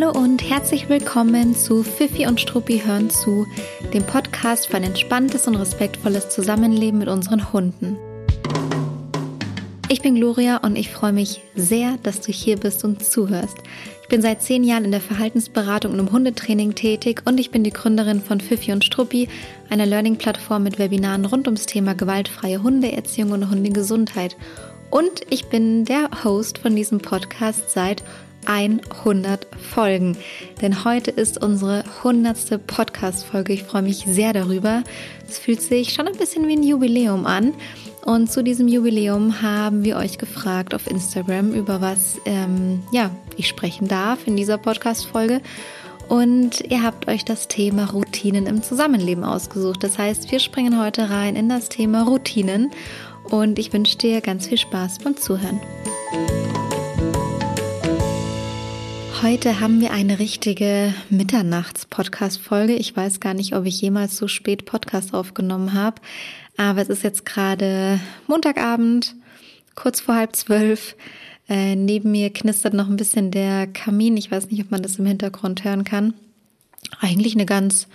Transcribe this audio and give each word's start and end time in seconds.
Hallo 0.00 0.16
und 0.16 0.48
herzlich 0.48 0.88
willkommen 0.88 1.56
zu 1.56 1.82
Fifi 1.82 2.28
und 2.28 2.40
Struppi 2.40 2.82
hören 2.86 3.10
zu, 3.10 3.48
dem 3.92 4.04
Podcast 4.04 4.68
für 4.68 4.76
ein 4.76 4.84
entspanntes 4.84 5.48
und 5.48 5.56
respektvolles 5.56 6.28
Zusammenleben 6.28 7.00
mit 7.00 7.08
unseren 7.08 7.52
Hunden. 7.52 7.96
Ich 9.88 10.00
bin 10.00 10.14
Gloria 10.14 10.58
und 10.58 10.76
ich 10.76 10.90
freue 10.90 11.12
mich 11.12 11.40
sehr, 11.56 11.98
dass 12.04 12.20
du 12.20 12.30
hier 12.30 12.58
bist 12.58 12.84
und 12.84 13.04
zuhörst. 13.04 13.56
Ich 14.02 14.08
bin 14.08 14.22
seit 14.22 14.40
zehn 14.40 14.62
Jahren 14.62 14.84
in 14.84 14.92
der 14.92 15.00
Verhaltensberatung 15.00 15.94
und 15.94 15.98
im 15.98 16.12
Hundetraining 16.12 16.76
tätig 16.76 17.22
und 17.24 17.40
ich 17.40 17.50
bin 17.50 17.64
die 17.64 17.72
Gründerin 17.72 18.20
von 18.20 18.40
Fifi 18.40 18.70
und 18.70 18.84
Struppi, 18.84 19.28
einer 19.68 19.86
Learning-Plattform 19.86 20.62
mit 20.62 20.78
Webinaren 20.78 21.24
rund 21.24 21.48
ums 21.48 21.66
Thema 21.66 21.94
gewaltfreie 21.94 22.62
Hundeerziehung 22.62 23.32
und 23.32 23.50
Hundegesundheit. 23.50 24.36
Und 24.90 25.22
ich 25.28 25.46
bin 25.46 25.84
der 25.84 26.08
Host 26.22 26.58
von 26.58 26.76
diesem 26.76 27.00
Podcast 27.00 27.70
seit 27.70 28.04
100 28.48 29.46
Folgen. 29.60 30.16
Denn 30.62 30.84
heute 30.84 31.10
ist 31.10 31.40
unsere 31.42 31.84
100. 31.98 32.66
Podcast-Folge. 32.66 33.52
Ich 33.52 33.62
freue 33.62 33.82
mich 33.82 34.06
sehr 34.08 34.32
darüber. 34.32 34.82
Es 35.28 35.38
fühlt 35.38 35.60
sich 35.60 35.92
schon 35.92 36.08
ein 36.08 36.16
bisschen 36.16 36.48
wie 36.48 36.54
ein 36.54 36.62
Jubiläum 36.62 37.26
an. 37.26 37.52
Und 38.04 38.32
zu 38.32 38.42
diesem 38.42 38.68
Jubiläum 38.68 39.42
haben 39.42 39.84
wir 39.84 39.98
euch 39.98 40.16
gefragt 40.16 40.72
auf 40.74 40.86
Instagram, 40.90 41.52
über 41.52 41.82
was 41.82 42.18
ähm, 42.24 42.82
ja, 42.90 43.10
ich 43.36 43.48
sprechen 43.48 43.86
darf 43.86 44.26
in 44.26 44.36
dieser 44.36 44.56
Podcast-Folge. 44.56 45.42
Und 46.08 46.62
ihr 46.62 46.82
habt 46.82 47.06
euch 47.06 47.26
das 47.26 47.48
Thema 47.48 47.90
Routinen 47.90 48.46
im 48.46 48.62
Zusammenleben 48.62 49.24
ausgesucht. 49.24 49.84
Das 49.84 49.98
heißt, 49.98 50.32
wir 50.32 50.38
springen 50.38 50.80
heute 50.80 51.10
rein 51.10 51.36
in 51.36 51.50
das 51.50 51.68
Thema 51.68 52.04
Routinen. 52.04 52.70
Und 53.24 53.58
ich 53.58 53.74
wünsche 53.74 53.98
dir 53.98 54.22
ganz 54.22 54.46
viel 54.46 54.56
Spaß 54.56 55.00
beim 55.00 55.18
Zuhören. 55.18 55.60
Heute 59.20 59.58
haben 59.58 59.80
wir 59.80 59.90
eine 59.90 60.20
richtige 60.20 60.94
Mitternachts-Podcast-Folge. 61.10 62.74
Ich 62.74 62.96
weiß 62.96 63.18
gar 63.18 63.34
nicht, 63.34 63.52
ob 63.56 63.66
ich 63.66 63.80
jemals 63.80 64.16
so 64.16 64.28
spät 64.28 64.64
Podcast 64.64 65.12
aufgenommen 65.12 65.74
habe, 65.74 66.00
aber 66.56 66.82
es 66.82 66.88
ist 66.88 67.02
jetzt 67.02 67.26
gerade 67.26 67.98
Montagabend, 68.28 69.16
kurz 69.74 69.98
vor 70.00 70.14
halb 70.14 70.36
zwölf. 70.36 70.94
Äh, 71.48 71.74
neben 71.74 72.12
mir 72.12 72.32
knistert 72.32 72.74
noch 72.74 72.88
ein 72.88 72.96
bisschen 72.96 73.32
der 73.32 73.66
Kamin. 73.66 74.16
Ich 74.16 74.30
weiß 74.30 74.52
nicht, 74.52 74.62
ob 74.62 74.70
man 74.70 74.82
das 74.82 75.00
im 75.00 75.06
Hintergrund 75.06 75.64
hören 75.64 75.82
kann. 75.82 76.14
Eigentlich 77.00 77.34
eine 77.34 77.46
ganz 77.46 77.88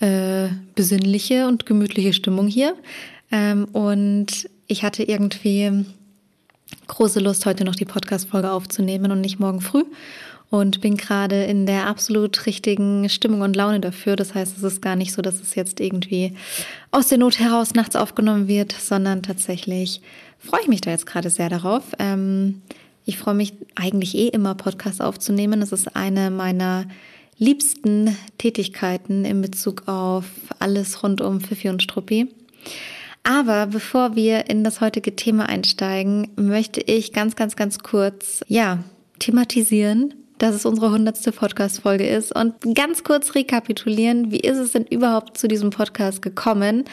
äh, 0.00 0.48
besinnliche 0.74 1.46
und 1.46 1.66
gemütliche 1.66 2.12
Stimmung 2.12 2.48
hier. 2.48 2.74
Ähm, 3.30 3.66
und 3.66 4.50
ich 4.66 4.82
hatte 4.82 5.04
irgendwie 5.04 5.84
große 6.88 7.20
Lust, 7.20 7.46
heute 7.46 7.64
noch 7.64 7.76
die 7.76 7.84
Podcast-Folge 7.84 8.50
aufzunehmen 8.50 9.12
und 9.12 9.20
nicht 9.20 9.38
morgen 9.38 9.60
früh 9.60 9.84
und 10.50 10.80
bin 10.80 10.96
gerade 10.96 11.44
in 11.44 11.66
der 11.66 11.86
absolut 11.86 12.46
richtigen 12.46 13.08
Stimmung 13.08 13.40
und 13.40 13.56
Laune 13.56 13.80
dafür. 13.80 14.16
Das 14.16 14.34
heißt, 14.34 14.56
es 14.56 14.62
ist 14.62 14.82
gar 14.82 14.96
nicht 14.96 15.12
so, 15.12 15.22
dass 15.22 15.40
es 15.40 15.54
jetzt 15.54 15.80
irgendwie 15.80 16.34
aus 16.90 17.08
der 17.08 17.18
Not 17.18 17.40
heraus 17.40 17.74
nachts 17.74 17.96
aufgenommen 17.96 18.46
wird, 18.46 18.72
sondern 18.72 19.22
tatsächlich 19.22 20.00
freue 20.38 20.60
ich 20.62 20.68
mich 20.68 20.80
da 20.80 20.90
jetzt 20.90 21.06
gerade 21.06 21.30
sehr 21.30 21.48
darauf. 21.48 21.82
Ähm, 21.98 22.62
ich 23.04 23.18
freue 23.18 23.34
mich 23.34 23.54
eigentlich 23.74 24.14
eh 24.16 24.28
immer, 24.28 24.54
Podcasts 24.54 25.00
aufzunehmen. 25.00 25.60
Das 25.60 25.72
ist 25.72 25.94
eine 25.96 26.30
meiner 26.30 26.86
liebsten 27.38 28.16
Tätigkeiten 28.38 29.24
in 29.24 29.42
Bezug 29.42 29.88
auf 29.88 30.24
alles 30.58 31.02
rund 31.02 31.20
um 31.20 31.40
Fifi 31.40 31.68
und 31.68 31.82
Struppi. 31.82 32.28
Aber 33.22 33.66
bevor 33.66 34.16
wir 34.16 34.50
in 34.50 34.64
das 34.64 34.80
heutige 34.80 35.16
Thema 35.16 35.48
einsteigen, 35.48 36.30
möchte 36.36 36.80
ich 36.80 37.12
ganz, 37.12 37.36
ganz, 37.36 37.56
ganz 37.56 37.78
kurz, 37.78 38.44
ja, 38.48 38.84
thematisieren, 39.18 40.14
dass 40.38 40.54
es 40.54 40.66
unsere 40.66 40.90
hundertste 40.90 41.32
Podcast-Folge 41.32 42.06
ist 42.06 42.34
und 42.34 42.54
ganz 42.74 43.04
kurz 43.04 43.34
rekapitulieren, 43.34 44.30
wie 44.32 44.40
ist 44.40 44.58
es 44.58 44.72
denn 44.72 44.84
überhaupt 44.84 45.38
zu 45.38 45.48
diesem 45.48 45.70
Podcast 45.70 46.22
gekommen? 46.22 46.84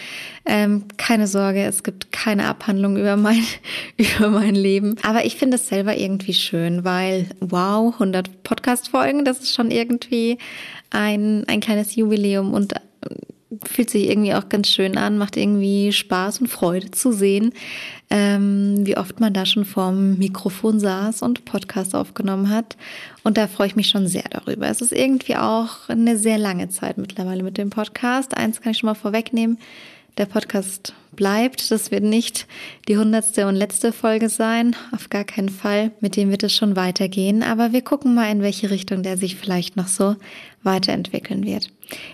Ähm, 0.46 0.86
keine 0.98 1.28
Sorge, 1.28 1.64
es 1.64 1.84
gibt 1.84 2.12
keine 2.12 2.46
Abhandlung 2.48 2.98
über 2.98 3.18
mein, 3.18 3.44
über 3.98 4.30
mein 4.30 4.56
Leben. 4.56 4.96
Aber 5.04 5.26
ich 5.26 5.36
finde 5.38 5.56
es 5.56 5.68
selber 5.68 5.98
irgendwie 5.98 6.34
schön, 6.34 6.84
weil 6.84 7.28
wow, 7.40 7.94
100 7.94 8.44
Podcast-Folgen, 8.44 9.26
das 9.26 9.40
ist 9.40 9.56
schon 9.56 9.72
irgendwie 9.72 10.38
ein, 10.92 11.44
ein 11.48 11.62
kleines 11.62 11.96
Jubiläum 11.96 12.54
und 12.54 12.76
fühlt 13.66 13.90
sich 13.90 14.10
irgendwie 14.10 14.34
auch 14.34 14.50
ganz 14.50 14.70
schön 14.70 14.98
an, 14.98 15.18
macht 15.18 15.36
irgendwie 15.36 15.92
Spaß 15.92 16.40
und 16.40 16.48
Freude 16.48 16.92
zu 16.92 17.12
sehen, 17.12 17.54
ähm, 18.10 18.86
wie 18.86 18.98
oft 18.98 19.20
man 19.20 19.34
da 19.34 19.46
schon 19.46 19.66
vorm 19.66 20.18
Mikrofon 20.18 20.80
saß 20.80 21.22
und 21.22 21.46
Podcast 21.46 21.94
aufgenommen 21.94 22.50
hat. 22.50 22.78
Und 23.24 23.38
da 23.38 23.48
freue 23.48 23.68
ich 23.68 23.76
mich 23.76 23.90
schon 23.90 24.08
sehr 24.08 24.26
darüber. 24.30 24.68
Es 24.68 24.82
ist 24.82 24.94
irgendwie 24.94 25.36
auch 25.36 25.90
eine 25.90 26.18
sehr 26.18 26.38
lange 26.38 26.70
Zeit 26.70 26.98
mittlerweile 26.98 27.44
mit 27.44 27.58
dem 27.58 27.70
Podcast. 27.70 28.36
Eins 28.38 28.62
kann 28.62 28.72
ich 28.72 28.80
schon 28.80 28.88
mal 28.88 28.96
vorwegnehmen. 28.96 29.58
Der 30.18 30.26
Podcast 30.26 30.94
bleibt. 31.16 31.72
Das 31.72 31.92
wird 31.92 32.04
nicht 32.04 32.48
die 32.88 32.98
hundertste 32.98 33.48
und 33.48 33.56
letzte 33.56 33.92
Folge 33.94 34.30
sein. 34.30 34.76
Auf 34.92 35.10
gar 35.10 35.24
keinen 35.24 35.50
Fall. 35.50 35.92
Mit 36.02 36.16
dem 36.16 36.32
wird 36.32 36.44
es 36.44 36.54
schon 36.54 36.76
weitergehen. 36.76 37.44
Aber 37.44 37.72
wir 37.72 37.82
gucken 37.82 38.14
mal, 38.14 38.32
in 38.32 38.42
welche 38.42 38.70
Richtung 38.70 39.04
der 39.04 39.18
sich 39.18 39.36
vielleicht 39.36 39.78
noch 39.78 39.88
so 39.88 40.16
weiterentwickeln 40.64 41.46
wird. 41.46 41.72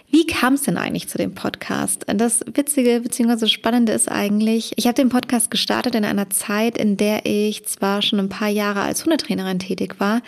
Wie 0.09 0.25
kam 0.25 0.53
es 0.53 0.63
denn 0.63 0.77
eigentlich 0.77 1.09
zu 1.09 1.17
dem 1.17 1.35
Podcast? 1.35 2.05
Das 2.07 2.41
Witzige 2.53 3.01
bzw. 3.01 3.47
Spannende 3.47 3.91
ist 3.91 4.09
eigentlich, 4.09 4.73
ich 4.75 4.88
habe 4.88 4.95
den 4.95 5.09
Podcast 5.09 5.51
gestartet 5.51 5.95
in 5.95 6.05
einer 6.05 6.29
Zeit, 6.29 6.77
in 6.77 6.97
der 6.97 7.25
ich 7.25 7.65
zwar 7.65 8.01
schon 8.01 8.19
ein 8.19 8.29
paar 8.29 8.49
Jahre 8.49 8.81
als 8.81 9.03
Hundetrainerin 9.03 9.59
tätig 9.59 9.99
war, 9.99 10.21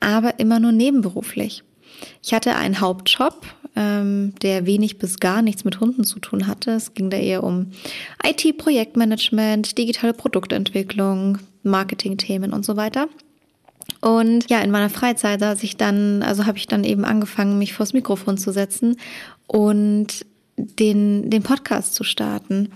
aber 0.00 0.38
immer 0.38 0.60
nur 0.60 0.72
nebenberuflich. 0.72 1.62
Ich 2.22 2.34
hatte 2.34 2.56
einen 2.56 2.80
Hauptjob, 2.80 3.46
ähm, 3.76 4.34
der 4.42 4.66
wenig 4.66 4.98
bis 4.98 5.20
gar 5.20 5.42
nichts 5.42 5.64
mit 5.64 5.80
Hunden 5.80 6.04
zu 6.04 6.18
tun 6.18 6.46
hatte. 6.46 6.72
Es 6.72 6.94
ging 6.94 7.10
da 7.10 7.16
eher 7.16 7.44
um 7.44 7.72
IT-Projektmanagement, 8.24 9.78
digitale 9.78 10.14
Produktentwicklung, 10.14 11.38
Marketingthemen 11.62 12.52
und 12.52 12.64
so 12.64 12.76
weiter. 12.76 13.08
Und 14.00 14.48
ja, 14.50 14.60
in 14.60 14.70
meiner 14.70 14.90
Freizeit 14.90 15.40
saß 15.40 15.62
ich 15.62 15.76
dann, 15.76 16.22
also 16.22 16.46
habe 16.46 16.58
ich 16.58 16.66
dann 16.66 16.84
eben 16.84 17.04
angefangen, 17.04 17.58
mich 17.58 17.74
vors 17.74 17.92
Mikrofon 17.92 18.38
zu 18.38 18.52
setzen 18.52 18.96
und 19.46 20.24
den, 20.56 21.28
den 21.28 21.42
Podcast 21.42 21.94
zu 21.94 22.04
starten. 22.04 22.70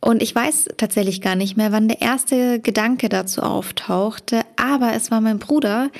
Und 0.00 0.20
ich 0.20 0.34
weiß 0.34 0.68
tatsächlich 0.78 1.20
gar 1.20 1.36
nicht 1.36 1.56
mehr, 1.56 1.70
wann 1.70 1.86
der 1.86 2.02
erste 2.02 2.58
Gedanke 2.58 3.08
dazu 3.08 3.40
auftauchte, 3.42 4.40
aber 4.56 4.94
es 4.94 5.12
war 5.12 5.20
mein 5.20 5.38
Bruder, 5.38 5.90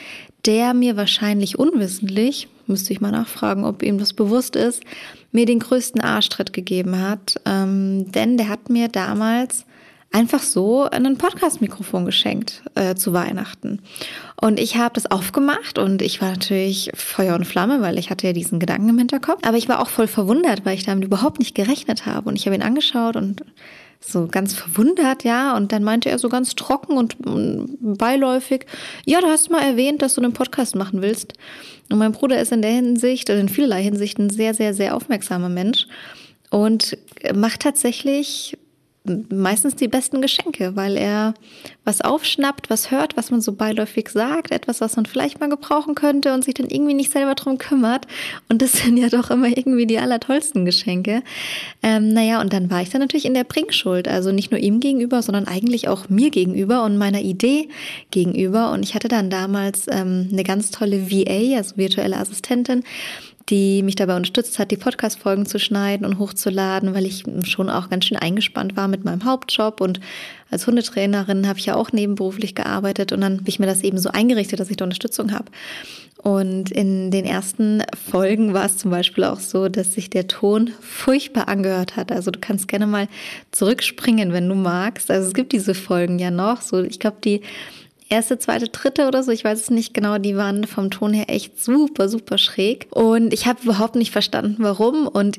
der 0.45 0.75
mir 0.75 0.97
wahrscheinlich 0.97 1.57
unwissentlich, 1.57 2.49
müsste 2.67 2.93
ich 2.93 3.01
mal 3.01 3.13
nachfragen, 3.13 3.65
ob 3.65 3.85
ihm 3.85 3.99
das 3.99 4.13
bewusst 4.13 4.57
ist, 4.57 4.83
mir 5.31 5.47
den 5.47 5.61
größten 5.61 6.01
Arschtritt 6.01 6.53
gegeben 6.53 7.01
hat. 7.01 7.41
Ähm, 7.45 8.11
denn 8.11 8.37
der 8.37 8.49
hat 8.49 8.71
mir 8.71 8.89
damals 8.89 9.67
einfach 10.13 10.43
so 10.43 10.85
ein 10.85 11.17
Podcast-Mikrofon 11.17 12.05
geschenkt 12.05 12.63
äh, 12.75 12.95
zu 12.95 13.13
Weihnachten. 13.13 13.81
Und 14.41 14.61
ich 14.61 14.77
habe 14.77 14.95
das 14.95 15.11
aufgemacht 15.11 15.79
und 15.79 16.03
ich 16.03 16.21
war 16.21 16.31
natürlich 16.31 16.91
Feuer 16.95 17.35
und 17.35 17.45
Flamme, 17.45 17.81
weil 17.81 17.99
ich 17.99 18.11
hatte 18.11 18.27
ja 18.27 18.33
diesen 18.33 18.61
Gedanken 18.61 18.91
im 18.91 18.99
Hinterkopf. 18.99 19.41
Aber 19.47 19.57
ich 19.57 19.69
war 19.69 19.81
auch 19.81 19.89
voll 19.89 20.07
verwundert, 20.07 20.65
weil 20.65 20.75
ich 20.75 20.85
damit 20.85 21.05
überhaupt 21.05 21.39
nicht 21.39 21.55
gerechnet 21.55 22.07
habe. 22.07 22.29
Und 22.29 22.37
ich 22.37 22.47
habe 22.47 22.55
ihn 22.55 22.63
angeschaut 22.63 23.17
und 23.17 23.45
so 24.01 24.27
ganz 24.27 24.55
verwundert, 24.55 25.25
ja. 25.25 25.57
Und 25.57 25.73
dann 25.73 25.85
meinte 25.85 26.11
er 26.11 26.19
so 26.19 26.29
ganz 26.29 26.55
trocken 26.57 26.97
und 26.97 27.17
beiläufig, 27.81 28.67
ja, 29.05 29.21
du 29.21 29.29
hast 29.29 29.51
mal 29.51 29.63
erwähnt, 29.63 30.03
dass 30.03 30.15
du 30.15 30.21
einen 30.21 30.33
Podcast 30.33 30.75
machen 30.75 31.03
willst. 31.03 31.35
Und 31.89 31.99
mein 31.99 32.13
Bruder 32.13 32.41
ist 32.41 32.53
in 32.53 32.63
der 32.63 32.73
Hinsicht, 32.73 33.29
in 33.29 33.49
vielerlei 33.49 33.83
Hinsicht 33.83 34.19
ein 34.19 34.31
sehr, 34.31 34.55
sehr, 34.55 34.75
sehr 34.75 34.97
aufmerksamer 34.97 35.49
Mensch 35.49 35.87
und 36.51 36.99
macht 37.35 37.61
tatsächlich 37.61 38.59
meistens 39.05 39.75
die 39.75 39.89
besten 39.89 40.23
Geschenke, 40.23 40.77
weil 40.77 40.97
er 40.97 41.35
was 41.85 42.01
aufschnappt, 42.01 42.71
was 42.71 42.93
hört, 42.93 43.17
was 43.17 43.33
man 43.33 43.41
so 43.41 43.53
beiläufig 43.53 44.09
sagt, 44.09 44.53
etwas, 44.53 44.81
was 44.81 44.95
man 44.95 45.07
vielleicht 45.07 45.41
mal 45.41 45.49
gebrauchen 45.49 45.97
könnte 45.97 46.33
und 46.33 46.45
sich 46.45 46.55
dann 46.55 46.69
irgendwie 46.69 46.95
nicht 46.95 47.11
selber 47.11 47.35
drum 47.35 47.59
kümmert. 47.59 48.07
Und 48.49 48.63
das 48.63 48.73
sind 48.85 48.97
ja 48.97 49.09
doch 49.09 49.31
immer 49.31 49.49
irgendwie 49.49 49.87
die 49.87 49.99
allertollsten 49.99 50.65
Geschenke. 50.65 51.23
Ähm, 51.83 52.13
naja, 52.13 52.41
und 52.41 52.53
dann 52.53 52.71
war 52.71 52.83
ich 52.83 52.91
dann 52.91 53.01
natürlich 53.01 53.25
in 53.25 53.35
der 53.35 53.45
Bringschuld. 53.45 54.07
Also 54.07 54.31
nicht 54.31 54.53
nur 54.53 54.61
ihm 54.61 54.79
gegenüber, 54.79 55.23
sondern 55.23 55.49
eigentlich 55.49 55.89
auch 55.89 56.09
mir 56.09 56.31
gegenüber 56.31 56.85
und 56.85 56.97
meiner 56.97 57.21
Idee 57.21 57.69
gegenüber. 58.13 58.71
Und 58.71 58.85
ich 58.85 58.95
hatte 58.95 59.09
dann 59.09 59.31
damals 59.31 59.87
ähm, 59.89 60.29
eine 60.31 60.45
ganz 60.45 60.71
tolle 60.71 61.11
VA, 61.11 61.57
also 61.57 61.77
virtuelle 61.77 62.17
Assistentin, 62.19 62.85
die 63.49 63.83
mich 63.83 63.97
dabei 63.97 64.17
unterstützt 64.17 64.59
hat, 64.59 64.71
die 64.71 64.77
Podcast-Folgen 64.77 65.47
zu 65.47 65.59
schneiden 65.59 66.07
und 66.07 66.19
hochzuladen, 66.19 66.95
weil 66.95 67.07
ich 67.07 67.25
schon 67.45 67.69
auch 67.69 67.91
ganz 67.91 68.07
schön 68.07 68.17
eingespannt 68.17 68.77
war 68.77 68.89
mit 68.89 69.05
meinem 69.05 69.25
Hauptjob 69.25 69.81
und 69.81 70.01
als 70.51 70.67
Hundetrainerin 70.67 71.49
habe 71.49 71.59
ich 71.59 71.67
ja 71.67 71.77
auch 71.77 71.93
nebenberuflich 71.93 72.55
gearbeitet 72.55 73.13
und 73.13 73.23
dann 73.23 73.39
habe 73.39 73.49
ich 73.49 73.59
mir 73.59 73.67
das 73.67 73.83
eben 73.83 73.99
so 73.99 74.11
eingerichtet, 74.11 74.61
dass 74.61 74.71
ich 74.71 74.77
da 74.77 74.85
Unterstützung 74.85 75.33
habe. 75.33 75.47
Und 76.23 76.71
in 76.71 77.11
den 77.11 77.25
ersten 77.25 77.83
Folgen 78.11 78.55
war 78.55 78.65
es 78.65 78.79
zum 78.79 78.93
Beispiel 78.93 79.25
auch 79.25 79.41
so, 79.41 79.69
dass 79.69 79.95
sich 79.95 80.09
der 80.09 80.29
Ton 80.29 80.71
furchtbar 80.81 81.49
angehört 81.49 81.97
hat. 81.97 82.13
Also 82.13 82.31
du 82.31 82.39
kannst 82.39 82.69
gerne 82.69 82.87
mal 82.87 83.09
zurückspringen, 83.51 84.33
wenn 84.33 84.49
du 84.49 84.55
magst. 84.55 85.11
Also 85.11 85.27
es 85.27 85.35
gibt 85.35 85.51
diese 85.51 85.75
Folgen 85.75 86.21
ja 86.21 86.31
noch. 86.31 86.61
So, 86.61 86.81
ich 86.81 87.01
glaube, 87.01 87.17
die 87.25 87.41
erste, 88.09 88.39
zweite, 88.39 88.69
dritte 88.69 89.07
oder 89.09 89.23
so, 89.23 89.31
ich 89.31 89.45
weiß 89.45 89.61
es 89.61 89.71
nicht 89.71 89.95
genau, 89.95 90.19
die 90.19 90.37
waren 90.37 90.67
vom 90.67 90.91
Ton 90.91 91.13
her 91.13 91.29
echt 91.29 91.63
super, 91.63 92.09
super 92.09 92.39
schräg. 92.39 92.87
Und 92.91 93.33
ich 93.33 93.47
habe 93.47 93.63
überhaupt 93.63 93.95
nicht 93.95 94.11
verstanden, 94.11 94.57
warum. 94.59 95.07
Und, 95.07 95.39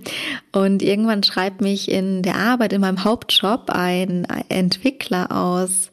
und 0.52 0.82
irgendwann 0.82 1.22
schreibt 1.22 1.60
mich 1.60 1.90
in 1.90 2.22
der 2.22 2.36
Arbeit, 2.36 2.72
in 2.72 2.80
meinem 2.80 3.04
Hauptjob, 3.04 3.70
ein 3.70 4.26
Entwickler 4.48 5.32
aus 5.32 5.92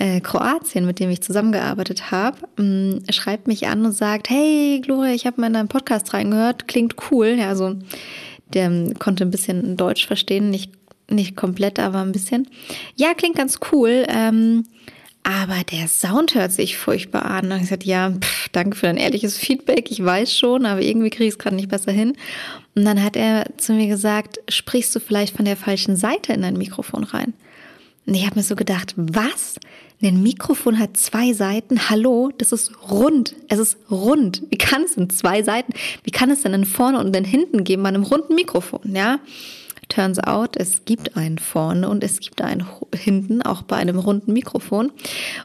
äh, 0.00 0.20
Kroatien, 0.20 0.86
mit 0.86 0.98
dem 0.98 1.10
ich 1.10 1.20
zusammengearbeitet 1.20 2.10
habe, 2.10 2.38
mm, 2.56 3.10
schreibt 3.10 3.46
mich 3.46 3.68
an 3.68 3.84
und 3.84 3.92
sagt, 3.92 4.30
hey 4.30 4.80
Gloria, 4.82 5.12
ich 5.12 5.26
habe 5.26 5.40
mal 5.40 5.48
in 5.48 5.52
deinen 5.52 5.68
Podcast 5.68 6.14
reingehört, 6.14 6.66
klingt 6.66 6.96
cool. 7.10 7.36
Ja, 7.38 7.50
also 7.50 7.76
der 8.54 8.94
konnte 8.98 9.24
ein 9.24 9.30
bisschen 9.30 9.76
Deutsch 9.76 10.06
verstehen, 10.06 10.48
nicht, 10.50 10.72
nicht 11.10 11.36
komplett, 11.36 11.78
aber 11.78 12.00
ein 12.00 12.12
bisschen. 12.12 12.48
Ja, 12.96 13.12
klingt 13.14 13.36
ganz 13.36 13.60
cool. 13.72 14.06
Ähm, 14.08 14.64
aber 15.22 15.62
der 15.70 15.86
Sound 15.88 16.34
hört 16.34 16.52
sich 16.52 16.76
furchtbar 16.76 17.24
an. 17.26 17.46
Und 17.46 17.56
ich 17.56 17.62
gesagt, 17.62 17.84
ja, 17.84 18.10
pff, 18.10 18.48
danke 18.50 18.76
für 18.76 18.86
dein 18.86 18.96
ehrliches 18.96 19.36
Feedback. 19.36 19.90
Ich 19.90 20.04
weiß 20.04 20.36
schon, 20.36 20.66
aber 20.66 20.80
irgendwie 20.80 21.10
kriege 21.10 21.24
ich 21.24 21.34
es 21.34 21.38
gerade 21.38 21.56
nicht 21.56 21.68
besser 21.68 21.92
hin. 21.92 22.16
Und 22.74 22.84
dann 22.84 23.02
hat 23.02 23.16
er 23.16 23.46
zu 23.58 23.72
mir 23.72 23.86
gesagt, 23.86 24.40
sprichst 24.48 24.94
du 24.94 25.00
vielleicht 25.00 25.36
von 25.36 25.44
der 25.44 25.56
falschen 25.56 25.96
Seite 25.96 26.32
in 26.32 26.42
dein 26.42 26.56
Mikrofon 26.56 27.04
rein? 27.04 27.34
Und 28.06 28.14
ich 28.14 28.24
habe 28.24 28.36
mir 28.36 28.42
so 28.42 28.56
gedacht, 28.56 28.94
was? 28.96 29.56
Ein 30.02 30.22
Mikrofon 30.22 30.78
hat 30.78 30.96
zwei 30.96 31.34
Seiten. 31.34 31.90
Hallo, 31.90 32.30
das 32.38 32.52
ist 32.52 32.72
rund. 32.90 33.34
Es 33.48 33.58
ist 33.58 33.76
rund. 33.90 34.42
Wie 34.48 34.56
kann 34.56 34.82
es 34.82 34.94
denn 34.94 35.10
zwei 35.10 35.42
Seiten? 35.42 35.74
Wie 36.04 36.10
kann 36.10 36.30
es 36.30 36.42
denn 36.42 36.54
in 36.54 36.64
vorne 36.64 36.98
und 36.98 37.14
in 37.14 37.24
hinten 37.24 37.64
geben 37.64 37.82
bei 37.82 37.90
einem 37.90 38.04
runden 38.04 38.34
Mikrofon? 38.34 38.80
Ja. 38.94 39.20
Turns 39.90 40.18
out, 40.18 40.56
es 40.56 40.86
gibt 40.86 41.16
einen 41.16 41.36
vorne 41.38 41.88
und 41.88 42.02
es 42.02 42.20
gibt 42.20 42.40
einen 42.40 42.64
hinten, 42.94 43.42
auch 43.42 43.62
bei 43.62 43.76
einem 43.76 43.98
runden 43.98 44.32
Mikrofon. 44.32 44.92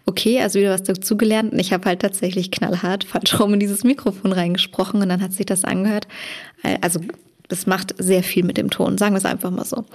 Okay, 0.05 0.39
also 0.39 0.59
wieder 0.59 0.69
was 0.71 0.83
dazugelernt 0.83 1.51
und 1.51 1.59
ich 1.59 1.73
habe 1.73 1.89
halt 1.89 2.01
tatsächlich 2.01 2.51
knallhart 2.51 3.03
falsch 3.03 3.37
rum 3.39 3.55
in 3.55 3.59
dieses 3.59 3.83
Mikrofon 3.83 4.31
reingesprochen 4.31 5.01
und 5.01 5.09
dann 5.09 5.21
hat 5.21 5.33
sich 5.33 5.45
das 5.45 5.65
angehört. 5.65 6.07
Also 6.81 7.01
das 7.47 7.67
macht 7.67 7.95
sehr 7.97 8.23
viel 8.23 8.43
mit 8.43 8.57
dem 8.57 8.69
Ton, 8.69 8.97
sagen 8.97 9.13
wir 9.13 9.19
es 9.19 9.25
einfach 9.25 9.51
mal 9.51 9.65
so. 9.65 9.85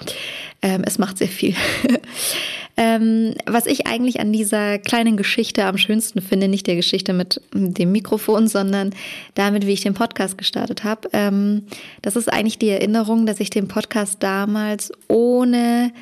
Ähm, 0.62 0.82
es 0.84 0.98
macht 0.98 1.18
sehr 1.18 1.28
viel. 1.28 1.54
ähm, 2.76 3.34
was 3.46 3.66
ich 3.66 3.86
eigentlich 3.86 4.20
an 4.20 4.32
dieser 4.32 4.78
kleinen 4.78 5.16
Geschichte 5.16 5.64
am 5.64 5.78
schönsten 5.78 6.20
finde, 6.20 6.48
nicht 6.48 6.66
der 6.66 6.76
Geschichte 6.76 7.12
mit 7.12 7.40
dem 7.52 7.92
Mikrofon, 7.92 8.48
sondern 8.48 8.90
damit, 9.34 9.66
wie 9.66 9.72
ich 9.72 9.82
den 9.82 9.94
Podcast 9.94 10.38
gestartet 10.38 10.84
habe, 10.84 11.08
ähm, 11.12 11.64
das 12.02 12.16
ist 12.16 12.32
eigentlich 12.32 12.58
die 12.58 12.70
Erinnerung, 12.70 13.26
dass 13.26 13.40
ich 13.40 13.50
den 13.50 13.68
Podcast 13.68 14.22
damals 14.22 14.92
ohne 15.08 15.92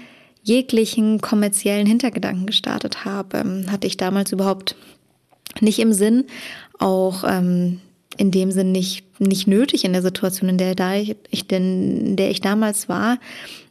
jeglichen 0.42 1.20
kommerziellen 1.20 1.86
Hintergedanken 1.86 2.46
gestartet 2.46 3.04
habe. 3.04 3.38
Ähm, 3.38 3.66
hatte 3.70 3.86
ich 3.86 3.96
damals 3.96 4.32
überhaupt 4.32 4.76
nicht 5.60 5.78
im 5.78 5.92
Sinn, 5.92 6.24
auch 6.78 7.24
ähm, 7.26 7.80
in 8.16 8.30
dem 8.30 8.50
Sinn 8.50 8.72
nicht, 8.72 9.04
nicht 9.18 9.46
nötig 9.46 9.84
in 9.84 9.92
der 9.92 10.02
Situation, 10.02 10.48
in 10.48 10.58
der, 10.58 10.74
ich, 11.30 11.50
in 11.50 12.16
der 12.16 12.30
ich 12.30 12.40
damals 12.40 12.88
war, 12.88 13.18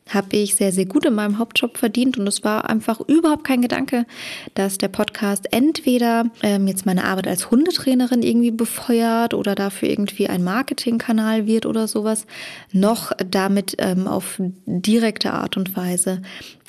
habe 0.10 0.38
ich 0.38 0.56
sehr, 0.56 0.72
sehr 0.72 0.86
gut 0.86 1.06
in 1.06 1.16
meinem 1.16 1.38
Hauptjob 1.38 1.78
verdient 1.78 2.18
und 2.18 2.28
es 2.28 2.44
war 2.44 2.70
einfach 2.70 3.02
überhaupt 3.02 3.44
kein 3.44 3.62
Gedanke, 3.62 4.06
dass 4.54 4.78
der 4.78 4.88
Podcast 4.88 5.52
entweder 5.52 6.26
ähm, 6.44 6.68
jetzt 6.68 6.86
meine 6.86 7.04
Arbeit 7.04 7.28
als 7.28 7.52
Hundetrainerin 7.52 8.24
irgendwie 8.24 8.52
befeuert 8.52 9.34
oder 9.34 9.56
dafür 9.56 9.90
irgendwie 9.90 10.28
ein 10.28 10.44
Marketingkanal 10.44 11.46
wird 11.46 11.66
oder 11.66 11.88
sowas, 11.88 12.26
noch 12.72 13.12
damit 13.18 13.76
ähm, 13.80 14.08
auf 14.08 14.36
direkte 14.66 15.34
Art 15.34 15.58
und 15.58 15.76
Weise 15.76 16.22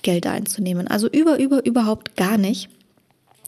Geld 0.03 0.27
einzunehmen. 0.27 0.89
Also 0.89 1.09
über, 1.09 1.39
über, 1.39 1.65
überhaupt 1.65 2.17
gar 2.17 2.39
nicht. 2.39 2.69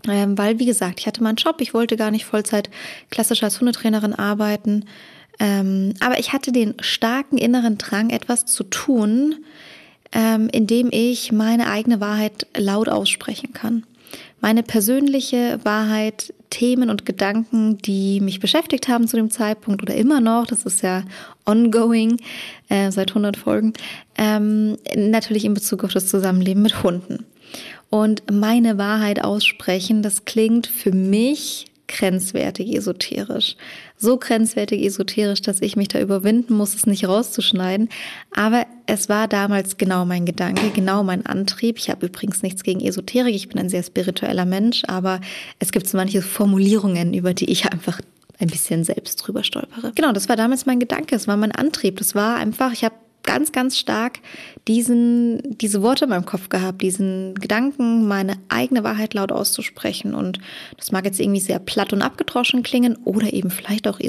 Ähm, 0.09 0.39
weil, 0.39 0.59
wie 0.59 0.67
gesagt, 0.67 1.01
ich 1.01 1.07
hatte 1.07 1.23
meinen 1.23 1.37
Job, 1.37 1.61
ich 1.61 1.75
wollte 1.75 1.97
gar 1.97 2.11
nicht 2.11 2.25
Vollzeit 2.25 2.71
klassisch 3.11 3.43
als 3.43 3.61
Hundetrainerin 3.61 4.15
arbeiten. 4.15 4.87
Ähm, 5.41 5.95
aber 6.01 6.19
ich 6.19 6.33
hatte 6.33 6.53
den 6.53 6.75
starken 6.81 7.39
inneren 7.39 7.79
Drang, 7.79 8.11
etwas 8.11 8.47
zu 8.47 8.63
tun, 8.63 9.37
ähm, 10.13 10.49
indem 10.53 10.91
ich 10.93 11.33
meine 11.33 11.69
eigene 11.69 12.01
Wahrheit 12.01 12.47
laut 12.57 12.89
aussprechen 12.89 13.53
kann. 13.53 13.85
Meine 14.41 14.63
persönliche 14.63 15.59
Wahrheit, 15.65 16.33
Themen 16.51 16.91
und 16.91 17.07
Gedanken, 17.07 17.79
die 17.79 18.21
mich 18.21 18.41
beschäftigt 18.41 18.89
haben 18.89 19.07
zu 19.07 19.17
dem 19.17 19.31
Zeitpunkt 19.31 19.83
oder 19.83 19.95
immer 19.95 20.21
noch, 20.21 20.47
das 20.47 20.65
ist 20.65 20.83
ja 20.83 21.05
ongoing 21.47 22.21
äh, 22.69 22.91
seit 22.91 23.11
100 23.11 23.37
Folgen, 23.37 23.73
ähm, 24.19 24.77
natürlich 24.95 25.45
in 25.45 25.55
Bezug 25.55 25.85
auf 25.85 25.93
das 25.93 26.09
Zusammenleben 26.09 26.63
mit 26.63 26.83
Hunden 26.83 27.25
und 27.91 28.23
meine 28.31 28.79
Wahrheit 28.79 29.23
aussprechen, 29.23 30.03
das 30.03 30.25
klingt 30.25 30.67
für 30.69 30.93
mich 30.93 31.67
grenzwertig 31.89 32.77
esoterisch. 32.77 33.57
So 34.03 34.17
grenzwertig 34.17 34.83
esoterisch, 34.83 35.43
dass 35.43 35.61
ich 35.61 35.77
mich 35.77 35.89
da 35.89 36.01
überwinden 36.01 36.55
muss, 36.55 36.75
es 36.75 36.87
nicht 36.87 37.07
rauszuschneiden. 37.07 37.91
Aber 38.35 38.67
es 38.87 39.11
war 39.11 39.29
damals 39.29 39.77
genau 39.77 40.07
mein 40.07 40.25
Gedanke, 40.25 40.71
genau 40.71 41.03
mein 41.03 41.27
Antrieb. 41.27 41.77
Ich 41.77 41.91
habe 41.91 42.07
übrigens 42.07 42.43
nichts 42.43 42.63
gegen 42.63 42.81
Esoterik. 42.81 43.35
Ich 43.35 43.51
bin 43.51 43.59
ein 43.59 43.69
sehr 43.69 43.83
spiritueller 43.83 44.47
Mensch, 44.47 44.85
aber 44.89 45.21
es 45.59 45.71
gibt 45.71 45.87
so 45.87 45.99
manche 45.99 46.23
Formulierungen, 46.23 47.13
über 47.13 47.35
die 47.35 47.51
ich 47.51 47.71
einfach 47.71 48.01
ein 48.39 48.49
bisschen 48.49 48.85
selbst 48.85 49.17
drüber 49.17 49.45
stolpere. 49.45 49.93
Genau, 49.95 50.13
das 50.13 50.31
war 50.31 50.37
damals 50.37 50.65
mein 50.65 50.81
Gedanke. 50.81 51.15
Es 51.15 51.29
war 51.29 51.37
mein 51.37 51.53
Antrieb. 51.53 51.99
Das 51.99 52.15
war 52.15 52.37
einfach, 52.37 52.73
ich 52.73 52.85
habe 52.85 52.95
ganz, 53.31 53.53
ganz 53.53 53.79
stark 53.79 54.19
diesen, 54.67 55.57
diese 55.59 55.83
Worte 55.83 56.05
in 56.05 56.11
meinem 56.11 56.27
Kopf 56.27 56.49
gehabt, 56.49 56.83
diesen 56.83 57.37
Gedanken, 57.37 58.09
meine 58.09 58.35
eigene 58.49 58.83
Wahrheit 58.83 59.15
laut 59.15 59.31
auszusprechen. 59.31 60.15
Und 60.15 60.41
das 60.77 60.91
mag 60.91 61.05
jetzt 61.05 61.21
irgendwie 61.21 61.39
sehr 61.39 61.61
platt 61.61 61.93
und 61.93 62.03
abgedroschen 62.03 62.65
klingen 62.65 62.97
oder 63.05 63.33
eben 63.33 63.51
vielleicht 63.51 63.87
auch 63.87 64.01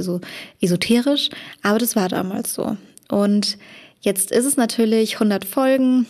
esoterisch, 0.60 1.30
aber 1.62 1.78
das 1.78 1.96
war 1.96 2.10
damals 2.10 2.56
so. 2.56 2.78
Und 3.10 3.60
jetzt 4.00 4.32
ist 4.32 4.46
es 4.46 4.58
natürlich 4.58 5.14
100 5.14 5.46
Folgen, 5.46 6.08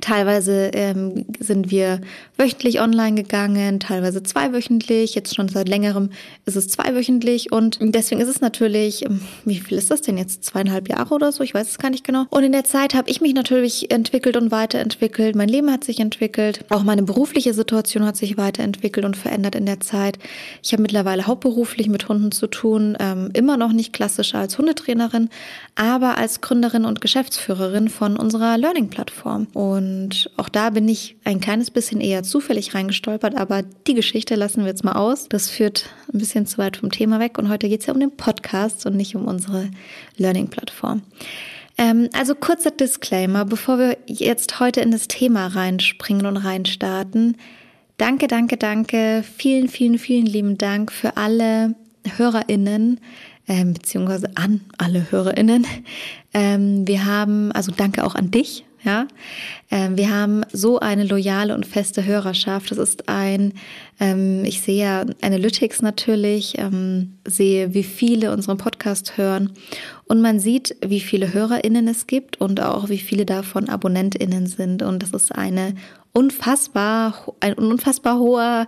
Teilweise 0.00 0.70
ähm, 0.74 1.26
sind 1.38 1.70
wir 1.70 2.00
wöchentlich 2.36 2.80
online 2.80 3.22
gegangen, 3.22 3.80
teilweise 3.80 4.22
zweiwöchentlich. 4.22 5.14
Jetzt 5.14 5.34
schon 5.34 5.48
seit 5.48 5.68
längerem 5.68 6.10
ist 6.46 6.56
es 6.56 6.68
zweiwöchentlich 6.68 7.52
und 7.52 7.78
deswegen 7.80 8.20
ist 8.20 8.28
es 8.28 8.40
natürlich, 8.40 9.04
ähm, 9.04 9.20
wie 9.44 9.58
viel 9.58 9.78
ist 9.78 9.90
das 9.90 10.02
denn 10.02 10.16
jetzt? 10.16 10.44
Zweieinhalb 10.44 10.88
Jahre 10.88 11.14
oder 11.14 11.32
so? 11.32 11.42
Ich 11.42 11.54
weiß 11.54 11.68
es 11.70 11.78
gar 11.78 11.90
nicht 11.90 12.04
genau. 12.04 12.26
Und 12.30 12.44
in 12.44 12.52
der 12.52 12.64
Zeit 12.64 12.94
habe 12.94 13.10
ich 13.10 13.20
mich 13.20 13.34
natürlich 13.34 13.90
entwickelt 13.90 14.36
und 14.36 14.50
weiterentwickelt. 14.50 15.34
Mein 15.34 15.48
Leben 15.48 15.70
hat 15.70 15.84
sich 15.84 16.00
entwickelt. 16.00 16.64
Auch 16.70 16.84
meine 16.84 17.02
berufliche 17.02 17.54
Situation 17.54 18.04
hat 18.04 18.16
sich 18.16 18.36
weiterentwickelt 18.36 19.04
und 19.04 19.16
verändert 19.16 19.54
in 19.54 19.66
der 19.66 19.80
Zeit. 19.80 20.18
Ich 20.62 20.72
habe 20.72 20.82
mittlerweile 20.82 21.26
hauptberuflich 21.26 21.88
mit 21.88 22.08
Hunden 22.08 22.32
zu 22.32 22.46
tun, 22.46 22.96
ähm, 23.00 23.30
immer 23.34 23.56
noch 23.56 23.72
nicht 23.72 23.92
klassisch 23.92 24.34
als 24.34 24.58
Hundetrainerin, 24.58 25.28
aber 25.74 26.18
als 26.18 26.40
Gründerin 26.40 26.84
und 26.84 27.00
Geschäftsführerin 27.00 27.88
von 27.88 28.16
unserer 28.16 28.56
Learning-Plattform. 28.58 29.48
Und 29.54 29.87
und 29.88 30.30
auch 30.36 30.50
da 30.50 30.70
bin 30.70 30.86
ich 30.86 31.16
ein 31.24 31.40
kleines 31.40 31.70
bisschen 31.70 32.00
eher 32.00 32.22
zufällig 32.22 32.74
reingestolpert, 32.74 33.34
aber 33.36 33.62
die 33.62 33.94
Geschichte 33.94 34.34
lassen 34.34 34.60
wir 34.60 34.68
jetzt 34.68 34.84
mal 34.84 34.92
aus. 34.92 35.28
Das 35.28 35.48
führt 35.48 35.86
ein 36.12 36.18
bisschen 36.18 36.46
zu 36.46 36.58
weit 36.58 36.76
vom 36.76 36.90
Thema 36.90 37.20
weg. 37.20 37.38
Und 37.38 37.48
heute 37.48 37.68
geht 37.68 37.80
es 37.80 37.86
ja 37.86 37.94
um 37.94 38.00
den 38.00 38.14
Podcast 38.14 38.84
und 38.84 38.96
nicht 38.96 39.16
um 39.16 39.24
unsere 39.24 39.70
Learning-Plattform. 40.16 41.02
Ähm, 41.78 42.10
also 42.12 42.34
kurzer 42.34 42.70
Disclaimer, 42.70 43.46
bevor 43.46 43.78
wir 43.78 43.96
jetzt 44.06 44.60
heute 44.60 44.82
in 44.82 44.90
das 44.90 45.08
Thema 45.08 45.46
reinspringen 45.46 46.26
und 46.26 46.36
reinstarten. 46.36 47.38
Danke, 47.96 48.26
danke, 48.26 48.58
danke. 48.58 49.24
Vielen, 49.36 49.68
vielen, 49.68 49.98
vielen 49.98 50.26
lieben 50.26 50.58
Dank 50.58 50.92
für 50.92 51.16
alle 51.16 51.74
HörerInnen, 52.16 53.00
ähm, 53.48 53.72
beziehungsweise 53.72 54.30
an 54.34 54.60
alle 54.76 55.10
HörerInnen. 55.10 55.66
Ähm, 56.34 56.86
wir 56.86 57.06
haben, 57.06 57.52
also 57.52 57.72
danke 57.74 58.04
auch 58.04 58.14
an 58.14 58.30
dich 58.30 58.64
ja, 58.84 59.08
ähm, 59.70 59.96
wir 59.96 60.10
haben 60.10 60.42
so 60.52 60.78
eine 60.78 61.04
loyale 61.04 61.54
und 61.54 61.66
feste 61.66 62.04
Hörerschaft. 62.04 62.70
Das 62.70 62.78
ist 62.78 63.08
ein, 63.08 63.54
ähm, 63.98 64.44
ich 64.44 64.60
sehe 64.60 64.82
ja 64.82 65.04
Analytics 65.20 65.82
natürlich, 65.82 66.58
ähm, 66.58 67.14
sehe, 67.26 67.74
wie 67.74 67.82
viele 67.82 68.32
unseren 68.32 68.56
Podcast 68.56 69.16
hören 69.16 69.50
und 70.06 70.20
man 70.20 70.40
sieht, 70.40 70.76
wie 70.86 71.00
viele 71.00 71.34
HörerInnen 71.34 71.88
es 71.88 72.06
gibt 72.06 72.40
und 72.40 72.60
auch 72.60 72.88
wie 72.88 72.98
viele 72.98 73.26
davon 73.26 73.68
AbonnentInnen 73.68 74.46
sind. 74.46 74.82
Und 74.82 75.02
das 75.02 75.10
ist 75.10 75.34
eine 75.34 75.74
unfassbar, 76.12 77.34
ein 77.40 77.54
unfassbar 77.54 78.18
hoher 78.18 78.66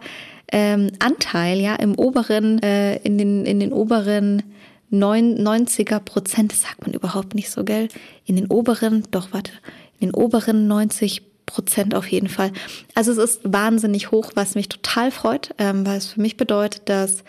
Anteil, 0.53 1.61
ja, 1.61 1.77
im 1.77 1.95
oberen, 1.95 2.61
äh, 2.61 2.97
in 3.05 3.19
den, 3.19 3.47
in 3.47 3.61
den 3.61 3.73
oberen 3.73 4.43
90er 4.93 6.01
Prozent, 6.01 6.53
das 6.53 6.63
sagt 6.63 6.83
man 6.83 6.93
überhaupt 6.93 7.35
nicht 7.35 7.51
so, 7.51 7.65
gell? 7.65 7.89
In 8.27 8.37
den 8.37 8.47
oberen, 8.47 9.05
doch, 9.11 9.33
warte, 9.33 9.53
den 10.01 10.13
oberen 10.13 10.67
90 10.67 11.23
Prozent 11.47 11.95
auf 11.95 12.07
jeden 12.07 12.29
Fall. 12.29 12.53
Also 12.95 13.11
es 13.11 13.19
ist 13.19 13.41
wahnsinnig 13.43 14.13
hoch, 14.13 14.33
was 14.35 14.55
mich 14.55 14.69
total 14.69 15.11
freut, 15.11 15.53
ähm, 15.59 15.85
weil 15.85 15.99
es 15.99 16.07
für 16.07 16.21
mich 16.21 16.37
bedeutet, 16.37 16.89
dass 16.89 17.25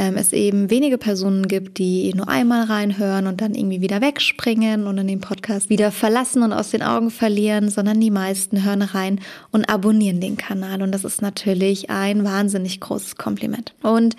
ähm, 0.00 0.16
es 0.16 0.32
eben 0.32 0.70
wenige 0.70 0.96
Personen 0.96 1.46
gibt, 1.46 1.76
die 1.76 2.14
nur 2.14 2.26
einmal 2.26 2.64
reinhören 2.64 3.26
und 3.26 3.42
dann 3.42 3.54
irgendwie 3.54 3.82
wieder 3.82 4.00
wegspringen 4.00 4.86
und 4.86 4.96
dann 4.96 5.06
den 5.06 5.20
Podcast 5.20 5.68
wieder 5.68 5.92
verlassen 5.92 6.42
und 6.42 6.54
aus 6.54 6.70
den 6.70 6.82
Augen 6.82 7.10
verlieren, 7.10 7.68
sondern 7.68 8.00
die 8.00 8.10
meisten 8.10 8.64
hören 8.64 8.80
rein 8.80 9.20
und 9.50 9.68
abonnieren 9.68 10.18
den 10.20 10.38
Kanal. 10.38 10.80
Und 10.80 10.92
das 10.92 11.04
ist 11.04 11.20
natürlich 11.20 11.90
ein 11.90 12.24
wahnsinnig 12.24 12.80
großes 12.80 13.16
Kompliment. 13.16 13.74
Und 13.82 14.16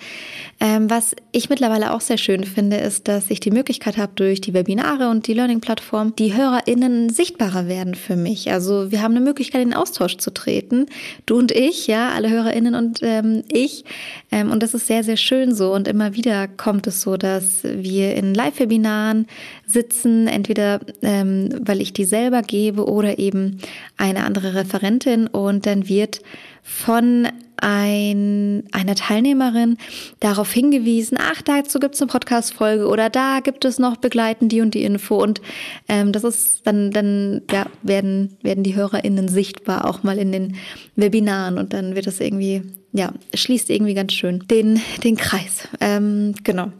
ähm, 0.60 0.88
was 0.88 1.16
ich 1.32 1.50
mittlerweile 1.50 1.92
auch 1.92 2.00
sehr 2.00 2.18
schön 2.18 2.44
finde, 2.44 2.76
ist, 2.76 3.08
dass 3.08 3.28
ich 3.28 3.40
die 3.40 3.50
Möglichkeit 3.50 3.96
habe, 3.96 4.12
durch 4.14 4.40
die 4.40 4.54
Webinare 4.54 5.08
und 5.08 5.26
die 5.26 5.34
Learning-Plattform 5.34 6.14
die 6.14 6.32
HörerInnen 6.32 7.10
sichtbarer 7.10 7.66
werden 7.66 7.96
für 7.96 8.14
mich. 8.14 8.52
Also 8.52 8.92
wir 8.92 9.02
haben 9.02 9.16
eine 9.16 9.24
Möglichkeit, 9.24 9.62
in 9.62 9.70
den 9.70 9.76
Austausch 9.76 10.18
zu 10.18 10.32
treten. 10.32 10.86
Du 11.26 11.38
und 11.38 11.50
ich, 11.50 11.88
ja, 11.88 12.10
alle 12.10 12.30
HörerInnen 12.30 12.76
und 12.76 13.00
ähm, 13.02 13.42
ich. 13.50 13.84
Ähm, 14.30 14.52
und 14.52 14.62
das 14.62 14.74
ist 14.74 14.86
sehr, 14.86 15.02
sehr 15.02 15.16
schön 15.16 15.52
so. 15.52 15.71
Und 15.72 15.88
immer 15.88 16.14
wieder 16.14 16.48
kommt 16.48 16.86
es 16.86 17.00
so, 17.00 17.16
dass 17.16 17.62
wir 17.64 18.14
in 18.14 18.34
Live-Webinaren 18.34 19.26
sitzen, 19.66 20.28
entweder 20.28 20.80
ähm, 21.02 21.48
weil 21.62 21.80
ich 21.80 21.92
die 21.92 22.04
selber 22.04 22.42
gebe 22.42 22.86
oder 22.86 23.18
eben 23.18 23.58
eine 23.96 24.24
andere 24.24 24.54
Referentin 24.54 25.26
und 25.26 25.66
dann 25.66 25.88
wird 25.88 26.20
von 26.62 27.28
ein, 27.62 28.64
einer 28.72 28.94
Teilnehmerin 28.96 29.78
darauf 30.20 30.52
hingewiesen, 30.52 31.16
ach, 31.20 31.40
dazu 31.42 31.78
gibt 31.78 31.94
es 31.94 32.02
eine 32.02 32.10
Podcast-Folge 32.10 32.88
oder 32.88 33.08
da 33.08 33.38
gibt 33.40 33.64
es 33.64 33.78
noch 33.78 33.96
begleitend 33.96 34.50
die 34.50 34.60
und 34.60 34.74
die 34.74 34.82
Info. 34.82 35.22
Und 35.22 35.40
ähm, 35.88 36.12
das 36.12 36.24
ist 36.24 36.66
dann, 36.66 36.90
dann 36.90 37.42
ja, 37.50 37.66
werden, 37.82 38.36
werden 38.42 38.64
die 38.64 38.74
HörerInnen 38.74 39.28
sichtbar, 39.28 39.88
auch 39.88 40.02
mal 40.02 40.18
in 40.18 40.32
den 40.32 40.56
Webinaren 40.96 41.56
und 41.56 41.72
dann 41.72 41.94
wird 41.94 42.06
das 42.06 42.20
irgendwie, 42.20 42.62
ja, 42.92 43.12
schließt 43.34 43.70
irgendwie 43.70 43.94
ganz 43.94 44.12
schön 44.12 44.44
den, 44.50 44.80
den 45.02 45.16
Kreis. 45.16 45.68
Ähm, 45.80 46.34
genau. 46.44 46.72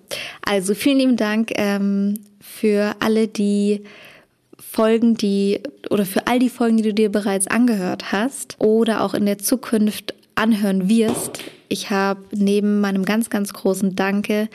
Also 0.42 0.74
vielen 0.74 0.98
lieben 0.98 1.16
Dank 1.16 1.52
ähm, 1.56 2.18
für 2.40 2.96
alle, 3.00 3.28
die 3.28 3.82
Folgen, 4.58 5.14
die 5.14 5.60
oder 5.90 6.06
für 6.06 6.26
all 6.26 6.38
die 6.38 6.48
Folgen, 6.48 6.78
die 6.78 6.82
du 6.82 6.94
dir 6.94 7.10
bereits 7.10 7.46
angehört 7.46 8.12
hast 8.12 8.56
oder 8.58 9.02
auch 9.02 9.14
in 9.14 9.26
der 9.26 9.38
Zukunft 9.38 10.14
anhören 10.34 10.88
wirst. 10.88 11.40
Ich 11.68 11.90
habe 11.90 12.20
neben 12.32 12.80
meinem 12.80 13.04
ganz, 13.04 13.30
ganz 13.30 13.52
großen 13.52 13.96
Danke 13.96 14.48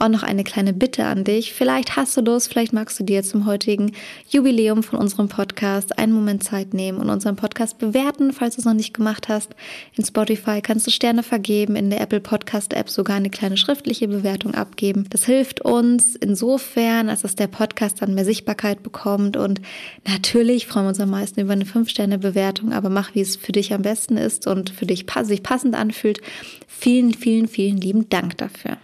auch 0.00 0.08
noch 0.08 0.22
eine 0.22 0.44
kleine 0.44 0.72
Bitte 0.72 1.04
an 1.04 1.24
dich. 1.24 1.52
Vielleicht 1.52 1.96
hast 1.96 2.16
du 2.16 2.22
Lust, 2.22 2.48
vielleicht 2.48 2.72
magst 2.72 2.98
du 2.98 3.04
dir 3.04 3.22
zum 3.22 3.46
heutigen 3.46 3.92
Jubiläum 4.28 4.82
von 4.82 4.98
unserem 4.98 5.28
Podcast 5.28 5.98
einen 5.98 6.12
Moment 6.12 6.42
Zeit 6.42 6.74
nehmen 6.74 6.98
und 6.98 7.10
unseren 7.10 7.36
Podcast 7.36 7.78
bewerten, 7.78 8.32
falls 8.32 8.56
du 8.56 8.62
es 8.62 8.64
noch 8.64 8.74
nicht 8.74 8.94
gemacht 8.94 9.28
hast. 9.28 9.54
In 9.96 10.04
Spotify 10.04 10.62
kannst 10.62 10.86
du 10.86 10.90
Sterne 10.90 11.22
vergeben, 11.22 11.76
in 11.76 11.90
der 11.90 12.00
Apple 12.00 12.20
Podcast 12.20 12.72
App 12.72 12.88
sogar 12.88 13.16
eine 13.16 13.30
kleine 13.30 13.56
schriftliche 13.56 14.08
Bewertung 14.08 14.54
abgeben. 14.54 15.04
Das 15.10 15.24
hilft 15.24 15.60
uns 15.60 16.16
insofern, 16.16 17.08
als 17.08 17.22
dass 17.22 17.36
der 17.36 17.48
Podcast 17.48 18.00
dann 18.00 18.14
mehr 18.14 18.24
Sichtbarkeit 18.24 18.82
bekommt 18.82 19.36
und 19.36 19.60
natürlich 20.06 20.66
freuen 20.66 20.86
wir 20.86 20.90
uns 20.90 21.00
am 21.00 21.10
meisten 21.10 21.40
über 21.40 21.52
eine 21.52 21.64
5-Sterne-Bewertung, 21.64 22.72
aber 22.72 22.88
mach, 22.88 23.14
wie 23.14 23.20
es 23.20 23.36
für 23.36 23.52
dich 23.52 23.74
am 23.74 23.82
besten 23.82 24.16
ist 24.16 24.46
und 24.46 24.70
für 24.70 24.86
dich 24.86 25.04
sich 25.22 25.42
passend 25.42 25.74
anfühlt. 25.74 26.20
Vielen, 26.66 27.12
vielen, 27.12 27.48
vielen 27.48 27.76
lieben 27.76 28.08
Dank 28.08 28.38
dafür. 28.38 28.78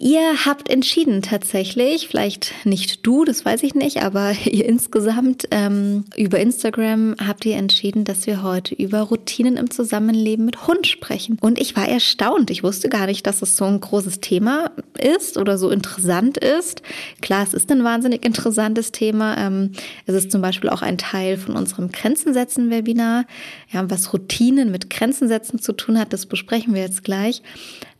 Ihr 0.00 0.46
habt 0.46 0.70
entschieden 0.70 1.22
tatsächlich, 1.22 2.06
vielleicht 2.06 2.54
nicht 2.64 3.04
du, 3.04 3.24
das 3.24 3.44
weiß 3.44 3.64
ich 3.64 3.74
nicht, 3.74 4.00
aber 4.04 4.32
ihr 4.44 4.64
insgesamt 4.64 5.48
ähm, 5.50 6.04
über 6.16 6.38
Instagram 6.38 7.16
habt 7.26 7.44
ihr 7.44 7.56
entschieden, 7.56 8.04
dass 8.04 8.28
wir 8.28 8.44
heute 8.44 8.76
über 8.76 9.00
Routinen 9.00 9.56
im 9.56 9.72
Zusammenleben 9.72 10.44
mit 10.44 10.68
Hund 10.68 10.86
sprechen. 10.86 11.36
Und 11.40 11.60
ich 11.60 11.74
war 11.74 11.88
erstaunt. 11.88 12.50
Ich 12.50 12.62
wusste 12.62 12.88
gar 12.88 13.06
nicht, 13.06 13.26
dass 13.26 13.42
es 13.42 13.56
so 13.56 13.64
ein 13.64 13.80
großes 13.80 14.20
Thema 14.20 14.70
ist 14.96 15.36
oder 15.36 15.58
so 15.58 15.68
interessant 15.68 16.38
ist. 16.38 16.82
Klar, 17.20 17.42
es 17.42 17.52
ist 17.52 17.72
ein 17.72 17.82
wahnsinnig 17.82 18.24
interessantes 18.24 18.92
Thema. 18.92 19.36
Ähm, 19.36 19.72
es 20.06 20.14
ist 20.14 20.30
zum 20.30 20.40
Beispiel 20.40 20.70
auch 20.70 20.82
ein 20.82 20.98
Teil 20.98 21.36
von 21.38 21.56
unserem 21.56 21.90
Grenzensetzen-Webinar. 21.90 23.24
Ja, 23.72 23.90
was 23.90 24.12
Routinen 24.12 24.70
mit 24.70 24.90
Grenzensetzen 24.90 25.58
zu 25.58 25.72
tun 25.72 25.98
hat, 25.98 26.12
das 26.12 26.26
besprechen 26.26 26.72
wir 26.72 26.82
jetzt 26.82 27.02
gleich. 27.02 27.42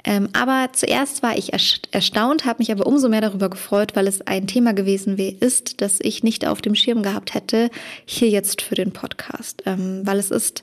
Ähm, 0.05 0.29
aber 0.33 0.71
zuerst 0.73 1.23
war 1.23 1.37
ich 1.37 1.53
erstaunt, 1.53 2.45
habe 2.45 2.61
mich 2.61 2.71
aber 2.71 2.87
umso 2.87 3.09
mehr 3.09 3.21
darüber 3.21 3.51
gefreut, 3.51 3.97
weil 3.97 4.07
es 4.07 4.21
ein 4.27 4.47
Thema 4.47 4.73
gewesen 4.73 5.19
ist, 5.19 5.81
das 5.81 5.99
ich 6.01 6.23
nicht 6.23 6.47
auf 6.47 6.63
dem 6.63 6.75
Schirm 6.75 7.03
gehabt 7.03 7.35
hätte, 7.35 7.71
hier 8.05 8.29
jetzt 8.29 8.63
für 8.63 8.75
den 8.75 8.93
Podcast. 8.93 9.63
Ähm, 9.67 10.03
weil 10.05 10.19
es 10.19 10.31
ist, 10.31 10.63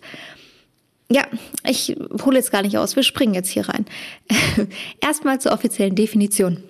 ja, 1.11 1.25
ich 1.67 1.95
hole 2.23 2.37
jetzt 2.37 2.51
gar 2.51 2.61
nicht 2.61 2.77
aus, 2.77 2.95
wir 2.95 3.03
springen 3.03 3.33
jetzt 3.33 3.49
hier 3.49 3.67
rein. 3.67 3.85
Erstmal 5.01 5.39
zur 5.41 5.51
offiziellen 5.51 5.95
Definition. 5.95 6.63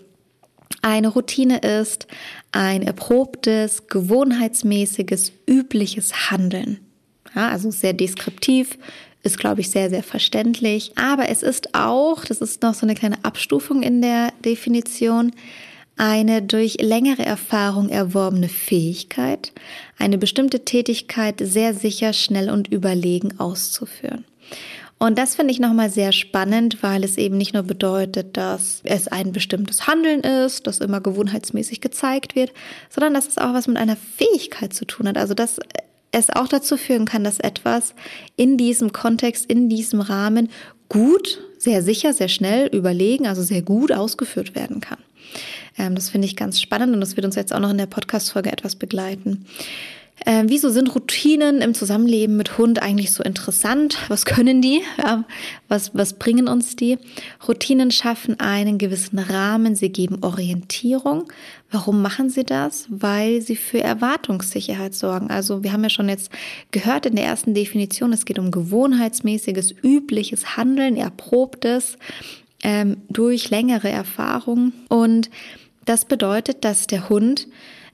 Eine 0.81 1.09
Routine 1.09 1.59
ist 1.59 2.07
ein 2.51 2.81
erprobtes, 2.81 3.87
gewohnheitsmäßiges, 3.87 5.31
übliches 5.47 6.31
Handeln. 6.31 6.79
Ja, 7.35 7.49
also 7.49 7.69
sehr 7.69 7.93
deskriptiv, 7.93 8.77
ist, 9.25 9.39
glaube 9.39 9.61
ich, 9.61 9.71
sehr, 9.71 9.89
sehr 9.89 10.03
verständlich. 10.03 10.91
Aber 10.95 11.29
es 11.29 11.43
ist 11.43 11.73
auch, 11.73 12.23
das 12.25 12.39
ist 12.39 12.61
noch 12.61 12.73
so 12.73 12.85
eine 12.85 12.95
kleine 12.95 13.23
Abstufung 13.23 13.81
in 13.81 14.01
der 14.01 14.31
Definition, 14.45 15.31
eine 15.97 16.41
durch 16.41 16.77
längere 16.81 17.25
Erfahrung 17.25 17.89
erworbene 17.89 18.49
Fähigkeit, 18.49 19.53
eine 19.97 20.17
bestimmte 20.17 20.65
Tätigkeit 20.65 21.41
sehr 21.41 21.73
sicher, 21.73 22.13
schnell 22.13 22.49
und 22.49 22.67
überlegen 22.67 23.39
auszuführen. 23.39 24.25
Und 24.97 25.17
das 25.17 25.35
finde 25.35 25.51
ich 25.51 25.59
nochmal 25.59 25.89
sehr 25.89 26.11
spannend, 26.11 26.81
weil 26.81 27.03
es 27.03 27.17
eben 27.17 27.37
nicht 27.37 27.53
nur 27.53 27.63
bedeutet, 27.63 28.37
dass 28.37 28.79
es 28.83 29.07
ein 29.07 29.33
bestimmtes 29.33 29.87
Handeln 29.87 30.21
ist, 30.21 30.67
das 30.67 30.79
immer 30.79 31.01
gewohnheitsmäßig 31.01 31.81
gezeigt 31.81 32.35
wird, 32.35 32.53
sondern 32.89 33.13
dass 33.13 33.27
es 33.27 33.37
auch 33.37 33.53
was 33.53 33.67
mit 33.67 33.77
einer 33.77 33.97
Fähigkeit 33.97 34.73
zu 34.73 34.85
tun 34.85 35.07
hat. 35.07 35.17
Also 35.17 35.33
dass 35.33 35.59
es 36.15 36.29
auch 36.29 36.47
dazu 36.47 36.77
führen 36.77 37.05
kann, 37.05 37.23
dass 37.23 37.39
etwas 37.39 37.93
in 38.37 38.57
diesem 38.57 38.93
Kontext, 38.93 39.45
in 39.45 39.67
diesem 39.67 39.99
Rahmen 39.99 40.49
gut, 40.87 41.41
sehr 41.57 41.83
sicher, 41.83 42.13
sehr 42.13 42.29
schnell 42.29 42.67
überlegen, 42.67 43.27
also 43.27 43.41
sehr 43.43 43.61
gut 43.61 43.91
ausgeführt 43.91 44.55
werden 44.55 44.79
kann. 44.79 44.99
Ähm, 45.77 45.95
das 45.95 46.09
finde 46.09 46.27
ich 46.27 46.35
ganz 46.35 46.61
spannend 46.61 46.93
und 46.93 47.01
das 47.01 47.17
wird 47.17 47.25
uns 47.25 47.35
jetzt 47.35 47.53
auch 47.53 47.59
noch 47.59 47.71
in 47.71 47.77
der 47.77 47.87
Podcast-Folge 47.87 48.51
etwas 48.51 48.75
begleiten. 48.75 49.45
Äh, 50.23 50.45
wieso 50.47 50.69
sind 50.69 50.95
Routinen 50.95 51.61
im 51.61 51.73
Zusammenleben 51.73 52.37
mit 52.37 52.57
Hund 52.57 52.81
eigentlich 52.81 53.11
so 53.11 53.21
interessant? 53.21 53.97
Was 54.07 54.25
können 54.25 54.61
die? 54.61 54.81
Ja, 54.97 55.25
was, 55.67 55.93
was 55.93 56.13
bringen 56.13 56.47
uns 56.47 56.75
die? 56.75 56.97
Routinen 57.47 57.91
schaffen 57.91 58.39
einen 58.39 58.77
gewissen 58.77 59.19
Rahmen, 59.19 59.75
sie 59.75 59.89
geben 59.89 60.23
Orientierung. 60.23 61.25
Warum 61.69 62.01
machen 62.01 62.29
sie 62.29 62.45
das? 62.45 62.87
Weil 62.89 63.41
sie 63.41 63.57
für 63.57 63.81
Erwartungssicherheit 63.81 64.95
sorgen. 64.95 65.29
Also 65.29 65.63
wir 65.63 65.73
haben 65.73 65.83
ja 65.83 65.89
schon 65.89 66.07
jetzt 66.07 66.31
gehört 66.71 67.05
in 67.05 67.15
der 67.15 67.25
ersten 67.25 67.53
Definition, 67.53 68.13
es 68.13 68.25
geht 68.25 68.39
um 68.39 68.51
gewohnheitsmäßiges, 68.51 69.75
übliches 69.83 70.55
Handeln, 70.55 70.95
erprobtes 70.95 71.97
ähm, 72.63 72.97
durch 73.09 73.49
längere 73.49 73.89
Erfahrung. 73.89 74.71
Und 74.87 75.29
das 75.83 76.05
bedeutet, 76.05 76.63
dass 76.63 76.87
der 76.87 77.09
Hund 77.09 77.47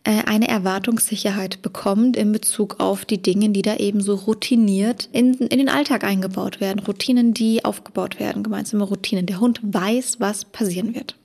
eine 0.04 0.48
Erwartungssicherheit 0.48 1.62
bekommt 1.62 2.18
in 2.18 2.32
Bezug 2.32 2.80
auf 2.80 3.06
die 3.06 3.22
Dinge, 3.22 3.50
die 3.50 3.62
da 3.62 3.76
eben 3.76 4.02
so 4.02 4.16
routiniert 4.16 5.10
in, 5.12 5.36
in 5.36 5.60
den 5.60 5.70
Alltag 5.70 6.04
eingebaut 6.04 6.60
werden. 6.60 6.80
Routinen, 6.80 7.34
die 7.34 7.64
aufgebaut 7.64 8.20
werden, 8.20 8.42
gemeinsame 8.42 8.84
Routinen. 8.84 9.28
Der 9.28 9.40
Hund 9.40 9.60
weiß, 9.62 10.20
was 10.20 10.46
passieren 10.46 10.96
wird. 10.96 11.16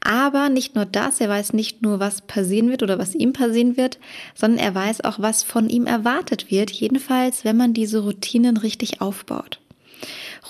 Aber 0.00 0.48
nicht 0.48 0.76
nur 0.76 0.84
das, 0.84 1.20
er 1.20 1.28
weiß 1.28 1.52
nicht 1.52 1.82
nur, 1.82 1.98
was 1.98 2.22
passieren 2.22 2.70
wird 2.70 2.84
oder 2.84 2.98
was 2.98 3.16
ihm 3.16 3.32
passieren 3.32 3.76
wird, 3.76 3.98
sondern 4.34 4.64
er 4.64 4.74
weiß 4.74 5.02
auch, 5.02 5.18
was 5.18 5.42
von 5.42 5.68
ihm 5.68 5.86
erwartet 5.86 6.50
wird, 6.50 6.70
jedenfalls, 6.70 7.44
wenn 7.44 7.56
man 7.56 7.74
diese 7.74 8.00
Routinen 8.00 8.56
richtig 8.56 9.00
aufbaut. 9.00 9.60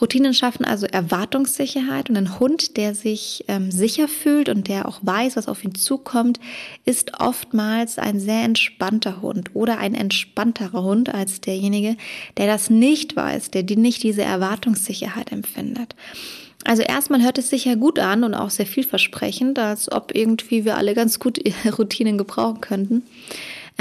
Routinen 0.00 0.34
schaffen 0.34 0.64
also 0.64 0.86
Erwartungssicherheit 0.86 2.08
und 2.08 2.16
ein 2.16 2.40
Hund, 2.40 2.76
der 2.76 2.94
sich 2.94 3.44
ähm, 3.48 3.70
sicher 3.70 4.08
fühlt 4.08 4.48
und 4.48 4.68
der 4.68 4.88
auch 4.88 5.00
weiß, 5.02 5.36
was 5.36 5.48
auf 5.48 5.64
ihn 5.64 5.74
zukommt, 5.74 6.40
ist 6.84 7.20
oftmals 7.20 7.98
ein 7.98 8.18
sehr 8.20 8.42
entspannter 8.42 9.20
Hund 9.20 9.50
oder 9.54 9.78
ein 9.78 9.94
entspannterer 9.94 10.82
Hund 10.82 11.12
als 11.14 11.40
derjenige, 11.40 11.96
der 12.36 12.46
das 12.46 12.70
nicht 12.70 13.16
weiß, 13.16 13.50
der 13.50 13.62
die 13.62 13.76
nicht 13.76 14.02
diese 14.02 14.22
Erwartungssicherheit 14.22 15.32
empfindet. 15.32 15.94
Also 16.64 16.82
erstmal 16.82 17.22
hört 17.22 17.38
es 17.38 17.48
sich 17.48 17.64
ja 17.64 17.74
gut 17.74 17.98
an 17.98 18.22
und 18.22 18.34
auch 18.34 18.50
sehr 18.50 18.66
vielversprechend, 18.66 19.58
als 19.58 19.90
ob 19.90 20.14
irgendwie 20.14 20.64
wir 20.64 20.76
alle 20.76 20.94
ganz 20.94 21.18
gut 21.18 21.40
Routinen 21.78 22.18
gebrauchen 22.18 22.60
könnten. 22.60 23.02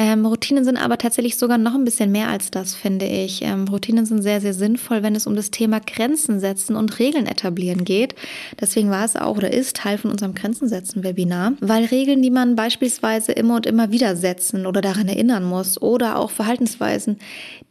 Ähm, 0.02 0.26
Routinen 0.26 0.64
sind 0.64 0.78
aber 0.78 0.98
tatsächlich 0.98 1.36
sogar 1.36 1.58
noch 1.58 1.76
ein 1.76 1.84
bisschen 1.84 2.10
mehr 2.10 2.30
als 2.30 2.52
das, 2.52 2.74
finde 2.74 3.06
ich. 3.06 3.42
Ähm, 3.42 3.68
Routinen 3.68 4.06
sind 4.06 4.22
sehr, 4.22 4.40
sehr 4.40 4.54
sinnvoll, 4.54 5.04
wenn 5.04 5.14
es 5.14 5.28
um 5.28 5.36
das 5.36 5.52
Thema 5.52 5.82
Grenzen 5.82 6.40
setzen 6.40 6.78
und 6.78 7.00
Regeln 7.00 7.26
etablieren 7.26 7.84
geht. 7.84 8.16
Deswegen 8.62 8.92
war 8.92 9.04
es 9.04 9.18
auch 9.18 9.36
oder 9.36 9.52
ist 9.52 9.76
Teil 9.76 9.98
von 9.98 10.10
unserem 10.10 10.36
Grenzen 10.36 10.70
setzen 10.70 11.04
Webinar, 11.04 11.52
weil 11.60 11.84
Regeln, 11.84 12.22
die 12.22 12.30
man 12.30 12.56
beispielsweise 12.56 13.34
immer 13.34 13.56
und 13.58 13.66
immer 13.66 13.92
wieder 13.92 14.16
setzen 14.16 14.66
oder 14.66 14.80
daran 14.80 15.10
erinnern 15.10 15.44
muss 15.44 15.82
oder 15.82 16.18
auch 16.18 16.32
Verhaltensweisen, 16.32 17.18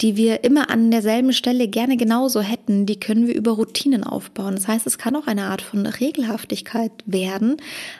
die 0.03 0.17
wir 0.17 0.45
immer 0.45 0.69
an 0.69 0.91
derselben 0.91 1.33
Stelle 1.33 1.67
gerne 1.67 1.97
genauso 1.97 2.43
hätten, 2.43 2.85
die 2.85 3.01
können 3.01 3.27
wir 3.27 3.37
über 3.37 3.53
Routinen 3.53 4.05
aufbauen. 4.05 4.55
Das 4.55 4.69
heißt, 4.69 4.87
es 4.87 4.99
kann 4.99 5.17
auch 5.17 5.29
eine 5.29 5.45
Art 5.45 5.63
von 5.63 5.87
Regelhaftigkeit 5.87 6.93
werden, 7.07 7.57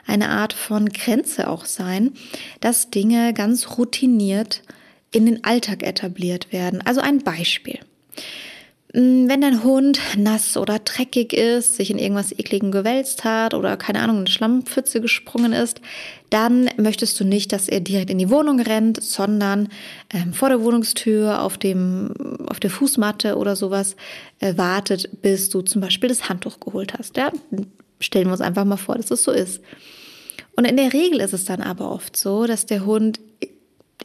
eine 0.07 0.29
Art 0.29 0.53
von 0.53 0.91
Grenze 0.91 1.49
auch 1.49 1.65
sein, 1.65 2.13
dass 2.61 2.91
Dinge 2.91 3.33
ganz 3.33 3.79
routiniert 3.79 4.18
routiniert 4.19 4.63
in 5.11 5.25
den 5.25 5.45
Alltag 5.45 5.83
etabliert 5.83 6.53
werden. 6.53 6.83
Also 6.85 7.01
ein 7.01 7.23
Beispiel. 7.23 7.79
Mm, 8.93 9.29
wenn 9.29 9.41
dein 9.41 9.65
Hund 9.65 9.99
nass 10.19 10.59
oder 10.59 10.79
dreckig 10.81 11.33
ist, 11.33 11.77
sich 11.77 11.91
in 11.91 11.99
irgendwas 11.99 12.33
ekligen 12.33 12.73
gewälzt 12.73 13.25
hat 13.25 13.55
oder 13.55 13.79
keine 13.79 14.01
Ahnung, 14.01 14.19
eine 14.19 14.27
Schlammpfütze 14.27 15.01
gesprungen 15.01 15.55
ist, 15.55 15.81
dann 16.29 16.69
möchtest 16.77 17.19
du 17.19 17.25
nicht, 17.25 17.53
dass 17.53 17.69
er 17.69 17.81
direkt 17.81 18.11
in 18.11 18.19
die 18.19 18.29
Wohnung 18.29 18.61
rennt, 18.61 19.03
sondern 19.03 19.69
ähm, 20.13 20.35
vor 20.35 20.51
der 20.51 20.61
Wohnungstür 20.61 21.41
auf 21.41 21.57
dem 21.57 22.13
auf 22.47 22.61
der 22.61 22.71
Fußmatte 22.71 23.37
oder 23.37 23.57
sowas 23.57 23.97
äh, 24.41 24.59
wartet, 24.59 25.23
bis 25.23 25.49
du 25.49 25.63
zum 25.63 25.81
Beispiel 25.81 26.11
das 26.11 26.29
Handtuch 26.29 26.61
geholt 26.61 26.93
hast. 26.99 27.17
Ja? 27.17 27.33
Stellen 27.99 28.27
wir 28.27 28.33
uns 28.33 28.43
einfach 28.43 28.67
mal 28.67 28.77
vor, 28.77 28.97
dass 28.97 29.11
es 29.11 29.23
so 29.23 29.33
ist. 29.33 29.63
Und 30.55 30.67
in 30.67 30.77
der 30.77 30.93
Regel 30.93 31.21
ist 31.21 31.33
es 31.33 31.47
dann 31.47 31.63
aber 31.63 31.91
oft 31.91 32.17
so, 32.17 32.47
dass 32.47 32.67
der 32.67 32.85
Hund 32.85 33.21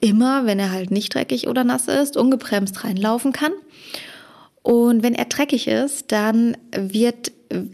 immer, 0.01 0.45
wenn 0.45 0.59
er 0.59 0.71
halt 0.71 0.91
nicht 0.91 1.13
dreckig 1.13 1.47
oder 1.47 1.63
nass 1.63 1.87
ist, 1.87 2.17
ungebremst 2.17 2.83
reinlaufen 2.83 3.31
kann. 3.31 3.53
Und 4.61 5.03
wenn 5.03 5.13
er 5.13 5.25
dreckig 5.25 5.67
ist, 5.67 6.11
dann 6.11 6.57
wird 6.75 7.31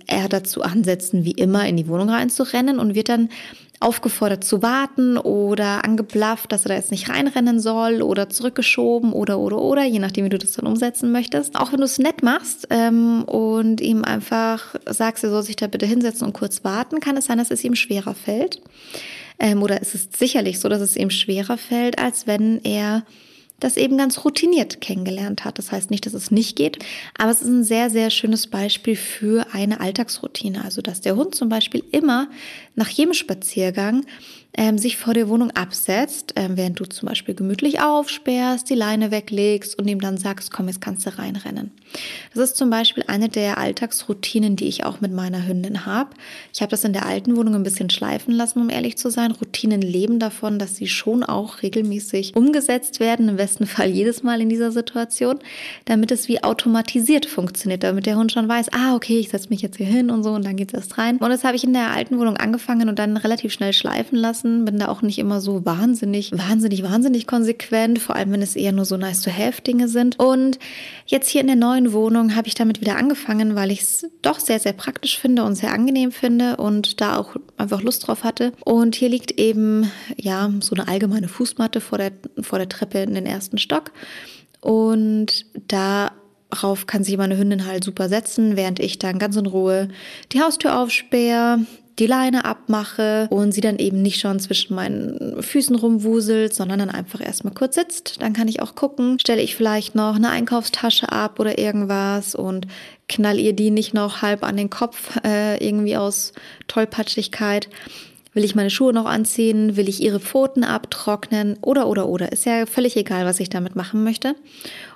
er 0.07 0.27
dazu 0.27 0.61
ansetzen, 0.61 1.23
wie 1.23 1.31
immer 1.31 1.67
in 1.67 1.77
die 1.77 1.87
Wohnung 1.87 2.09
reinzurennen 2.09 2.79
und 2.79 2.95
wird 2.95 3.09
dann 3.09 3.29
aufgefordert 3.81 4.43
zu 4.43 4.61
warten 4.61 5.17
oder 5.17 5.85
angeblafft, 5.85 6.51
dass 6.51 6.65
er 6.65 6.69
da 6.69 6.75
jetzt 6.75 6.91
nicht 6.91 7.09
reinrennen 7.09 7.59
soll 7.61 8.01
oder 8.01 8.29
zurückgeschoben 8.29 9.13
oder 9.13 9.39
oder 9.39 9.59
oder, 9.59 9.85
je 9.85 9.99
nachdem, 9.99 10.25
wie 10.25 10.29
du 10.29 10.37
das 10.37 10.51
dann 10.53 10.67
umsetzen 10.67 11.11
möchtest. 11.11 11.55
Auch 11.55 11.71
wenn 11.71 11.79
du 11.79 11.85
es 11.85 11.97
nett 11.97 12.21
machst 12.21 12.67
ähm, 12.71 13.23
und 13.23 13.79
ihm 13.79 14.03
einfach 14.03 14.75
sagst, 14.85 15.23
er 15.23 15.29
soll 15.29 15.43
sich 15.43 15.55
da 15.55 15.67
bitte 15.67 15.85
hinsetzen 15.85 16.27
und 16.27 16.33
kurz 16.33 16.63
warten, 16.65 16.99
kann 16.99 17.15
es 17.15 17.25
sein, 17.25 17.37
dass 17.37 17.51
es 17.51 17.63
ihm 17.63 17.75
schwerer 17.75 18.15
fällt. 18.15 18.61
Ähm, 19.39 19.63
oder 19.63 19.81
es 19.81 19.95
ist 19.95 20.17
sicherlich 20.17 20.59
so, 20.59 20.69
dass 20.69 20.81
es 20.81 20.95
ihm 20.95 21.09
schwerer 21.09 21.57
fällt, 21.57 21.99
als 21.99 22.27
wenn 22.27 22.59
er 22.63 23.03
das 23.59 23.77
eben 23.77 23.97
ganz 23.97 24.23
routiniert 24.23 24.81
kennengelernt 24.81 25.45
hat. 25.45 25.57
Das 25.57 25.71
heißt 25.71 25.91
nicht, 25.91 26.05
dass 26.05 26.13
es 26.13 26.31
nicht 26.31 26.55
geht, 26.55 26.79
aber 27.17 27.31
es 27.31 27.41
ist 27.41 27.47
ein 27.47 27.63
sehr, 27.63 27.89
sehr 27.89 28.09
schönes 28.09 28.47
Beispiel 28.47 28.95
für 28.95 29.47
eine 29.53 29.79
Alltagsroutine. 29.79 30.63
Also, 30.63 30.81
dass 30.81 31.01
der 31.01 31.15
Hund 31.15 31.35
zum 31.35 31.49
Beispiel 31.49 31.83
immer 31.91 32.29
nach 32.79 32.89
jedem 32.89 33.13
Spaziergang 33.13 34.05
ähm, 34.57 34.77
sich 34.77 34.97
vor 34.97 35.13
der 35.13 35.29
Wohnung 35.29 35.51
absetzt, 35.51 36.33
ähm, 36.35 36.57
während 36.57 36.79
du 36.79 36.85
zum 36.85 37.07
Beispiel 37.07 37.35
gemütlich 37.35 37.81
aufsperrst, 37.81 38.69
die 38.69 38.75
Leine 38.75 39.11
weglegst 39.11 39.77
und 39.77 39.87
ihm 39.87 40.01
dann 40.01 40.17
sagst, 40.17 40.51
komm, 40.51 40.67
jetzt 40.67 40.81
kannst 40.81 41.05
du 41.05 41.17
reinrennen. 41.17 41.71
Das 42.33 42.43
ist 42.43 42.57
zum 42.57 42.69
Beispiel 42.69 43.03
eine 43.07 43.29
der 43.29 43.57
Alltagsroutinen, 43.57 44.55
die 44.55 44.67
ich 44.67 44.85
auch 44.85 45.01
mit 45.01 45.13
meiner 45.13 45.47
Hündin 45.47 45.85
habe. 45.85 46.11
Ich 46.53 46.61
habe 46.61 46.71
das 46.71 46.83
in 46.83 46.93
der 46.93 47.05
alten 47.05 47.35
Wohnung 47.35 47.55
ein 47.55 47.63
bisschen 47.63 47.89
schleifen 47.89 48.33
lassen, 48.33 48.59
um 48.59 48.69
ehrlich 48.69 48.97
zu 48.97 49.09
sein. 49.09 49.31
Routinen 49.31 49.81
leben 49.81 50.19
davon, 50.19 50.59
dass 50.59 50.75
sie 50.75 50.87
schon 50.87 51.23
auch 51.23 51.61
regelmäßig 51.61 52.35
umgesetzt 52.35 52.99
werden, 52.99 53.29
im 53.29 53.37
besten 53.37 53.65
Fall 53.65 53.89
jedes 53.89 54.23
Mal 54.23 54.41
in 54.41 54.49
dieser 54.49 54.71
Situation, 54.71 55.39
damit 55.85 56.11
es 56.11 56.27
wie 56.27 56.43
automatisiert 56.43 57.27
funktioniert, 57.27 57.83
damit 57.83 58.05
der 58.05 58.17
Hund 58.17 58.31
schon 58.31 58.47
weiß, 58.47 58.69
ah, 58.71 58.95
okay, 58.95 59.19
ich 59.19 59.29
setze 59.29 59.49
mich 59.49 59.61
jetzt 59.61 59.77
hier 59.77 59.85
hin 59.85 60.09
und 60.09 60.23
so 60.23 60.31
und 60.31 60.43
dann 60.43 60.57
geht 60.57 60.73
es 60.73 60.79
erst 60.79 60.97
rein. 60.97 61.17
Und 61.17 61.29
das 61.29 61.43
habe 61.43 61.55
ich 61.55 61.63
in 61.63 61.73
der 61.73 61.91
alten 61.91 62.19
Wohnung 62.19 62.37
angefangen 62.37 62.68
und 62.69 62.99
dann 62.99 63.17
relativ 63.17 63.51
schnell 63.51 63.73
schleifen 63.73 64.17
lassen 64.17 64.65
bin 64.65 64.79
da 64.79 64.87
auch 64.87 65.01
nicht 65.01 65.19
immer 65.19 65.41
so 65.41 65.65
wahnsinnig, 65.65 66.31
wahnsinnig, 66.31 66.83
wahnsinnig 66.83 67.27
konsequent, 67.27 67.99
vor 67.99 68.15
allem 68.15 68.31
wenn 68.31 68.41
es 68.41 68.55
eher 68.55 68.71
nur 68.71 68.85
so 68.85 68.97
nice 68.97 69.21
to 69.21 69.31
have 69.31 69.61
Dinge 69.61 69.87
sind. 69.87 70.19
Und 70.19 70.59
jetzt 71.05 71.29
hier 71.29 71.41
in 71.41 71.47
der 71.47 71.55
neuen 71.55 71.91
Wohnung 71.93 72.35
habe 72.35 72.47
ich 72.47 72.53
damit 72.53 72.81
wieder 72.81 72.97
angefangen, 72.97 73.55
weil 73.55 73.71
ich 73.71 73.81
es 73.81 74.05
doch 74.21 74.39
sehr, 74.39 74.59
sehr 74.59 74.73
praktisch 74.73 75.17
finde 75.19 75.43
und 75.43 75.55
sehr 75.55 75.73
angenehm 75.73 76.11
finde 76.11 76.57
und 76.57 77.01
da 77.01 77.17
auch 77.17 77.35
einfach 77.57 77.81
Lust 77.81 78.07
drauf 78.07 78.23
hatte. 78.23 78.51
Und 78.63 78.95
hier 78.95 79.09
liegt 79.09 79.31
eben, 79.39 79.91
ja, 80.17 80.51
so 80.61 80.75
eine 80.75 80.87
allgemeine 80.87 81.27
Fußmatte 81.27 81.81
vor 81.81 81.97
der, 81.97 82.11
vor 82.41 82.59
der 82.59 82.69
Treppe 82.69 82.99
in 82.99 83.15
den 83.15 83.25
ersten 83.25 83.57
Stock. 83.57 83.91
Und 84.61 85.45
darauf 85.67 86.85
kann 86.85 87.03
sich 87.03 87.17
meine 87.17 87.37
Hündin 87.37 87.65
halt 87.65 87.83
super 87.83 88.09
setzen, 88.09 88.55
während 88.55 88.79
ich 88.79 88.99
dann 88.99 89.19
ganz 89.19 89.35
in 89.35 89.45
Ruhe 89.45 89.87
die 90.31 90.41
Haustür 90.41 90.77
aufsperre, 90.79 91.59
die 91.99 92.07
Leine 92.07 92.45
abmache 92.45 93.27
und 93.29 93.51
sie 93.51 93.61
dann 93.61 93.77
eben 93.77 94.01
nicht 94.01 94.19
schon 94.19 94.39
zwischen 94.39 94.75
meinen 94.75 95.41
Füßen 95.41 95.75
rumwuselt, 95.75 96.53
sondern 96.53 96.79
dann 96.79 96.89
einfach 96.89 97.21
erstmal 97.21 97.53
kurz 97.53 97.75
sitzt. 97.75 98.21
Dann 98.21 98.33
kann 98.33 98.47
ich 98.47 98.61
auch 98.61 98.75
gucken, 98.75 99.19
stelle 99.19 99.41
ich 99.41 99.55
vielleicht 99.55 99.95
noch 99.95 100.15
eine 100.15 100.29
Einkaufstasche 100.29 101.11
ab 101.11 101.39
oder 101.39 101.57
irgendwas 101.59 102.35
und 102.35 102.67
knall 103.07 103.39
ihr 103.39 103.53
die 103.53 103.71
nicht 103.71 103.93
noch 103.93 104.21
halb 104.21 104.43
an 104.43 104.57
den 104.57 104.69
Kopf, 104.69 105.17
äh, 105.25 105.63
irgendwie 105.65 105.97
aus 105.97 106.33
Tollpatschigkeit. 106.67 107.69
Will 108.33 108.43
ich 108.43 108.55
meine 108.55 108.69
Schuhe 108.69 108.93
noch 108.93 109.05
anziehen? 109.05 109.75
Will 109.75 109.89
ich 109.89 110.01
ihre 110.01 110.19
Pfoten 110.19 110.63
abtrocknen? 110.63 111.57
Oder, 111.61 111.87
oder, 111.87 112.07
oder. 112.07 112.31
Ist 112.31 112.45
ja 112.45 112.65
völlig 112.65 112.95
egal, 112.95 113.25
was 113.25 113.39
ich 113.39 113.49
damit 113.49 113.75
machen 113.75 114.03
möchte. 114.03 114.35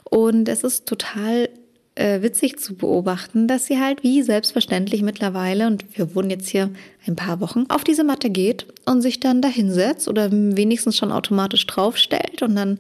Und 0.04 0.47
es 0.47 0.63
ist 0.63 0.86
total 0.86 1.49
äh, 1.95 2.21
witzig 2.21 2.60
zu 2.60 2.75
beobachten, 2.75 3.47
dass 3.47 3.65
sie 3.65 3.80
halt 3.80 4.04
wie 4.04 4.21
selbstverständlich 4.21 5.01
mittlerweile, 5.01 5.67
und 5.67 5.86
wir 5.97 6.15
wohnen 6.15 6.30
jetzt 6.30 6.49
hier 6.49 6.69
ein 7.05 7.15
paar 7.15 7.39
Wochen, 7.41 7.65
auf 7.69 7.83
diese 7.83 8.03
Matte 8.03 8.29
geht 8.29 8.65
und 8.85 9.01
sich 9.01 9.19
dann 9.19 9.41
dahinsetzt 9.41 10.07
oder 10.07 10.31
wenigstens 10.31 10.97
schon 10.97 11.11
automatisch 11.11 11.65
draufstellt 11.67 12.41
und 12.41 12.55
dann 12.55 12.79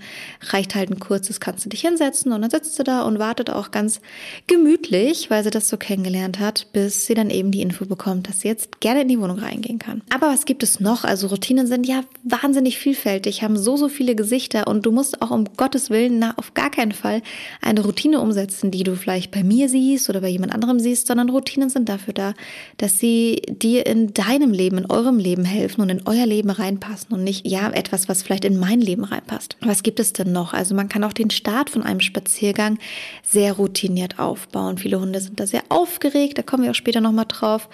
reicht 0.49 0.75
halt 0.75 0.89
ein 0.89 0.99
kurzes, 0.99 1.39
kannst 1.39 1.65
du 1.65 1.69
dich 1.69 1.81
hinsetzen 1.81 2.31
und 2.31 2.41
dann 2.41 2.49
sitzt 2.49 2.75
sie 2.75 2.83
da 2.83 3.03
und 3.03 3.19
wartet 3.19 3.49
auch 3.49 3.71
ganz 3.71 3.99
gemütlich, 4.47 5.29
weil 5.29 5.43
sie 5.43 5.49
das 5.49 5.67
so 5.67 5.77
kennengelernt 5.77 6.39
hat, 6.39 6.67
bis 6.71 7.05
sie 7.05 7.13
dann 7.13 7.29
eben 7.29 7.51
die 7.51 7.61
Info 7.61 7.85
bekommt, 7.85 8.29
dass 8.29 8.41
sie 8.41 8.47
jetzt 8.47 8.79
gerne 8.79 9.01
in 9.01 9.07
die 9.09 9.19
Wohnung 9.19 9.39
reingehen 9.39 9.79
kann. 9.79 10.01
Aber 10.09 10.27
was 10.27 10.45
gibt 10.45 10.63
es 10.63 10.79
noch? 10.79 11.03
Also 11.03 11.27
Routinen 11.27 11.67
sind 11.67 11.85
ja 11.85 12.01
wahnsinnig 12.23 12.77
vielfältig, 12.77 13.43
haben 13.43 13.57
so, 13.57 13.75
so 13.75 13.89
viele 13.89 14.15
Gesichter 14.15 14.67
und 14.67 14.85
du 14.85 14.91
musst 14.91 15.21
auch 15.21 15.31
um 15.31 15.45
Gottes 15.57 15.89
Willen 15.89 16.19
na, 16.19 16.33
auf 16.37 16.53
gar 16.53 16.71
keinen 16.71 16.93
Fall 16.93 17.21
eine 17.61 17.81
Routine 17.81 18.21
umsetzen, 18.21 18.71
die 18.71 18.83
du 18.83 18.95
vielleicht 18.95 19.31
bei 19.31 19.43
mir 19.43 19.67
siehst 19.67 20.09
oder 20.09 20.21
bei 20.21 20.29
jemand 20.29 20.53
anderem 20.53 20.79
siehst, 20.79 21.07
sondern 21.07 21.29
Routinen 21.29 21.69
sind 21.69 21.89
dafür 21.89 22.13
da, 22.13 22.33
dass 22.77 22.99
sie 22.99 23.41
dir 23.47 23.85
in 23.85 24.12
deinem 24.13 24.51
Leben, 24.51 24.77
in 24.77 24.89
eurem 24.89 25.17
Leben 25.17 25.45
helfen 25.45 25.81
und 25.81 25.89
in 25.89 26.01
euer 26.05 26.25
Leben 26.25 26.49
reinpassen 26.49 27.13
und 27.13 27.23
nicht, 27.23 27.47
ja, 27.47 27.69
etwas, 27.69 28.09
was 28.09 28.23
vielleicht 28.23 28.45
in 28.45 28.59
mein 28.59 28.81
Leben 28.81 29.03
reinpasst. 29.03 29.57
Was 29.61 29.83
gibt 29.83 29.99
es 29.99 30.13
denn 30.13 30.31
noch? 30.31 30.53
Also 30.53 30.75
man 30.75 30.89
kann 30.89 31.03
auch 31.03 31.13
den 31.13 31.29
Start 31.29 31.69
von 31.69 31.83
einem 31.83 31.99
Spaziergang 31.99 32.79
sehr 33.23 33.53
routiniert 33.53 34.19
aufbauen. 34.19 34.77
Viele 34.77 34.99
Hunde 34.99 35.19
sind 35.19 35.39
da 35.39 35.47
sehr 35.47 35.63
aufgeregt, 35.69 36.37
da 36.37 36.43
kommen 36.43 36.63
wir 36.63 36.71
auch 36.71 36.75
später 36.75 37.01
nochmal 37.01 37.25
drauf, 37.27 37.69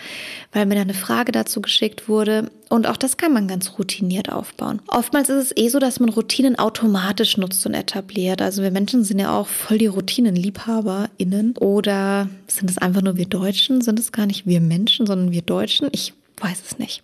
weil 0.52 0.66
mir 0.66 0.76
da 0.76 0.82
eine 0.82 0.94
Frage 0.94 1.32
dazu 1.32 1.62
geschickt 1.62 2.08
wurde. 2.08 2.50
Und 2.70 2.86
auch 2.86 2.98
das 2.98 3.18
kann 3.18 3.34
man 3.34 3.48
ganz 3.48 3.80
routiniert 3.80 4.32
aufbauen. 4.32 4.80
Oftmals 4.88 5.28
ist 5.30 5.52
es 5.52 5.58
eh 5.58 5.70
so, 5.70 5.80
dass 5.80 6.00
man 6.00 6.10
Routinen 6.10 6.58
automatisch 6.58 7.36
nutzt 7.38 7.66
und 7.66 7.74
etabliert. 7.74 8.44
Also 8.44 8.62
wir 8.62 8.70
Menschen 8.70 9.04
sind 9.04 9.20
ja 9.20 9.36
auch 9.36 9.48
voll 9.48 9.80
die 9.80 9.88
RoutinenliebhaberInnen. 9.88 11.58
Oder 11.58 12.30
sind 12.48 12.70
es 12.70 12.78
einfach 12.78 13.02
nur 13.02 13.18
wir 13.18 13.26
Deutschen? 13.26 13.82
Sind 13.82 14.00
es 14.00 14.12
gar 14.12 14.28
nicht 14.28 14.46
wir 14.46 14.62
Menschen, 14.62 15.08
sondern 15.08 15.32
wir 15.32 15.42
Deutschen? 15.42 15.90
Ich 15.92 16.14
weiß 16.38 16.62
es 16.66 16.78
nicht. 16.78 17.02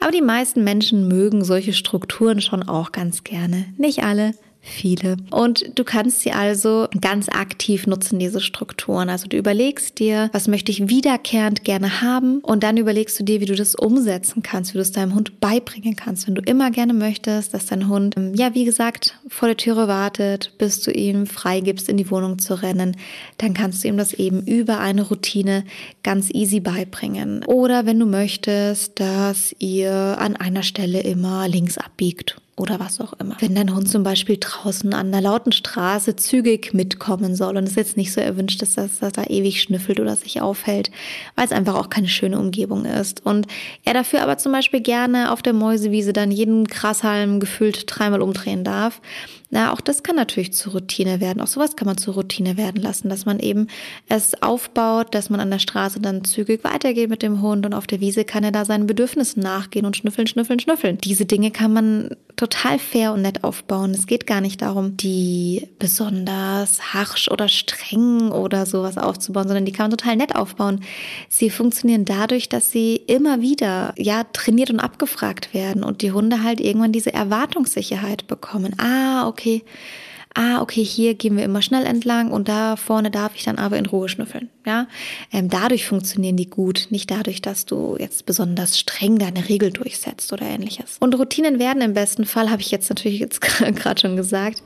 Aber 0.00 0.10
die 0.10 0.22
meisten 0.22 0.64
Menschen 0.64 1.06
mögen 1.08 1.44
solche 1.44 1.72
Strukturen 1.72 2.40
schon 2.40 2.64
auch 2.64 2.90
ganz 2.90 3.24
gerne. 3.24 3.66
Nicht 3.78 4.02
alle, 4.02 4.32
viele. 4.66 5.16
Und 5.30 5.78
du 5.78 5.84
kannst 5.84 6.20
sie 6.20 6.32
also 6.32 6.88
ganz 7.00 7.28
aktiv 7.28 7.86
nutzen, 7.86 8.18
diese 8.18 8.40
Strukturen. 8.40 9.08
Also 9.08 9.28
du 9.28 9.36
überlegst 9.36 9.98
dir, 9.98 10.28
was 10.32 10.48
möchte 10.48 10.72
ich 10.72 10.88
wiederkehrend 10.88 11.64
gerne 11.64 12.02
haben 12.02 12.40
und 12.40 12.62
dann 12.62 12.76
überlegst 12.76 13.18
du 13.18 13.24
dir, 13.24 13.40
wie 13.40 13.46
du 13.46 13.54
das 13.54 13.74
umsetzen 13.74 14.42
kannst, 14.42 14.74
wie 14.74 14.78
du 14.78 14.82
es 14.82 14.92
deinem 14.92 15.14
Hund 15.14 15.40
beibringen 15.40 15.96
kannst. 15.96 16.26
Wenn 16.26 16.34
du 16.34 16.42
immer 16.42 16.70
gerne 16.70 16.94
möchtest, 16.94 17.54
dass 17.54 17.66
dein 17.66 17.88
Hund, 17.88 18.16
ähm, 18.16 18.34
ja, 18.34 18.54
wie 18.54 18.64
gesagt, 18.64 19.18
vor 19.28 19.48
der 19.48 19.56
Türe 19.56 19.88
wartet, 19.88 20.52
bis 20.58 20.80
du 20.82 20.90
ihm 20.90 21.26
freigibst, 21.26 21.88
in 21.88 21.96
die 21.96 22.10
Wohnung 22.10 22.38
zu 22.38 22.60
rennen, 22.60 22.96
dann 23.38 23.54
kannst 23.54 23.84
du 23.84 23.88
ihm 23.88 23.96
das 23.96 24.12
eben 24.12 24.42
über 24.46 24.80
eine 24.80 25.02
Routine 25.02 25.64
ganz 26.02 26.30
easy 26.30 26.60
beibringen. 26.60 27.44
Oder 27.44 27.86
wenn 27.86 27.98
du 27.98 28.06
möchtest, 28.06 28.98
dass 29.00 29.54
ihr 29.58 30.16
an 30.18 30.36
einer 30.36 30.62
Stelle 30.62 31.00
immer 31.00 31.48
links 31.48 31.78
abbiegt 31.78 32.36
oder 32.56 32.80
was 32.80 33.00
auch 33.00 33.12
immer. 33.14 33.36
Wenn 33.40 33.54
dein 33.54 33.74
Hund 33.74 33.88
zum 33.88 34.02
Beispiel 34.02 34.38
draußen 34.40 34.94
an 34.94 35.08
einer 35.08 35.20
lauten 35.20 35.52
Straße 35.52 36.16
zügig 36.16 36.72
mitkommen 36.72 37.36
soll 37.36 37.58
und 37.58 37.64
es 37.64 37.74
jetzt 37.74 37.98
nicht 37.98 38.12
so 38.12 38.20
erwünscht 38.20 38.62
ist, 38.62 38.78
dass, 38.78 39.00
er 39.02 39.30
ewig 39.30 39.60
schnüffelt 39.60 40.00
oder 40.00 40.16
sich 40.16 40.40
aufhält, 40.40 40.90
weil 41.34 41.44
es 41.44 41.52
einfach 41.52 41.74
auch 41.74 41.90
keine 41.90 42.08
schöne 42.08 42.38
Umgebung 42.38 42.86
ist. 42.86 43.24
Und 43.26 43.46
er 43.84 43.92
dafür 43.92 44.22
aber 44.22 44.38
zum 44.38 44.52
Beispiel 44.52 44.80
gerne 44.80 45.32
auf 45.32 45.42
der 45.42 45.52
Mäusewiese 45.52 46.14
dann 46.14 46.30
jeden 46.30 46.64
Grashalm 46.64 47.40
gefühlt 47.40 47.84
dreimal 47.86 48.22
umdrehen 48.22 48.64
darf, 48.64 49.02
na, 49.48 49.72
auch 49.72 49.80
das 49.80 50.02
kann 50.02 50.16
natürlich 50.16 50.52
zur 50.54 50.72
Routine 50.72 51.20
werden. 51.20 51.40
Auch 51.40 51.46
sowas 51.46 51.76
kann 51.76 51.86
man 51.86 51.96
zur 51.96 52.14
Routine 52.14 52.56
werden 52.56 52.82
lassen, 52.82 53.08
dass 53.08 53.26
man 53.26 53.38
eben 53.38 53.68
es 54.08 54.42
aufbaut, 54.42 55.14
dass 55.14 55.30
man 55.30 55.38
an 55.38 55.50
der 55.50 55.60
Straße 55.60 56.00
dann 56.00 56.24
zügig 56.24 56.64
weitergeht 56.64 57.08
mit 57.08 57.22
dem 57.22 57.40
Hund 57.42 57.64
und 57.64 57.72
auf 57.72 57.86
der 57.86 58.00
Wiese 58.00 58.24
kann 58.24 58.42
er 58.42 58.50
da 58.50 58.64
seinen 58.64 58.88
Bedürfnissen 58.88 59.42
nachgehen 59.42 59.86
und 59.86 59.96
schnüffeln, 59.96 60.26
schnüffeln, 60.26 60.58
schnüffeln. 60.58 60.98
Diese 60.98 61.26
Dinge 61.26 61.52
kann 61.52 61.72
man 61.72 62.10
total 62.36 62.78
fair 62.78 63.12
und 63.12 63.22
nett 63.22 63.44
aufbauen. 63.44 63.92
Es 63.92 64.06
geht 64.06 64.26
gar 64.26 64.40
nicht 64.40 64.62
darum, 64.62 64.96
die 64.96 65.68
besonders 65.78 66.94
harsch 66.94 67.28
oder 67.28 67.48
streng 67.48 68.30
oder 68.30 68.66
sowas 68.66 68.98
aufzubauen, 68.98 69.48
sondern 69.48 69.64
die 69.64 69.72
kann 69.72 69.84
man 69.84 69.96
total 69.96 70.16
nett 70.16 70.36
aufbauen. 70.36 70.80
Sie 71.28 71.50
funktionieren 71.50 72.04
dadurch, 72.04 72.48
dass 72.48 72.70
sie 72.70 72.96
immer 72.96 73.40
wieder, 73.40 73.94
ja, 73.96 74.24
trainiert 74.24 74.70
und 74.70 74.80
abgefragt 74.80 75.54
werden 75.54 75.82
und 75.82 76.02
die 76.02 76.12
Hunde 76.12 76.42
halt 76.42 76.60
irgendwann 76.60 76.92
diese 76.92 77.12
Erwartungssicherheit 77.12 78.26
bekommen. 78.26 78.76
Ah, 78.78 79.26
okay 79.26 79.64
ah, 80.36 80.60
okay, 80.60 80.84
hier 80.84 81.14
gehen 81.14 81.36
wir 81.36 81.44
immer 81.44 81.62
schnell 81.62 81.86
entlang 81.86 82.30
und 82.30 82.48
da 82.48 82.76
vorne 82.76 83.10
darf 83.10 83.34
ich 83.34 83.44
dann 83.44 83.58
aber 83.58 83.78
in 83.78 83.86
Ruhe 83.86 84.08
schnüffeln. 84.08 84.50
Ja, 84.66 84.86
ähm, 85.32 85.48
dadurch 85.48 85.86
funktionieren 85.86 86.36
die 86.36 86.50
gut, 86.50 86.88
nicht 86.90 87.10
dadurch, 87.10 87.40
dass 87.40 87.64
du 87.64 87.96
jetzt 87.98 88.26
besonders 88.26 88.78
streng 88.78 89.18
deine 89.18 89.48
Regel 89.48 89.70
durchsetzt 89.70 90.32
oder 90.32 90.46
ähnliches. 90.46 90.98
Und 91.00 91.18
Routinen 91.18 91.58
werden 91.58 91.80
im 91.80 91.94
besten 91.94 92.26
Fall, 92.26 92.50
habe 92.50 92.60
ich 92.60 92.70
jetzt 92.70 92.90
natürlich 92.90 93.18
jetzt 93.18 93.40
gerade 93.76 94.00
schon 94.00 94.16
gesagt, 94.16 94.62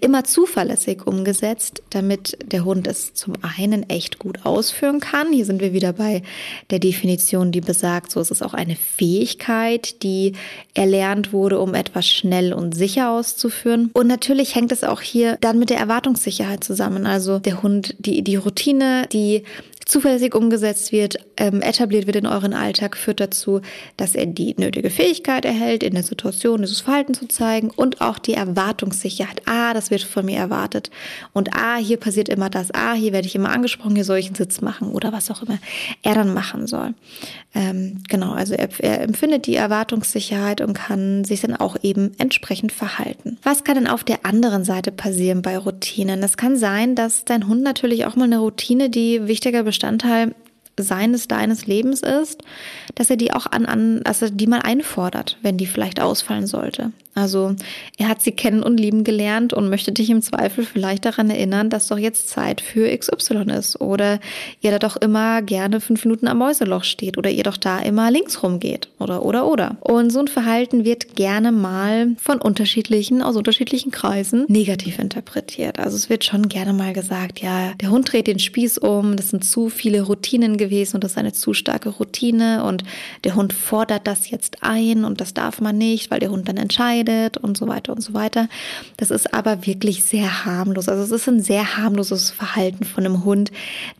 immer 0.00 0.24
zuverlässig 0.24 1.06
umgesetzt, 1.06 1.82
damit 1.90 2.36
der 2.44 2.64
Hund 2.64 2.86
es 2.86 3.14
zum 3.14 3.34
einen 3.42 3.88
echt 3.88 4.18
gut 4.18 4.44
ausführen 4.44 5.00
kann. 5.00 5.32
Hier 5.32 5.44
sind 5.44 5.60
wir 5.60 5.72
wieder 5.72 5.92
bei 5.92 6.22
der 6.70 6.78
Definition, 6.78 7.52
die 7.52 7.60
besagt, 7.60 8.10
so 8.10 8.20
ist 8.20 8.30
es 8.30 8.42
auch 8.42 8.54
eine 8.54 8.76
Fähigkeit, 8.76 10.02
die 10.02 10.32
erlernt 10.74 11.32
wurde, 11.32 11.60
um 11.60 11.74
etwas 11.74 12.08
schnell 12.08 12.52
und 12.52 12.74
sicher 12.74 13.10
auszuführen. 13.10 13.90
Und 13.92 14.06
natürlich 14.06 14.54
hängt 14.54 14.72
es 14.72 14.84
auch 14.84 15.00
hier 15.00 15.36
dann 15.40 15.58
mit 15.58 15.70
der 15.70 15.78
Erwartungssicherheit 15.78 16.64
zusammen. 16.64 17.06
Also 17.06 17.38
der 17.38 17.62
Hund, 17.62 17.94
die, 17.98 18.22
die 18.22 18.36
Routine, 18.36 19.06
die 19.12 19.44
zuverlässig 19.84 20.34
umgesetzt 20.34 20.92
wird, 20.92 21.16
ähm, 21.36 21.60
etabliert 21.62 22.06
wird 22.06 22.16
in 22.16 22.26
euren 22.26 22.54
Alltag, 22.54 22.96
führt 22.96 23.20
dazu, 23.20 23.60
dass 23.96 24.14
er 24.14 24.26
die 24.26 24.54
nötige 24.58 24.90
Fähigkeit 24.90 25.44
erhält, 25.44 25.82
in 25.82 25.94
der 25.94 26.02
Situation 26.02 26.62
dieses 26.62 26.80
Verhalten 26.80 27.14
zu 27.14 27.26
zeigen 27.26 27.70
und 27.70 28.00
auch 28.00 28.18
die 28.18 28.34
Erwartungssicherheit. 28.34 29.42
Ah, 29.46 29.74
das 29.74 29.90
wird 29.90 30.02
von 30.02 30.24
mir 30.24 30.38
erwartet. 30.38 30.90
Und 31.32 31.54
ah, 31.54 31.76
hier 31.76 31.98
passiert 31.98 32.28
immer 32.28 32.50
das. 32.50 32.72
Ah, 32.72 32.94
hier 32.94 33.12
werde 33.12 33.26
ich 33.26 33.34
immer 33.34 33.50
angesprochen, 33.50 33.94
hier 33.94 34.04
soll 34.04 34.18
ich 34.18 34.26
einen 34.26 34.34
Sitz 34.34 34.60
machen 34.60 34.88
oder 34.88 35.12
was 35.12 35.30
auch 35.30 35.42
immer 35.42 35.58
er 36.02 36.14
dann 36.14 36.34
machen 36.34 36.66
soll. 36.66 36.94
Ähm, 37.54 38.02
genau, 38.08 38.32
also 38.32 38.54
er, 38.54 38.68
er 38.78 39.02
empfindet 39.02 39.46
die 39.46 39.54
Erwartungssicherheit 39.54 40.60
und 40.60 40.74
kann 40.74 41.24
sich 41.24 41.40
dann 41.40 41.54
auch 41.54 41.76
eben 41.82 42.12
entsprechend 42.18 42.72
verhalten. 42.72 43.38
Was 43.42 43.64
kann 43.64 43.76
denn 43.76 43.86
auf 43.86 44.02
der 44.02 44.24
anderen 44.24 44.64
Seite 44.64 44.90
passieren 44.90 45.42
bei 45.42 45.56
Routinen? 45.56 46.22
Es 46.22 46.36
kann 46.36 46.56
sein, 46.56 46.94
dass 46.94 47.24
dein 47.24 47.46
Hund 47.46 47.62
natürlich 47.62 48.06
auch 48.06 48.16
mal 48.16 48.24
eine 48.24 48.38
Routine, 48.38 48.90
die 48.90 49.26
wichtiger 49.26 49.62
Bestandteil 49.74 50.36
seines, 50.78 51.26
deines 51.26 51.66
Lebens 51.66 52.00
ist, 52.02 52.42
dass 52.94 53.10
er 53.10 53.16
die 53.16 53.32
auch 53.32 53.46
an, 53.46 53.66
an, 53.66 54.02
also 54.04 54.28
die 54.28 54.46
mal 54.46 54.60
einfordert, 54.60 55.36
wenn 55.42 55.56
die 55.56 55.66
vielleicht 55.66 56.00
ausfallen 56.00 56.46
sollte. 56.46 56.92
Also 57.14 57.54
er 57.96 58.08
hat 58.08 58.22
sie 58.22 58.32
kennen 58.32 58.62
und 58.62 58.78
lieben 58.78 59.04
gelernt 59.04 59.52
und 59.52 59.70
möchte 59.70 59.92
dich 59.92 60.10
im 60.10 60.20
Zweifel 60.20 60.64
vielleicht 60.64 61.04
daran 61.04 61.30
erinnern, 61.30 61.70
dass 61.70 61.86
doch 61.86 61.98
jetzt 61.98 62.28
Zeit 62.28 62.60
für 62.60 62.96
XY 62.96 63.52
ist 63.56 63.80
oder 63.80 64.18
ihr 64.60 64.72
da 64.72 64.78
doch 64.80 64.96
immer 64.96 65.40
gerne 65.42 65.80
fünf 65.80 66.04
Minuten 66.04 66.26
am 66.26 66.38
Mäuseloch 66.38 66.84
steht 66.84 67.16
oder 67.16 67.30
ihr 67.30 67.44
doch 67.44 67.56
da 67.56 67.78
immer 67.78 68.10
links 68.10 68.42
rumgeht 68.42 68.88
oder 68.98 69.24
oder 69.24 69.46
oder. 69.46 69.76
Und 69.80 70.10
so 70.10 70.18
ein 70.18 70.28
Verhalten 70.28 70.84
wird 70.84 71.14
gerne 71.14 71.52
mal 71.52 72.16
von 72.18 72.40
unterschiedlichen, 72.40 73.22
aus 73.22 73.36
unterschiedlichen 73.36 73.92
Kreisen 73.92 74.44
negativ 74.48 74.98
interpretiert. 74.98 75.78
Also 75.78 75.96
es 75.96 76.10
wird 76.10 76.24
schon 76.24 76.48
gerne 76.48 76.72
mal 76.72 76.92
gesagt, 76.92 77.40
ja, 77.40 77.74
der 77.74 77.90
Hund 77.90 78.12
dreht 78.12 78.26
den 78.26 78.40
Spieß 78.40 78.78
um, 78.78 79.16
das 79.16 79.30
sind 79.30 79.44
zu 79.44 79.68
viele 79.68 80.02
Routinen 80.02 80.56
gewesen 80.56 80.96
und 80.96 81.04
das 81.04 81.12
ist 81.12 81.18
eine 81.18 81.32
zu 81.32 81.54
starke 81.54 81.90
Routine 81.90 82.64
und 82.64 82.82
der 83.22 83.36
Hund 83.36 83.52
fordert 83.52 84.06
das 84.06 84.30
jetzt 84.30 84.58
ein 84.62 85.04
und 85.04 85.20
das 85.20 85.32
darf 85.32 85.60
man 85.60 85.78
nicht, 85.78 86.10
weil 86.10 86.18
der 86.18 86.30
Hund 86.30 86.48
dann 86.48 86.56
entscheidet 86.56 87.03
redet 87.04 87.36
und 87.36 87.56
so 87.56 87.68
weiter 87.68 87.92
und 87.92 88.00
so 88.00 88.14
weiter. 88.14 88.48
Das 88.96 89.10
ist 89.10 89.34
aber 89.34 89.66
wirklich 89.66 90.04
sehr 90.04 90.44
harmlos. 90.44 90.88
Also 90.88 91.02
es 91.02 91.10
ist 91.10 91.28
ein 91.28 91.40
sehr 91.40 91.76
harmloses 91.76 92.30
Verhalten 92.30 92.84
von 92.84 93.04
einem 93.04 93.24
Hund, 93.24 93.50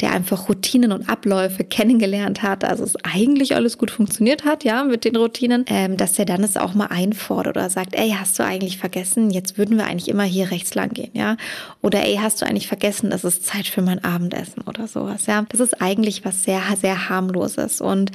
der 0.00 0.12
einfach 0.12 0.48
Routinen 0.48 0.92
und 0.92 1.08
Abläufe 1.08 1.64
kennengelernt 1.64 2.42
hat. 2.42 2.64
Also 2.64 2.84
es 2.84 2.96
eigentlich 3.02 3.54
alles 3.54 3.78
gut 3.78 3.90
funktioniert 3.90 4.44
hat, 4.44 4.64
ja, 4.64 4.84
mit 4.84 5.04
den 5.04 5.16
Routinen, 5.16 5.64
ähm, 5.68 5.96
dass 5.96 6.14
der 6.14 6.24
dann 6.24 6.42
es 6.42 6.56
auch 6.56 6.74
mal 6.74 6.86
einfordert 6.86 7.56
oder 7.56 7.70
sagt, 7.70 7.94
ey, 7.94 8.14
hast 8.18 8.38
du 8.38 8.44
eigentlich 8.44 8.78
vergessen, 8.78 9.30
jetzt 9.30 9.58
würden 9.58 9.76
wir 9.76 9.86
eigentlich 9.86 10.08
immer 10.08 10.24
hier 10.24 10.50
rechts 10.50 10.74
lang 10.74 10.90
gehen, 10.92 11.10
ja? 11.12 11.36
Oder 11.82 12.04
ey, 12.04 12.18
hast 12.20 12.40
du 12.40 12.46
eigentlich 12.46 12.68
vergessen, 12.68 13.12
es 13.12 13.24
ist 13.24 13.46
Zeit 13.46 13.66
für 13.66 13.82
mein 13.82 14.02
Abendessen 14.04 14.62
oder 14.62 14.86
sowas, 14.86 15.26
ja? 15.26 15.44
Das 15.48 15.60
ist 15.60 15.80
eigentlich 15.80 16.24
was 16.24 16.44
sehr, 16.44 16.62
sehr 16.80 17.08
harmloses 17.08 17.80
und 17.80 18.10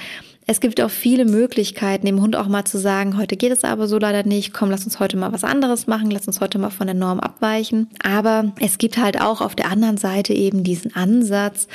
es 0.50 0.62
gibt 0.62 0.82
auch 0.82 0.90
viele 0.90 1.26
Möglichkeiten, 1.26 2.08
dem 2.08 2.24
Hund 2.24 2.36
auch 2.36 2.48
mal 2.48 2.66
zu 2.66 2.80
sagen, 2.80 3.20
heute 3.20 3.38
geht 3.38 3.52
es 3.52 3.64
aber 3.64 3.88
so 3.88 4.00
leider 4.00 4.24
nicht, 4.24 4.52
komm, 4.52 4.72
lass 4.72 4.84
uns 4.84 5.00
heute 5.00 5.16
mal 5.16 5.32
was 5.32 5.44
anderes 5.44 5.86
machen, 5.86 6.10
lass 6.10 6.26
uns 6.26 6.42
heute 6.42 6.58
mal 6.58 6.72
von 6.72 6.88
der 6.88 6.96
Norm 6.96 7.20
abweichen. 7.20 7.88
Aber 8.04 8.52
es 8.60 8.80
gibt 8.80 8.98
halt 8.98 9.22
auch 9.22 9.42
auf 9.42 9.54
der 9.54 9.70
anderen 9.70 9.98
Seite 9.98 10.34
eben 10.34 10.64
diesen 10.64 10.96
Ansatz, 10.96 11.68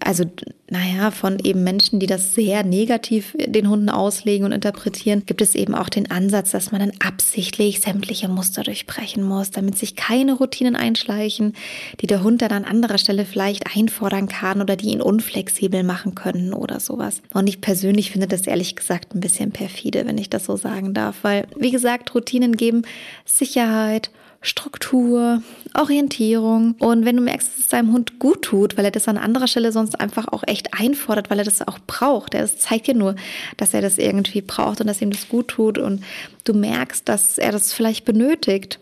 also 0.00 0.24
naja, 0.70 1.10
von 1.10 1.38
eben 1.38 1.64
Menschen, 1.64 1.98
die 1.98 2.06
das 2.06 2.34
sehr 2.34 2.62
negativ 2.62 3.34
den 3.38 3.70
Hunden 3.70 3.88
auslegen 3.88 4.44
und 4.44 4.52
interpretieren, 4.52 5.24
gibt 5.24 5.40
es 5.40 5.54
eben 5.54 5.74
auch 5.74 5.88
den 5.88 6.10
Ansatz, 6.10 6.50
dass 6.50 6.72
man 6.72 6.80
dann 6.80 6.92
absichtlich 6.98 7.80
sämtliche 7.80 8.28
Muster 8.28 8.62
durchbrechen 8.62 9.22
muss, 9.22 9.50
damit 9.50 9.78
sich 9.78 9.96
keine 9.96 10.34
Routinen 10.34 10.76
einschleichen, 10.76 11.54
die 12.00 12.06
der 12.06 12.22
Hund 12.22 12.42
dann 12.42 12.52
an 12.52 12.64
anderer 12.64 12.98
Stelle 12.98 13.24
vielleicht 13.24 13.74
einfordern 13.76 14.28
kann 14.28 14.60
oder 14.60 14.76
die 14.76 14.88
ihn 14.88 15.00
unflexibel 15.00 15.82
machen 15.82 16.14
können 16.14 16.52
oder 16.52 16.80
sowas. 16.80 17.22
Und 17.32 17.48
ich 17.48 17.60
persönlich 17.60 18.10
finde 18.10 18.26
das 18.26 18.46
ehrlich 18.46 18.76
gesagt 18.76 19.14
ein 19.14 19.20
bisschen 19.20 19.52
perfide, 19.52 20.06
wenn 20.06 20.18
ich 20.18 20.28
das 20.28 20.44
so 20.44 20.56
sagen 20.56 20.92
darf, 20.92 21.16
weil, 21.22 21.46
wie 21.56 21.70
gesagt, 21.70 22.14
Routinen 22.14 22.56
geben 22.56 22.82
Sicherheit, 23.24 24.10
Struktur, 24.40 25.42
Orientierung. 25.74 26.76
Und 26.78 27.04
wenn 27.04 27.16
du 27.16 27.22
merkst, 27.22 27.48
dass 27.48 27.58
es 27.58 27.68
deinem 27.68 27.92
Hund 27.92 28.18
gut 28.18 28.42
tut, 28.42 28.76
weil 28.76 28.84
er 28.84 28.90
das 28.90 29.08
an 29.08 29.18
anderer 29.18 29.48
Stelle 29.48 29.72
sonst 29.72 30.00
einfach 30.00 30.28
auch 30.28 30.44
echt 30.46 30.74
einfordert, 30.74 31.30
weil 31.30 31.38
er 31.38 31.44
das 31.44 31.66
auch 31.66 31.78
braucht. 31.86 32.34
Das 32.34 32.58
zeigt 32.58 32.86
dir 32.86 32.94
nur, 32.94 33.16
dass 33.56 33.74
er 33.74 33.82
das 33.82 33.98
irgendwie 33.98 34.42
braucht 34.42 34.80
und 34.80 34.86
dass 34.86 35.02
ihm 35.02 35.10
das 35.10 35.28
gut 35.28 35.48
tut. 35.48 35.78
Und 35.78 36.02
du 36.44 36.54
merkst, 36.54 37.08
dass 37.08 37.38
er 37.38 37.52
das 37.52 37.72
vielleicht 37.72 38.04
benötigt 38.04 38.78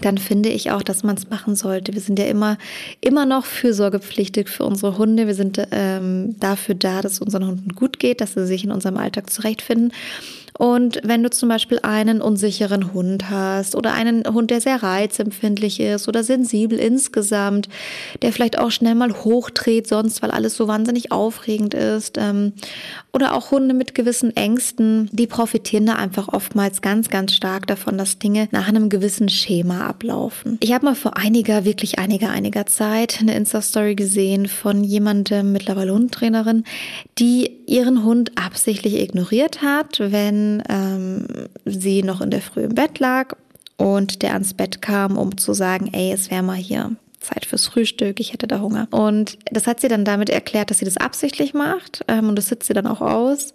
dann 0.00 0.18
finde 0.18 0.48
ich 0.48 0.70
auch, 0.70 0.82
dass 0.82 1.02
man 1.02 1.16
es 1.16 1.28
machen 1.28 1.56
sollte. 1.56 1.92
Wir 1.92 2.00
sind 2.00 2.18
ja 2.18 2.26
immer, 2.26 2.56
immer 3.00 3.26
noch 3.26 3.44
fürsorgepflichtig 3.44 4.48
für 4.48 4.64
unsere 4.64 4.98
Hunde. 4.98 5.26
Wir 5.26 5.34
sind 5.34 5.60
ähm, 5.72 6.36
dafür 6.38 6.74
da, 6.74 7.02
dass 7.02 7.12
es 7.12 7.20
unseren 7.20 7.46
Hunden 7.46 7.74
gut 7.74 7.98
geht, 7.98 8.20
dass 8.20 8.34
sie 8.34 8.46
sich 8.46 8.64
in 8.64 8.70
unserem 8.70 8.96
Alltag 8.96 9.30
zurechtfinden. 9.30 9.92
Und 10.56 11.00
wenn 11.04 11.22
du 11.22 11.30
zum 11.30 11.48
Beispiel 11.48 11.80
einen 11.82 12.20
unsicheren 12.20 12.92
Hund 12.92 13.30
hast 13.30 13.74
oder 13.74 13.92
einen 13.92 14.24
Hund, 14.26 14.50
der 14.50 14.60
sehr 14.60 14.82
reizempfindlich 14.82 15.80
ist 15.80 16.08
oder 16.08 16.24
sensibel 16.24 16.78
insgesamt, 16.78 17.68
der 18.22 18.32
vielleicht 18.32 18.58
auch 18.58 18.70
schnell 18.70 18.94
mal 18.94 19.12
hochdreht 19.12 19.86
sonst, 19.86 20.22
weil 20.22 20.30
alles 20.30 20.56
so 20.56 20.68
wahnsinnig 20.68 21.12
aufregend 21.12 21.74
ist, 21.74 22.18
ähm, 22.18 22.52
oder 23.12 23.34
auch 23.34 23.50
Hunde 23.50 23.74
mit 23.74 23.94
gewissen 23.94 24.36
Ängsten, 24.36 25.08
die 25.12 25.26
profitieren 25.26 25.86
da 25.86 25.94
einfach 25.94 26.28
oftmals 26.28 26.82
ganz, 26.82 27.08
ganz 27.08 27.34
stark 27.34 27.66
davon, 27.66 27.98
dass 27.98 28.18
Dinge 28.18 28.48
nach 28.52 28.68
einem 28.68 28.88
gewissen 28.88 29.28
Schema 29.28 29.86
ablaufen. 29.86 30.56
Ich 30.60 30.72
habe 30.72 30.84
mal 30.84 30.94
vor 30.94 31.16
einiger, 31.16 31.64
wirklich 31.64 31.98
einiger, 31.98 32.30
einiger 32.30 32.66
Zeit 32.66 33.18
eine 33.20 33.34
Insta-Story 33.34 33.94
gesehen 33.96 34.46
von 34.46 34.84
jemandem, 34.84 35.52
mittlerweile 35.52 35.92
Hundtrainerin, 35.92 36.64
die 37.18 37.57
ihren 37.68 38.04
Hund 38.04 38.32
absichtlich 38.36 38.94
ignoriert 38.94 39.62
hat, 39.62 40.00
wenn 40.00 40.62
ähm, 40.68 41.26
sie 41.64 42.02
noch 42.02 42.20
in 42.20 42.30
der 42.30 42.40
Früh 42.40 42.64
im 42.64 42.74
Bett 42.74 42.98
lag 42.98 43.36
und 43.76 44.22
der 44.22 44.32
ans 44.32 44.54
Bett 44.54 44.80
kam, 44.80 45.18
um 45.18 45.36
zu 45.36 45.52
sagen, 45.52 45.90
ey, 45.92 46.12
es 46.12 46.30
wäre 46.30 46.42
mal 46.42 46.56
hier 46.56 46.96
Zeit 47.20 47.44
fürs 47.44 47.66
Frühstück, 47.66 48.20
ich 48.20 48.32
hätte 48.32 48.46
da 48.46 48.60
Hunger. 48.60 48.88
Und 48.90 49.38
das 49.50 49.66
hat 49.66 49.80
sie 49.80 49.88
dann 49.88 50.04
damit 50.04 50.30
erklärt, 50.30 50.70
dass 50.70 50.78
sie 50.78 50.84
das 50.84 50.96
absichtlich 50.96 51.52
macht 51.52 52.04
ähm, 52.08 52.28
und 52.28 52.36
das 52.36 52.48
sitzt 52.48 52.68
sie 52.68 52.74
dann 52.74 52.86
auch 52.86 53.02
aus, 53.02 53.52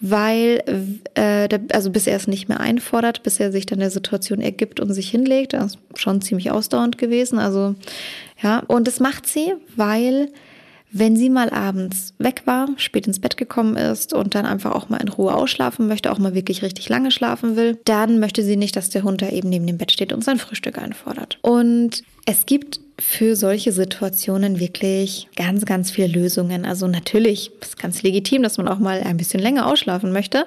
weil, 0.00 0.98
äh, 1.14 1.48
also 1.72 1.90
bis 1.90 2.08
er 2.08 2.16
es 2.16 2.26
nicht 2.26 2.48
mehr 2.48 2.60
einfordert, 2.60 3.22
bis 3.22 3.38
er 3.38 3.52
sich 3.52 3.66
dann 3.66 3.78
der 3.78 3.90
Situation 3.90 4.40
ergibt 4.40 4.80
und 4.80 4.92
sich 4.92 5.10
hinlegt, 5.10 5.52
das 5.52 5.74
ist 5.74 5.78
schon 5.94 6.20
ziemlich 6.22 6.50
ausdauernd 6.50 6.98
gewesen, 6.98 7.38
also 7.38 7.76
ja, 8.42 8.64
und 8.66 8.88
das 8.88 8.98
macht 8.98 9.26
sie, 9.26 9.54
weil 9.76 10.28
wenn 10.96 11.16
sie 11.16 11.28
mal 11.28 11.50
abends 11.50 12.14
weg 12.18 12.42
war, 12.44 12.68
spät 12.76 13.08
ins 13.08 13.18
Bett 13.18 13.36
gekommen 13.36 13.76
ist 13.76 14.14
und 14.14 14.36
dann 14.36 14.46
einfach 14.46 14.72
auch 14.72 14.88
mal 14.88 15.00
in 15.00 15.08
Ruhe 15.08 15.34
ausschlafen 15.34 15.88
möchte, 15.88 16.12
auch 16.12 16.18
mal 16.18 16.34
wirklich 16.34 16.62
richtig 16.62 16.88
lange 16.88 17.10
schlafen 17.10 17.56
will, 17.56 17.78
dann 17.84 18.20
möchte 18.20 18.44
sie 18.44 18.56
nicht, 18.56 18.76
dass 18.76 18.90
der 18.90 19.02
Hund 19.02 19.20
da 19.20 19.28
eben 19.28 19.48
neben 19.48 19.66
dem 19.66 19.76
Bett 19.76 19.90
steht 19.90 20.12
und 20.12 20.22
sein 20.22 20.38
Frühstück 20.38 20.78
einfordert. 20.78 21.38
Und 21.42 22.04
es 22.26 22.46
gibt 22.46 22.78
für 22.98 23.34
solche 23.34 23.72
Situationen 23.72 24.60
wirklich 24.60 25.28
ganz, 25.34 25.64
ganz 25.64 25.90
viele 25.90 26.06
Lösungen. 26.06 26.64
Also 26.64 26.86
natürlich 26.86 27.50
ist 27.60 27.76
ganz 27.76 28.04
legitim, 28.04 28.44
dass 28.44 28.56
man 28.56 28.68
auch 28.68 28.78
mal 28.78 29.02
ein 29.02 29.16
bisschen 29.16 29.40
länger 29.40 29.66
ausschlafen 29.66 30.12
möchte. 30.12 30.46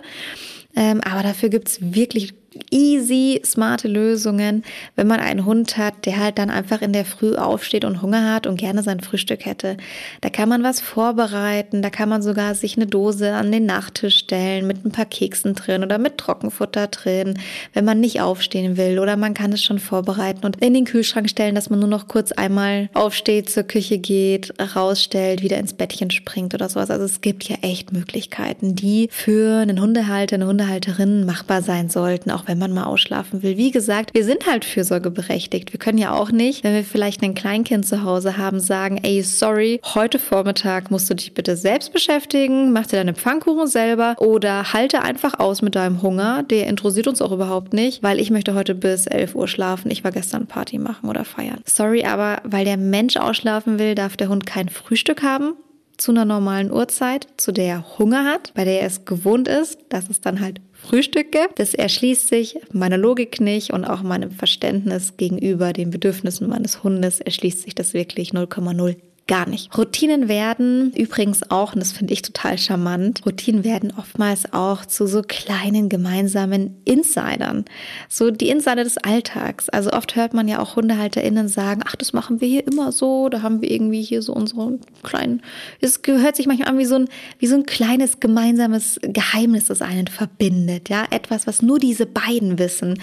Ähm, 0.78 1.02
aber 1.02 1.24
dafür 1.24 1.50
gibt 1.50 1.68
es 1.68 1.94
wirklich 1.94 2.34
easy, 2.72 3.42
smarte 3.46 3.88
Lösungen, 3.88 4.64
wenn 4.96 5.08
man 5.08 5.20
einen 5.20 5.46
Hund 5.46 5.78
hat, 5.78 6.06
der 6.06 6.18
halt 6.18 6.38
dann 6.38 6.50
einfach 6.50 6.82
in 6.82 6.94
der 6.94 7.06
Früh 7.06 7.36
aufsteht 7.36 7.86
und 7.86 8.02
Hunger 8.02 8.34
hat 8.34 8.48
und 8.48 8.58
gerne 8.58 8.84
sein 8.84 9.00
Frühstück 9.00 9.46
hätte. 9.46 9.78
Da 10.22 10.30
kann 10.30 10.50
man 10.50 10.64
was 10.64 10.82
vorbereiten, 10.82 11.82
da 11.82 11.90
kann 11.90 12.10
man 12.10 12.22
sogar 12.22 12.56
sich 12.56 12.78
eine 12.78 12.88
Dose 12.88 13.34
an 13.34 13.52
den 13.52 13.66
Nachttisch 13.66 14.18
stellen 14.18 14.68
mit 14.68 14.86
ein 14.86 14.92
paar 14.92 15.06
Keksen 15.06 15.56
drin 15.56 15.84
oder 15.84 15.98
mit 15.98 16.18
Trockenfutter 16.18 16.88
drin, 16.88 17.40
wenn 17.74 17.86
man 17.86 18.00
nicht 18.00 18.22
aufstehen 18.22 18.78
will 18.78 19.00
oder 19.00 19.18
man 19.18 19.34
kann 19.34 19.54
es 19.54 19.64
schon 19.64 19.80
vorbereiten 19.80 20.46
und 20.46 20.64
in 20.64 20.74
den 20.74 20.86
Kühlschrank 20.86 21.30
stellen, 21.30 21.56
dass 21.56 21.70
man 21.70 21.80
nur 21.80 21.90
noch 21.90 22.08
kurz 22.08 22.32
einmal 22.32 22.90
aufsteht, 22.94 23.50
zur 23.50 23.64
Küche 23.64 23.98
geht, 23.98 24.54
rausstellt, 24.76 25.42
wieder 25.42 25.58
ins 25.58 25.74
Bettchen 25.74 26.12
springt 26.12 26.54
oder 26.54 26.70
sowas. 26.70 26.90
Also 26.90 27.06
es 27.06 27.22
gibt 27.22 27.44
ja 27.46 27.58
echt 27.62 27.94
Möglichkeiten, 27.94 28.76
die 28.76 29.10
für 29.12 29.58
einen 29.60 29.82
Hundehalter, 29.82 30.36
eine 30.36 30.48
Hundehalterin 30.48 31.26
machbar 31.26 31.62
sein 31.62 31.90
sollten, 31.90 32.32
auch 32.32 32.47
wenn 32.48 32.58
man 32.58 32.74
mal 32.74 32.86
ausschlafen 32.86 33.44
will. 33.44 33.58
Wie 33.58 33.72
gesagt, 33.72 34.14
wir 34.14 34.24
sind 34.24 34.48
halt 34.48 34.66
fürsorgeberechtigt. 34.66 35.74
Wir 35.74 35.80
können 35.80 35.98
ja 35.98 36.14
auch 36.14 36.32
nicht, 36.32 36.64
wenn 36.64 36.74
wir 36.74 36.84
vielleicht 36.84 37.22
ein 37.24 37.36
Kleinkind 37.36 37.86
zu 37.86 38.04
Hause 38.04 38.38
haben, 38.38 38.60
sagen, 38.60 39.00
ey, 39.04 39.22
sorry, 39.22 39.80
heute 39.94 40.18
Vormittag 40.18 40.90
musst 40.90 41.10
du 41.10 41.14
dich 41.14 41.34
bitte 41.34 41.56
selbst 41.56 41.94
beschäftigen, 41.94 42.72
mach 42.72 42.88
dir 42.88 42.98
deine 42.98 43.14
Pfannkuchen 43.14 43.68
selber 43.68 44.16
oder 44.20 44.74
halte 44.74 45.02
einfach 45.02 45.40
aus 45.40 45.62
mit 45.62 45.76
deinem 45.76 46.02
Hunger. 46.02 46.44
Der 46.44 46.68
interessiert 46.68 47.08
uns 47.08 47.22
auch 47.22 47.32
überhaupt 47.32 47.74
nicht, 47.74 48.02
weil 48.02 48.20
ich 48.20 48.32
möchte 48.32 48.56
heute 48.56 48.76
bis 48.76 49.08
11 49.08 49.36
Uhr 49.36 49.48
schlafen. 49.48 49.92
Ich 49.92 50.04
war 50.04 50.12
gestern 50.12 50.48
Party 50.48 50.80
machen 50.80 51.10
oder 51.10 51.26
feiern. 51.26 51.62
Sorry, 51.66 52.06
aber 52.06 52.42
weil 52.44 52.66
der 52.66 52.78
Mensch 52.78 53.18
ausschlafen 53.18 53.80
will, 53.80 53.96
darf 53.96 54.18
der 54.18 54.30
Hund 54.30 54.46
kein 54.46 54.70
Frühstück 54.70 55.24
haben 55.24 55.54
zu 55.98 56.12
einer 56.12 56.26
normalen 56.26 56.72
Uhrzeit, 56.72 57.28
zu 57.38 57.52
der 57.52 57.66
er 57.66 57.98
Hunger 57.98 58.26
hat, 58.26 58.54
bei 58.54 58.64
der 58.64 58.82
er 58.82 58.88
es 58.88 59.06
gewohnt 59.06 59.48
ist, 59.48 59.80
dass 59.90 60.10
es 60.10 60.22
dann 60.22 60.40
halt 60.40 60.62
Frühstück 60.88 61.32
gibt. 61.32 61.60
Das 61.60 61.74
erschließt 61.74 62.28
sich 62.28 62.60
meiner 62.72 62.98
Logik 62.98 63.42
nicht 63.42 63.72
und 63.74 63.84
auch 63.84 64.04
meinem 64.04 64.32
Verständnis 64.32 65.18
gegenüber 65.18 65.74
den 65.74 65.92
Bedürfnissen 65.92 66.48
meines 66.48 66.84
Hundes 66.84 67.20
erschließt 67.20 67.64
sich 67.64 67.76
das 67.76 67.94
wirklich 67.94 68.32
0,0 68.32 68.96
gar 69.28 69.48
nicht. 69.48 69.78
Routinen 69.78 70.30
werden 70.30 70.94
übrigens 70.94 71.52
auch, 71.52 71.74
und 71.74 71.82
das 71.82 71.92
finde 71.92 72.14
ich 72.14 72.22
total 72.22 72.58
charmant, 72.58 73.26
Routinen 73.26 73.64
werden 73.64 73.94
oftmals 73.98 74.54
auch 74.54 74.86
zu 74.86 75.06
so 75.06 75.22
kleinen 75.22 75.90
gemeinsamen 75.90 76.78
Insidern. 76.86 77.66
So 78.08 78.32
die 78.32 78.50
Insider 78.50 78.84
des 78.84 78.98
Alltags. 78.98 79.68
Also 79.70 79.92
oft 79.92 80.16
hört 80.16 80.34
man 80.34 80.48
ja 80.48 80.60
auch 80.60 80.78
HundehalterInnen 80.78 81.50
sagen, 81.50 81.82
ach, 81.86 81.96
das 81.98 82.14
machen 82.14 82.40
wir 82.40 82.48
hier 82.48 82.66
immer 82.66 82.92
so, 82.92 83.28
da 83.28 83.42
haben 83.42 83.62
wir 83.62 83.70
irgendwie 83.70 84.02
hier 84.02 84.22
so 84.22 84.34
unsere 84.34 84.80
kleinen, 85.04 85.42
es 85.82 86.02
gehört 86.02 86.36
sich 86.38 86.48
manchmal 86.48 86.70
an 86.70 86.78
wie 86.78 86.86
so 86.86 86.96
ein, 86.96 87.10
wie 87.40 87.48
so 87.48 87.56
ein 87.56 87.66
kleines 87.66 88.20
gemeinsames 88.20 89.00
Geheimnis, 89.02 89.66
das 89.66 89.82
einen 89.82 90.08
verbindet. 90.08 90.90
Ja, 90.90 91.06
etwas, 91.12 91.48
was 91.48 91.62
nur 91.62 91.80
diese 91.80 92.06
beiden 92.06 92.60
wissen. 92.60 93.02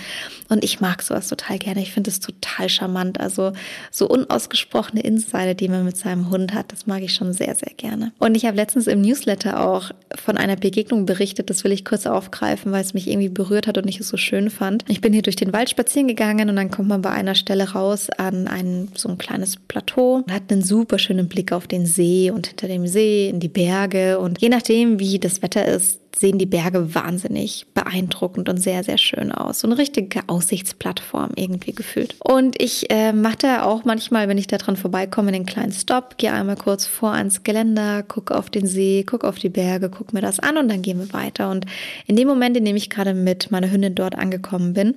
Und 0.48 0.64
ich 0.64 0.80
mag 0.80 1.02
sowas 1.02 1.28
total 1.28 1.58
gerne. 1.58 1.82
Ich 1.82 1.92
finde 1.92 2.10
es 2.10 2.20
total 2.20 2.68
charmant. 2.68 3.20
Also 3.20 3.52
so 3.90 4.08
unausgesprochene 4.08 5.02
Insider, 5.02 5.54
die 5.54 5.68
man 5.68 5.84
mit 5.84 5.96
seinem 5.96 6.13
seinem 6.14 6.30
Hund 6.30 6.54
hat. 6.54 6.72
Das 6.72 6.86
mag 6.86 7.02
ich 7.02 7.14
schon 7.14 7.32
sehr, 7.32 7.54
sehr 7.54 7.72
gerne. 7.76 8.12
Und 8.18 8.36
ich 8.36 8.46
habe 8.46 8.56
letztens 8.56 8.86
im 8.86 9.00
Newsletter 9.00 9.66
auch 9.66 9.90
von 10.14 10.36
einer 10.36 10.56
Begegnung 10.56 11.06
berichtet. 11.06 11.50
Das 11.50 11.64
will 11.64 11.72
ich 11.72 11.84
kurz 11.84 12.06
aufgreifen, 12.06 12.72
weil 12.72 12.82
es 12.82 12.94
mich 12.94 13.08
irgendwie 13.08 13.28
berührt 13.28 13.66
hat 13.66 13.78
und 13.78 13.88
ich 13.88 14.00
es 14.00 14.08
so 14.08 14.16
schön 14.16 14.50
fand. 14.50 14.84
Ich 14.88 15.00
bin 15.00 15.12
hier 15.12 15.22
durch 15.22 15.36
den 15.36 15.52
Wald 15.52 15.70
spazieren 15.70 16.08
gegangen 16.08 16.48
und 16.48 16.56
dann 16.56 16.70
kommt 16.70 16.88
man 16.88 17.02
bei 17.02 17.10
einer 17.10 17.34
Stelle 17.34 17.72
raus 17.72 18.10
an 18.10 18.48
ein 18.48 18.88
so 18.94 19.08
ein 19.08 19.18
kleines 19.18 19.56
Plateau 19.56 20.16
und 20.16 20.32
hat 20.32 20.50
einen 20.50 20.62
super 20.62 20.98
schönen 20.98 21.28
Blick 21.28 21.52
auf 21.52 21.66
den 21.66 21.86
See 21.86 22.30
und 22.30 22.46
hinter 22.46 22.68
dem 22.68 22.86
See 22.86 23.28
in 23.28 23.40
die 23.40 23.48
Berge. 23.48 24.18
Und 24.18 24.40
je 24.40 24.48
nachdem, 24.48 24.98
wie 24.98 25.18
das 25.18 25.42
Wetter 25.42 25.66
ist, 25.66 26.00
sehen 26.16 26.38
die 26.38 26.46
Berge 26.46 26.94
wahnsinnig 26.94 27.66
beeindruckend 27.74 28.48
und 28.48 28.58
sehr, 28.58 28.84
sehr 28.84 28.98
schön 28.98 29.32
aus. 29.32 29.60
So 29.60 29.68
eine 29.68 29.78
richtige 29.78 30.20
Aussichtsplattform 30.26 31.30
irgendwie 31.36 31.72
gefühlt. 31.72 32.14
Und 32.20 32.60
ich 32.60 32.90
äh, 32.90 33.12
mache 33.12 33.38
da 33.38 33.62
auch 33.64 33.84
manchmal, 33.84 34.28
wenn 34.28 34.38
ich 34.38 34.46
da 34.46 34.58
dran 34.58 34.76
vorbeikomme, 34.76 35.28
einen 35.28 35.46
kleinen 35.46 35.72
Stop, 35.72 36.16
gehe 36.18 36.32
einmal 36.32 36.56
kurz 36.56 36.86
vor 36.86 37.12
ans 37.12 37.42
Geländer, 37.42 38.02
gucke 38.02 38.36
auf 38.36 38.50
den 38.50 38.66
See, 38.66 39.04
gucke 39.04 39.26
auf 39.26 39.38
die 39.38 39.48
Berge, 39.48 39.90
gucke 39.90 40.14
mir 40.14 40.22
das 40.22 40.40
an 40.40 40.56
und 40.56 40.68
dann 40.68 40.82
gehen 40.82 40.98
wir 40.98 41.12
weiter. 41.12 41.50
Und 41.50 41.66
in 42.06 42.16
dem 42.16 42.28
Moment, 42.28 42.56
in 42.56 42.64
dem 42.64 42.76
ich 42.76 42.90
gerade 42.90 43.14
mit 43.14 43.50
meiner 43.50 43.70
Hündin 43.70 43.94
dort 43.94 44.16
angekommen 44.16 44.74
bin, 44.74 44.94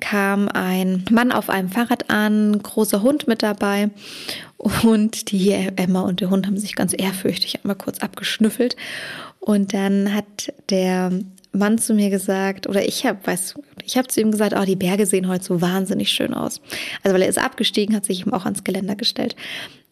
kam 0.00 0.48
ein 0.48 1.04
Mann 1.10 1.32
auf 1.32 1.50
einem 1.50 1.68
Fahrrad 1.68 2.10
an, 2.10 2.60
großer 2.62 3.02
Hund 3.02 3.28
mit 3.28 3.42
dabei 3.42 3.90
und 4.58 5.30
die 5.30 5.52
Emma 5.52 6.00
und 6.00 6.20
der 6.20 6.30
Hund 6.30 6.46
haben 6.46 6.58
sich 6.58 6.74
ganz 6.74 6.92
ehrfürchtig 6.96 7.60
einmal 7.62 7.76
kurz 7.76 8.00
abgeschnüffelt. 8.00 8.76
Und 9.40 9.72
dann 9.74 10.14
hat 10.14 10.52
der 10.70 11.10
Mann 11.52 11.78
zu 11.78 11.94
mir 11.94 12.10
gesagt, 12.10 12.66
oder 12.66 12.86
ich 12.86 13.06
habe, 13.06 13.18
weiß, 13.24 13.54
ich 13.84 13.96
habe 13.96 14.08
zu 14.08 14.20
ihm 14.20 14.30
gesagt, 14.30 14.54
oh, 14.58 14.64
die 14.64 14.76
Berge 14.76 15.06
sehen 15.06 15.28
heute 15.28 15.44
so 15.44 15.60
wahnsinnig 15.60 16.10
schön 16.10 16.34
aus. 16.34 16.60
Also 17.02 17.14
weil 17.14 17.22
er 17.22 17.28
ist 17.28 17.38
abgestiegen, 17.38 17.96
hat 17.96 18.04
sich 18.04 18.26
ihm 18.26 18.32
auch 18.32 18.44
ans 18.44 18.64
Geländer 18.64 18.96
gestellt. 18.96 19.34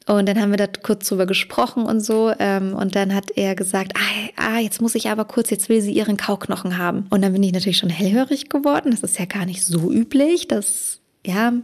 Und 0.09 0.29
dann 0.29 0.41
haben 0.41 0.51
wir 0.51 0.57
da 0.57 0.69
kurz 0.69 1.09
drüber 1.09 1.27
gesprochen 1.27 1.85
und 1.85 2.01
so. 2.01 2.33
Ähm, 2.39 2.75
und 2.75 2.95
dann 2.95 3.13
hat 3.13 3.33
er 3.33 3.57
gesagt, 3.57 3.95
ah, 3.97 4.31
ah, 4.37 4.59
jetzt 4.61 4.81
muss 4.81 4.95
ich 4.95 5.09
aber 5.11 5.25
kurz, 5.25 5.51
jetzt 5.51 5.69
will 5.69 5.81
sie 5.81 5.93
ihren 5.93 6.17
Kauknochen 6.17 6.79
haben. 6.79 7.07
Und 7.11 7.23
dann 7.23 7.33
bin 7.33 7.43
ich 7.43 7.53
natürlich 7.53 7.79
schon 7.79 7.91
hellhörig 7.91 8.49
geworden. 8.49 8.93
Das 8.93 9.03
ist 9.03 9.19
ja 9.19 9.25
gar 9.25 9.47
nicht 9.47 9.65
so 9.65 9.91
üblich, 9.91 10.47
dass 10.47 11.01
ja 11.27 11.55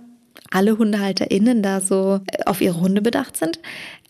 alle 0.51 0.79
HundehalterInnen 0.79 1.63
da 1.63 1.81
so 1.81 2.21
äh, 2.27 2.45
auf 2.45 2.61
ihre 2.61 2.81
Hunde 2.81 3.03
bedacht 3.03 3.37
sind 3.37 3.59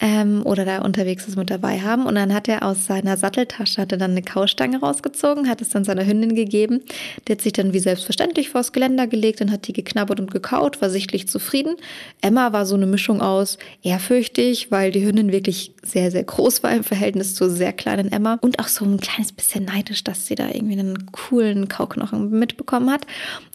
ähm, 0.00 0.42
oder 0.44 0.64
da 0.64 0.78
unterwegs 0.78 1.28
ist 1.28 1.36
mit 1.36 1.50
dabei 1.50 1.80
haben. 1.80 2.06
Und 2.06 2.16
dann 2.16 2.34
hat 2.34 2.48
er 2.48 2.64
aus 2.64 2.86
seiner 2.86 3.16
Satteltasche 3.16 3.80
hatte 3.80 3.96
dann 3.96 4.10
eine 4.10 4.22
Kaustange 4.22 4.80
rausgezogen, 4.80 5.48
hat 5.48 5.62
es 5.62 5.70
dann 5.70 5.84
seiner 5.84 6.04
Hündin 6.04 6.34
gegeben. 6.34 6.82
Der 7.26 7.36
hat 7.36 7.42
sich 7.42 7.52
dann 7.52 7.72
wie 7.72 7.78
selbstverständlich 7.78 8.50
vors 8.50 8.72
Geländer 8.72 9.06
gelegt 9.06 9.40
und 9.40 9.52
hat 9.52 9.68
die 9.68 9.72
geknabbert 9.72 10.18
und 10.18 10.32
gekaut, 10.32 10.82
war 10.82 10.90
sichtlich 10.90 11.28
zufrieden. 11.28 11.76
Emma 12.20 12.52
war 12.52 12.66
so 12.66 12.74
eine 12.74 12.86
Mischung 12.86 13.22
aus 13.22 13.58
ehrfürchtig, 13.82 14.70
weil 14.70 14.90
die 14.90 15.06
Hündin 15.06 15.30
wirklich 15.30 15.72
sehr, 15.84 16.10
sehr 16.10 16.24
groß 16.24 16.62
war 16.62 16.74
im 16.74 16.84
Verhältnis 16.84 17.34
zur 17.34 17.50
sehr 17.50 17.72
kleinen 17.72 18.10
Emma 18.10 18.38
und 18.40 18.58
auch 18.58 18.68
so 18.68 18.84
ein 18.84 18.98
kleines 18.98 19.32
bisschen 19.32 19.64
neidisch, 19.64 20.02
dass 20.02 20.26
sie 20.26 20.34
da 20.34 20.48
irgendwie 20.48 20.78
einen 20.78 21.12
coolen 21.12 21.68
Kauknochen 21.68 22.30
mitbekommen 22.30 22.90
hat. 22.90 23.06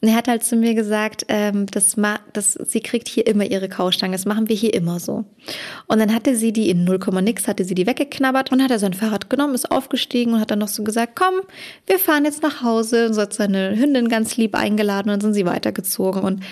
Und 0.01 0.09
er 0.09 0.15
hat 0.15 0.27
halt 0.29 0.43
zu 0.43 0.55
mir 0.55 0.75
gesagt, 0.75 1.25
ähm, 1.27 1.65
das, 1.67 1.97
das, 2.33 2.56
sie 2.65 2.81
kriegt 2.81 3.07
hier 3.07 3.27
immer 3.27 3.45
ihre 3.45 3.69
Kaustange, 3.69 4.13
das 4.13 4.25
machen 4.25 4.49
wir 4.49 4.55
hier 4.55 4.73
immer 4.73 4.99
so. 4.99 5.25
Und 5.87 5.99
dann 5.99 6.13
hatte 6.13 6.35
sie 6.35 6.51
die 6.51 6.69
in 6.69 6.83
0, 6.83 6.99
nix, 7.21 7.47
hatte 7.47 7.63
sie 7.63 7.75
die 7.75 7.87
weggeknabbert 7.87 8.51
und 8.51 8.61
hat 8.61 8.71
er 8.71 8.79
sein 8.79 8.93
Fahrrad 8.93 9.29
genommen, 9.29 9.55
ist 9.55 9.71
aufgestiegen 9.71 10.33
und 10.33 10.39
hat 10.39 10.51
dann 10.51 10.59
noch 10.59 10.67
so 10.67 10.83
gesagt, 10.83 11.13
komm, 11.15 11.35
wir 11.85 11.99
fahren 11.99 12.25
jetzt 12.25 12.43
nach 12.43 12.61
Hause. 12.61 13.07
Und 13.07 13.13
so 13.13 13.21
hat 13.21 13.33
seine 13.33 13.77
Hündin 13.77 14.09
ganz 14.09 14.37
lieb 14.37 14.55
eingeladen 14.55 15.09
und 15.09 15.13
dann 15.13 15.21
sind 15.21 15.33
sie 15.33 15.45
weitergezogen. 15.45 16.21
Und 16.21 16.43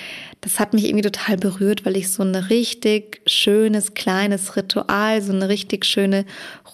das 0.41 0.59
hat 0.59 0.73
mich 0.73 0.85
irgendwie 0.85 1.09
total 1.09 1.37
berührt, 1.37 1.85
weil 1.85 1.97
ich 1.97 2.11
so 2.11 2.23
ein 2.23 2.35
richtig 2.35 3.21
schönes, 3.25 3.93
kleines 3.93 4.55
Ritual, 4.55 5.21
so 5.21 5.33
eine 5.33 5.49
richtig 5.49 5.85
schöne 5.85 6.25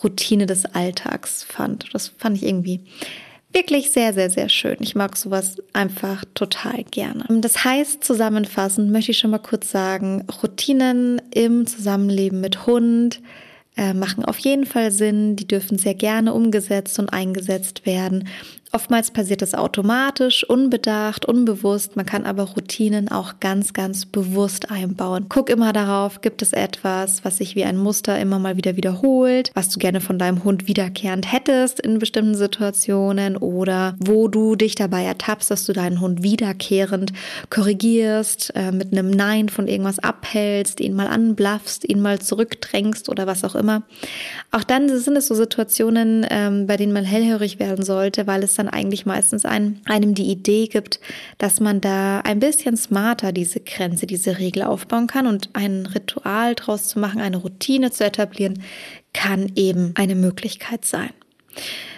Routine 0.04 0.46
des 0.46 0.66
Alltags 0.66 1.44
fand. 1.44 1.86
Das 1.94 2.10
fand 2.18 2.38
ich 2.38 2.44
irgendwie 2.44 2.82
wirklich 3.54 3.92
sehr, 3.92 4.14
sehr, 4.14 4.30
sehr 4.30 4.50
schön. 4.50 4.78
Ich 4.80 4.96
mag 4.96 5.18
sowas 5.18 5.58
einfach 5.74 6.24
total 6.34 6.84
gerne. 6.84 7.26
Das 7.30 7.64
heißt, 7.64 8.04
zusammenfassend 8.04 8.92
möchte 8.92 9.12
ich 9.12 9.18
schon 9.18 9.32
mal 9.32 9.40
kurz 9.40 9.72
sagen, 9.72 10.26
Routinen 10.42 11.22
im 11.34 11.68
Zusammenleben 11.68 12.42
mit 12.42 12.66
Hund 12.66 13.22
äh, 13.78 13.94
machen 13.94 14.26
auf 14.26 14.38
jeden 14.40 14.66
Fall 14.66 14.92
Sinn. 14.92 15.36
Die 15.36 15.48
dürfen 15.48 15.78
sehr 15.78 15.96
gerne 15.96 16.34
umgesetzt 16.34 17.00
und 17.00 17.10
eingesetzt 17.10 17.86
werden. 17.86 18.28
Oftmals 18.74 19.12
passiert 19.12 19.42
das 19.42 19.54
automatisch, 19.54 20.48
unbedacht, 20.48 21.26
unbewusst. 21.26 21.98
Man 21.98 22.06
kann 22.06 22.26
aber 22.26 22.44
Routinen 22.44 23.12
auch 23.12 23.42
ganz, 23.42 23.74
ganz 23.74 24.06
bewusst 24.06 24.72
einbauen. 24.72 25.26
Guck 25.28 25.50
immer 25.50 25.74
darauf, 25.74 26.22
gibt 26.22 26.42
es 26.42 26.54
etwas, 26.54 27.26
was 27.26 27.38
sich 27.38 27.58
wie 27.58 27.66
ein 27.66 27.76
Muster 27.76 28.18
immer 28.18 28.40
mal 28.40 28.56
wieder 28.56 28.78
wiederholt, 28.78 29.52
was 29.56 29.68
du 29.68 29.78
gerne 29.78 30.00
von 30.00 30.18
deinem 30.18 30.46
Hund 30.46 30.70
wiederkehrend 30.70 31.30
hättest 31.30 31.82
in 31.82 32.00
bestimmten 32.00 32.36
Situationen 32.36 33.36
oder 33.36 33.96
wo 34.00 34.30
du 34.30 34.56
dich 34.56 34.76
dabei 34.76 35.04
ertappst, 35.04 35.52
dass 35.52 35.66
du 35.66 35.74
deinen 35.74 36.00
Hund 36.00 36.24
wiederkehrend 36.24 37.12
korrigierst, 37.50 38.54
äh, 38.56 38.72
mit 38.72 38.94
einem 38.94 39.12
Nein 39.12 39.50
von 39.50 39.68
irgendwas 39.68 40.00
abhältst, 40.00 40.80
ihn 40.80 40.94
mal 40.94 41.08
anblaffst, 41.08 41.88
ihn 41.90 42.00
mal 42.00 42.20
zurückdrängst 42.20 43.10
oder 43.10 43.28
was 43.28 43.44
auch 43.44 43.56
immer. 43.56 43.84
Auch 44.52 44.64
dann 44.64 44.88
sind 44.98 45.18
es 45.18 45.28
so 45.28 45.36
Situationen, 45.36 46.26
ähm, 46.30 46.68
bei 46.68 46.78
denen 46.78 46.94
man 46.94 47.04
hellhörig 47.04 47.60
werden 47.60 47.84
sollte, 47.84 48.28
weil 48.28 48.44
es 48.44 48.61
dann 48.62 48.74
eigentlich 48.74 49.06
meistens 49.06 49.46
ein, 49.46 49.82
einem 49.86 50.14
die 50.14 50.32
Idee 50.32 50.68
gibt, 50.68 51.00
dass 51.38 51.60
man 51.60 51.82
da 51.82 52.20
ein 52.20 52.40
bisschen 52.40 52.78
smarter 52.78 53.32
diese 53.32 53.60
Grenze, 53.60 54.06
diese 54.06 54.38
Regel 54.40 54.64
aufbauen 54.64 55.08
kann 55.08 55.28
und 55.28 55.50
ein 55.54 55.86
Ritual 55.86 56.56
draus 56.56 56.88
zu 56.88 57.00
machen, 57.00 57.22
eine 57.22 57.38
Routine 57.38 57.92
zu 57.92 58.06
etablieren, 58.06 58.62
kann 59.14 59.52
eben 59.56 59.94
eine 59.96 60.16
Möglichkeit 60.16 60.86
sein. 60.86 61.10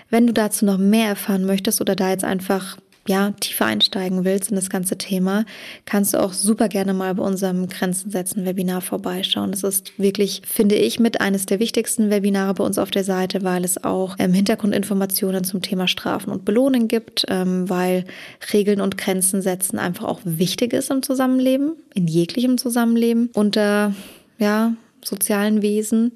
Wenn 0.10 0.28
du 0.28 0.34
dazu 0.34 0.66
noch 0.66 0.78
mehr 0.78 1.10
erfahren 1.10 1.46
möchtest 1.46 1.82
oder 1.82 1.96
da 1.96 2.10
jetzt 2.10 2.24
einfach 2.24 2.78
ja, 3.08 3.32
tiefer 3.40 3.66
einsteigen 3.66 4.24
willst 4.24 4.50
in 4.50 4.56
das 4.56 4.70
ganze 4.70 4.98
Thema, 4.98 5.46
kannst 5.86 6.14
du 6.14 6.22
auch 6.22 6.32
super 6.32 6.70
gerne 6.70 6.94
mal 6.94 7.16
bei 7.16 7.24
unserem 7.24 7.68
Grenzen 7.68 8.12
setzen 8.12 8.46
Webinar 8.46 8.82
vorbeischauen. 8.82 9.52
Das 9.52 9.64
ist 9.64 10.00
wirklich, 10.00 10.42
finde 10.46 10.76
ich, 10.76 11.00
mit 11.00 11.20
eines 11.20 11.46
der 11.46 11.60
wichtigsten 11.60 12.10
Webinare 12.10 12.54
bei 12.54 12.64
uns 12.64 12.78
auf 12.78 12.92
der 12.92 13.04
Seite, 13.04 13.44
weil 13.44 13.66
es 13.66 13.84
auch 13.84 14.16
ähm, 14.20 14.34
Hintergrundinformationen 14.34 15.44
zum 15.44 15.62
Thema 15.62 15.88
Strafen 15.88 16.32
und 16.32 16.46
Belohnen 16.46 16.88
gibt, 16.88 17.26
ähm, 17.28 17.70
weil 17.70 18.06
Regeln 18.54 18.80
und 18.80 18.98
Grenzen 18.98 19.42
setzen 19.42 19.80
einfach 19.80 20.06
auch 20.06 20.22
wichtig 20.24 20.72
ist 20.72 20.90
im 20.90 21.04
Zusammenleben, 21.04 21.74
in 21.94 22.08
jeglichem 22.08 22.58
Zusammenleben. 22.58 23.30
Unter, 23.34 23.94
ja, 24.40 24.74
sozialen 25.08 25.62
Wesen, 25.62 26.12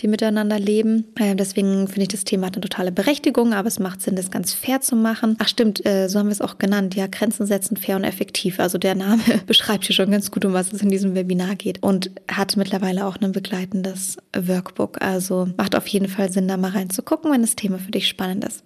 die 0.00 0.08
miteinander 0.08 0.58
leben. 0.58 1.06
Äh, 1.16 1.34
deswegen 1.34 1.86
finde 1.88 2.02
ich, 2.02 2.08
das 2.08 2.24
Thema 2.24 2.46
hat 2.46 2.54
eine 2.54 2.62
totale 2.62 2.92
Berechtigung, 2.92 3.52
aber 3.52 3.68
es 3.68 3.78
macht 3.78 4.02
Sinn, 4.02 4.16
das 4.16 4.30
ganz 4.30 4.52
fair 4.52 4.80
zu 4.80 4.96
machen. 4.96 5.36
Ach 5.38 5.48
stimmt, 5.48 5.84
äh, 5.86 6.08
so 6.08 6.18
haben 6.18 6.26
wir 6.26 6.32
es 6.32 6.40
auch 6.40 6.58
genannt. 6.58 6.94
Ja, 6.94 7.06
Grenzen 7.06 7.46
setzen, 7.46 7.76
fair 7.76 7.96
und 7.96 8.04
effektiv. 8.04 8.60
Also 8.60 8.78
der 8.78 8.94
Name 8.94 9.22
beschreibt 9.46 9.84
hier 9.84 9.94
schon 9.94 10.10
ganz 10.10 10.30
gut, 10.30 10.44
um 10.44 10.52
was 10.52 10.72
es 10.72 10.82
in 10.82 10.90
diesem 10.90 11.14
Webinar 11.14 11.56
geht 11.56 11.82
und 11.82 12.10
hat 12.30 12.56
mittlerweile 12.56 13.06
auch 13.06 13.16
ein 13.20 13.32
begleitendes 13.32 14.16
Workbook. 14.36 15.00
Also 15.02 15.48
macht 15.56 15.76
auf 15.76 15.86
jeden 15.86 16.08
Fall 16.08 16.32
Sinn, 16.32 16.48
da 16.48 16.56
mal 16.56 16.70
reinzugucken, 16.70 17.30
wenn 17.32 17.42
das 17.42 17.56
Thema 17.56 17.78
für 17.78 17.90
dich 17.90 18.08
spannend 18.08 18.44
ist. 18.44 18.62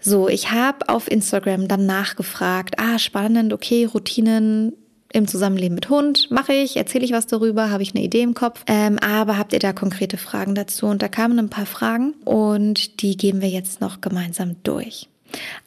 So, 0.00 0.28
ich 0.28 0.50
habe 0.50 0.88
auf 0.88 1.10
Instagram 1.10 1.68
dann 1.68 1.86
nachgefragt, 1.86 2.76
ah, 2.78 2.98
spannend, 2.98 3.52
okay, 3.52 3.84
Routinen 3.84 4.72
im 5.14 5.28
Zusammenleben 5.28 5.76
mit 5.76 5.88
Hund 5.88 6.30
mache 6.32 6.52
ich, 6.52 6.76
erzähle 6.76 7.04
ich 7.04 7.12
was 7.12 7.28
darüber, 7.28 7.70
habe 7.70 7.84
ich 7.84 7.94
eine 7.94 8.02
Idee 8.02 8.22
im 8.22 8.34
Kopf. 8.34 8.64
Ähm, 8.66 8.98
aber 8.98 9.38
habt 9.38 9.52
ihr 9.52 9.60
da 9.60 9.72
konkrete 9.72 10.16
Fragen 10.16 10.56
dazu? 10.56 10.86
Und 10.86 11.02
da 11.02 11.08
kamen 11.08 11.38
ein 11.38 11.50
paar 11.50 11.66
Fragen 11.66 12.14
und 12.24 13.00
die 13.00 13.16
gehen 13.16 13.40
wir 13.40 13.48
jetzt 13.48 13.80
noch 13.80 14.00
gemeinsam 14.00 14.56
durch. 14.64 15.08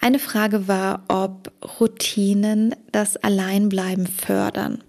Eine 0.02 0.20
Frage 0.20 0.68
war, 0.68 1.04
ob 1.08 1.52
Routinen 1.80 2.76
das 2.92 3.16
Alleinbleiben 3.16 4.06
fördern. 4.06 4.84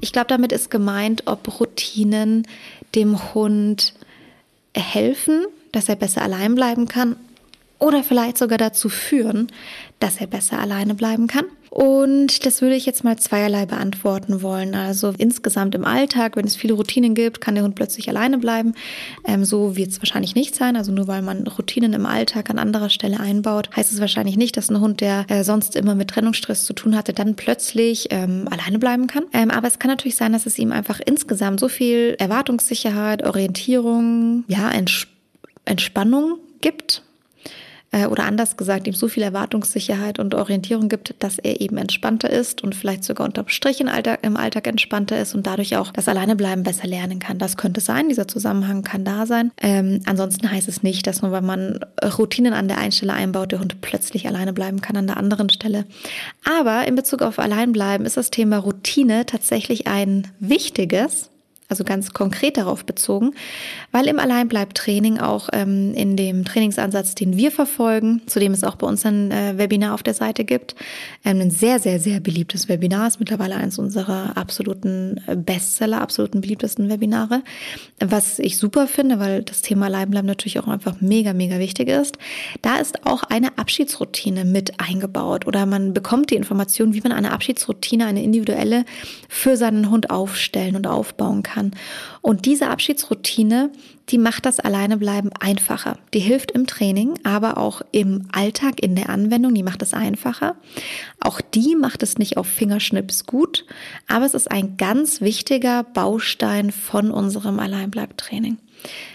Ich 0.00 0.12
glaube, 0.12 0.28
damit 0.28 0.52
ist 0.52 0.70
gemeint, 0.70 1.24
ob 1.26 1.58
Routinen 1.58 2.46
dem 2.94 3.34
Hund 3.34 3.92
helfen, 4.76 5.46
dass 5.72 5.88
er 5.88 5.96
besser 5.96 6.22
allein 6.22 6.54
bleiben 6.54 6.86
kann 6.86 7.16
oder 7.78 8.04
vielleicht 8.04 8.38
sogar 8.38 8.58
dazu 8.58 8.88
führen, 8.88 9.48
dass 9.98 10.20
er 10.20 10.28
besser 10.28 10.60
alleine 10.60 10.94
bleiben 10.94 11.26
kann. 11.26 11.46
Und 11.76 12.46
das 12.46 12.62
würde 12.62 12.74
ich 12.74 12.86
jetzt 12.86 13.04
mal 13.04 13.18
zweierlei 13.18 13.66
beantworten 13.66 14.40
wollen. 14.40 14.74
Also 14.74 15.12
insgesamt 15.18 15.74
im 15.74 15.84
Alltag, 15.84 16.34
wenn 16.34 16.46
es 16.46 16.56
viele 16.56 16.72
Routinen 16.72 17.14
gibt, 17.14 17.42
kann 17.42 17.54
der 17.54 17.64
Hund 17.64 17.74
plötzlich 17.74 18.08
alleine 18.08 18.38
bleiben. 18.38 18.72
Ähm, 19.26 19.44
so 19.44 19.76
wird 19.76 19.90
es 19.90 20.00
wahrscheinlich 20.00 20.34
nicht 20.34 20.54
sein. 20.54 20.76
Also 20.76 20.90
nur 20.90 21.06
weil 21.06 21.20
man 21.20 21.46
Routinen 21.46 21.92
im 21.92 22.06
Alltag 22.06 22.48
an 22.48 22.58
anderer 22.58 22.88
Stelle 22.88 23.20
einbaut, 23.20 23.68
heißt 23.76 23.92
es 23.92 24.00
wahrscheinlich 24.00 24.38
nicht, 24.38 24.56
dass 24.56 24.70
ein 24.70 24.80
Hund, 24.80 25.02
der 25.02 25.26
äh, 25.28 25.44
sonst 25.44 25.76
immer 25.76 25.94
mit 25.94 26.08
Trennungsstress 26.08 26.64
zu 26.64 26.72
tun 26.72 26.96
hatte, 26.96 27.12
dann 27.12 27.36
plötzlich 27.36 28.06
ähm, 28.08 28.48
alleine 28.50 28.78
bleiben 28.78 29.06
kann. 29.06 29.24
Ähm, 29.34 29.50
aber 29.50 29.68
es 29.68 29.78
kann 29.78 29.90
natürlich 29.90 30.16
sein, 30.16 30.32
dass 30.32 30.46
es 30.46 30.58
ihm 30.58 30.72
einfach 30.72 31.00
insgesamt 31.04 31.60
so 31.60 31.68
viel 31.68 32.16
Erwartungssicherheit, 32.18 33.22
Orientierung, 33.22 34.44
ja, 34.48 34.70
Entsp 34.70 35.08
Entspannung 35.66 36.38
gibt 36.62 37.02
äh, 37.96 38.06
oder 38.06 38.24
anders 38.24 38.56
gesagt, 38.56 38.86
ihm 38.86 38.92
so 38.92 39.08
viel 39.08 39.22
Erwartungssicherheit 39.22 40.18
und 40.18 40.34
Orientierung 40.34 40.88
gibt, 40.88 41.14
dass 41.20 41.38
er 41.38 41.60
eben 41.60 41.78
entspannter 41.78 42.28
ist 42.28 42.62
und 42.62 42.74
vielleicht 42.74 43.04
sogar 43.04 43.26
unterm 43.26 43.48
Strich 43.48 43.80
im 43.80 43.88
Alltag, 43.88 44.18
im 44.22 44.36
Alltag 44.36 44.66
entspannter 44.66 45.18
ist 45.18 45.34
und 45.34 45.46
dadurch 45.46 45.76
auch 45.76 45.92
das 45.92 46.08
Alleinebleiben 46.08 46.62
besser 46.62 46.86
lernen 46.86 47.20
kann. 47.20 47.38
Das 47.38 47.56
könnte 47.56 47.80
sein, 47.80 48.08
dieser 48.08 48.28
Zusammenhang 48.28 48.82
kann 48.82 49.04
da 49.04 49.24
sein. 49.24 49.50
Ähm, 49.62 50.00
ansonsten 50.04 50.50
heißt 50.50 50.68
es 50.68 50.82
nicht, 50.82 51.06
dass 51.06 51.22
nur 51.22 51.32
weil 51.32 51.42
man 51.42 51.80
Routinen 52.18 52.52
an 52.52 52.68
der 52.68 52.78
einen 52.78 52.92
Stelle 52.92 53.14
einbaut, 53.14 53.52
der 53.52 53.60
Hund 53.60 53.80
plötzlich 53.80 54.26
alleine 54.26 54.52
bleiben 54.52 54.82
kann 54.82 54.96
an 54.96 55.06
der 55.06 55.16
anderen 55.16 55.48
Stelle. 55.48 55.86
Aber 56.44 56.86
in 56.86 56.96
Bezug 56.96 57.22
auf 57.22 57.38
Alleinbleiben 57.38 58.06
ist 58.06 58.18
das 58.18 58.30
Thema 58.30 58.58
Routine 58.58 59.24
tatsächlich 59.24 59.86
ein 59.86 60.28
wichtiges 60.38 61.30
also 61.68 61.82
ganz 61.84 62.12
konkret 62.12 62.56
darauf 62.56 62.84
bezogen, 62.84 63.32
weil 63.90 64.06
im 64.06 64.20
Alleinbleibtraining 64.20 65.18
auch 65.18 65.48
ähm, 65.52 65.94
in 65.94 66.16
dem 66.16 66.44
Trainingsansatz, 66.44 67.14
den 67.14 67.36
wir 67.36 67.50
verfolgen, 67.50 68.22
zu 68.26 68.38
dem 68.38 68.52
es 68.52 68.62
auch 68.62 68.76
bei 68.76 68.86
uns 68.86 69.04
ein 69.04 69.32
äh, 69.32 69.58
Webinar 69.58 69.94
auf 69.94 70.02
der 70.02 70.14
Seite 70.14 70.44
gibt, 70.44 70.76
ähm, 71.24 71.40
ein 71.40 71.50
sehr, 71.50 71.80
sehr, 71.80 71.98
sehr 71.98 72.20
beliebtes 72.20 72.68
Webinar, 72.68 73.08
ist 73.08 73.18
mittlerweile 73.18 73.56
eines 73.56 73.78
unserer 73.78 74.36
absoluten 74.36 75.20
äh, 75.26 75.34
Bestseller, 75.34 76.00
absoluten 76.00 76.40
beliebtesten 76.40 76.88
Webinare, 76.88 77.42
was 77.98 78.38
ich 78.38 78.58
super 78.58 78.86
finde, 78.86 79.18
weil 79.18 79.42
das 79.42 79.62
Thema 79.62 79.86
Alleinbleiben 79.86 80.26
natürlich 80.26 80.60
auch 80.60 80.68
einfach 80.68 81.00
mega, 81.00 81.32
mega 81.32 81.58
wichtig 81.58 81.88
ist. 81.88 82.16
Da 82.62 82.76
ist 82.76 83.06
auch 83.06 83.24
eine 83.24 83.58
Abschiedsroutine 83.58 84.44
mit 84.44 84.78
eingebaut 84.78 85.46
oder 85.46 85.66
man 85.66 85.94
bekommt 85.94 86.30
die 86.30 86.36
Information, 86.36 86.94
wie 86.94 87.00
man 87.00 87.12
eine 87.12 87.32
Abschiedsroutine, 87.32 88.06
eine 88.06 88.22
individuelle 88.22 88.84
für 89.28 89.56
seinen 89.56 89.90
Hund 89.90 90.10
aufstellen 90.10 90.76
und 90.76 90.86
aufbauen 90.86 91.42
kann 91.42 91.55
kann. 91.56 91.72
Und 92.20 92.44
diese 92.44 92.68
Abschiedsroutine, 92.68 93.70
die 94.10 94.18
macht 94.18 94.46
das 94.46 94.60
Alleinebleiben 94.60 95.32
einfacher. 95.40 95.98
Die 96.14 96.20
hilft 96.20 96.52
im 96.52 96.66
Training, 96.66 97.18
aber 97.24 97.56
auch 97.56 97.82
im 97.92 98.28
Alltag, 98.32 98.82
in 98.82 98.94
der 98.94 99.08
Anwendung, 99.08 99.54
die 99.54 99.62
macht 99.62 99.82
es 99.82 99.94
einfacher. 99.94 100.56
Auch 101.20 101.40
die 101.40 101.74
macht 101.74 102.02
es 102.02 102.18
nicht 102.18 102.36
auf 102.36 102.46
Fingerschnips 102.46 103.26
gut, 103.26 103.64
aber 104.06 104.26
es 104.26 104.34
ist 104.34 104.50
ein 104.50 104.76
ganz 104.76 105.20
wichtiger 105.20 105.82
Baustein 105.82 106.70
von 106.70 107.10
unserem 107.10 107.58
Alleinbleibtraining 107.58 108.58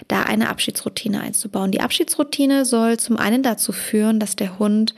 da 0.07 0.23
eine 0.23 0.49
Abschiedsroutine 0.49 1.21
einzubauen. 1.21 1.71
Die 1.71 1.81
Abschiedsroutine 1.81 2.65
soll 2.65 2.97
zum 2.97 3.17
einen 3.17 3.43
dazu 3.43 3.71
führen, 3.71 4.19
dass 4.19 4.35
der 4.35 4.59
Hund 4.59 4.93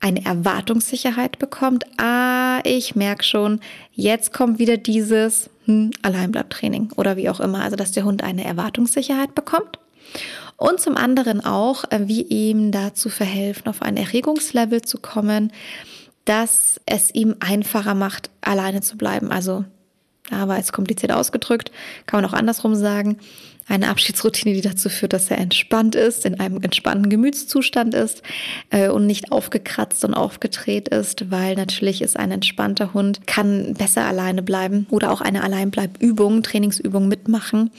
eine 0.00 0.24
Erwartungssicherheit 0.24 1.38
bekommt. 1.38 1.84
Ah, 1.98 2.60
ich 2.64 2.94
merke 2.94 3.24
schon, 3.24 3.60
jetzt 3.92 4.32
kommt 4.32 4.58
wieder 4.58 4.76
dieses 4.76 5.50
hm, 5.66 5.90
Alleinbleibtraining 6.02 6.92
oder 6.96 7.16
wie 7.16 7.28
auch 7.28 7.40
immer. 7.40 7.62
Also, 7.62 7.76
dass 7.76 7.92
der 7.92 8.04
Hund 8.04 8.22
eine 8.22 8.44
Erwartungssicherheit 8.44 9.34
bekommt. 9.34 9.78
Und 10.56 10.80
zum 10.80 10.96
anderen 10.96 11.44
auch, 11.44 11.84
äh, 11.90 12.00
wie 12.06 12.22
ihm 12.22 12.70
dazu 12.70 13.08
verhelfen, 13.08 13.66
auf 13.66 13.82
ein 13.82 13.96
Erregungslevel 13.96 14.82
zu 14.82 14.98
kommen, 14.98 15.52
dass 16.24 16.80
es 16.86 17.14
ihm 17.14 17.36
einfacher 17.40 17.94
macht, 17.94 18.30
alleine 18.40 18.80
zu 18.80 18.96
bleiben. 18.96 19.30
Also, 19.30 19.64
aber 20.30 20.56
jetzt 20.56 20.72
kompliziert 20.72 21.12
ausgedrückt, 21.12 21.70
kann 22.06 22.22
man 22.22 22.30
auch 22.30 22.34
andersrum 22.34 22.74
sagen 22.74 23.18
eine 23.66 23.88
Abschiedsroutine, 23.88 24.54
die 24.54 24.60
dazu 24.60 24.88
führt, 24.88 25.12
dass 25.12 25.30
er 25.30 25.38
entspannt 25.38 25.94
ist, 25.94 26.26
in 26.26 26.38
einem 26.38 26.62
entspannten 26.62 27.08
Gemütszustand 27.08 27.94
ist 27.94 28.22
äh, 28.70 28.88
und 28.88 29.06
nicht 29.06 29.32
aufgekratzt 29.32 30.04
und 30.04 30.14
aufgedreht 30.14 30.88
ist, 30.88 31.30
weil 31.30 31.54
natürlich 31.54 32.02
ist 32.02 32.18
ein 32.18 32.30
entspannter 32.30 32.92
Hund, 32.92 33.26
kann 33.26 33.74
besser 33.74 34.04
alleine 34.04 34.42
bleiben 34.42 34.86
oder 34.90 35.10
auch 35.10 35.20
eine 35.20 35.42
Alleinbleibübung, 35.42 36.42
Trainingsübung 36.42 37.08
mitmachen, 37.08 37.70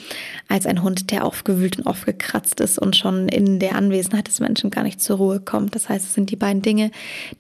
als 0.48 0.66
ein 0.66 0.82
Hund, 0.82 1.12
der 1.12 1.26
aufgewühlt 1.26 1.78
und 1.78 1.88
aufgekratzt 1.88 2.60
ist 2.62 2.80
und 2.80 2.96
schon 2.96 3.30
in 3.30 3.60
der 3.60 3.76
Anwesenheit 3.76 4.28
des 4.28 4.40
Menschen 4.40 4.72
gar 4.72 4.84
nicht 4.84 5.02
zur 5.02 5.18
Ruhe 5.18 5.40
kommt. 5.40 5.76
Das 5.76 5.90
heißt, 5.90 6.06
es 6.06 6.14
sind 6.14 6.32
die 6.32 6.36
beiden 6.36 6.62
Dinge, 6.62 6.92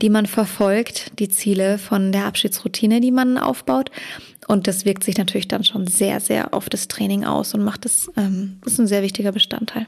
die 0.01 0.10
man 0.10 0.27
verfolgt, 0.27 1.19
die 1.19 1.29
Ziele 1.29 1.77
von 1.77 2.12
der 2.12 2.25
Abschiedsroutine, 2.25 3.01
die 3.01 3.12
man 3.12 3.38
aufbaut 3.38 3.89
und 4.47 4.67
das 4.67 4.86
wirkt 4.86 5.03
sich 5.03 5.17
natürlich 5.17 5.47
dann 5.47 5.63
schon 5.63 5.88
sehr, 5.88 6.19
sehr 6.19 6.53
auf 6.53 6.69
das 6.69 6.88
Training 6.88 7.25
aus 7.25 7.53
und 7.53 7.63
macht 7.63 7.86
es, 7.86 8.12
ähm, 8.15 8.60
ist 8.65 8.79
ein 8.79 8.88
sehr 8.88 9.01
wichtiger 9.01 9.31
Bestandteil. 9.31 9.88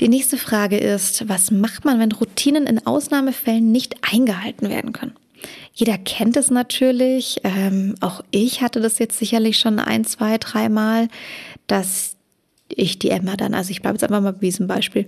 Die 0.00 0.08
nächste 0.08 0.36
Frage 0.36 0.78
ist, 0.78 1.28
was 1.28 1.50
macht 1.50 1.84
man, 1.84 2.00
wenn 2.00 2.12
Routinen 2.12 2.66
in 2.66 2.86
Ausnahmefällen 2.86 3.70
nicht 3.70 3.96
eingehalten 4.02 4.68
werden 4.68 4.92
können? 4.92 5.14
Jeder 5.74 5.98
kennt 5.98 6.36
es 6.36 6.50
natürlich. 6.50 7.40
Ähm, 7.44 7.94
auch 8.00 8.22
ich 8.30 8.62
hatte 8.62 8.80
das 8.80 8.98
jetzt 8.98 9.18
sicherlich 9.18 9.58
schon 9.58 9.78
ein, 9.78 10.04
zwei, 10.04 10.38
dreimal, 10.38 11.08
dass 11.66 12.16
ich 12.76 12.98
die 12.98 13.10
Emma 13.10 13.36
dann, 13.36 13.54
also 13.54 13.70
ich 13.70 13.82
bleibe 13.82 13.94
jetzt 13.94 14.04
einfach 14.04 14.20
mal 14.20 14.32
bei 14.32 14.40
diesem 14.40 14.66
Beispiel, 14.66 15.06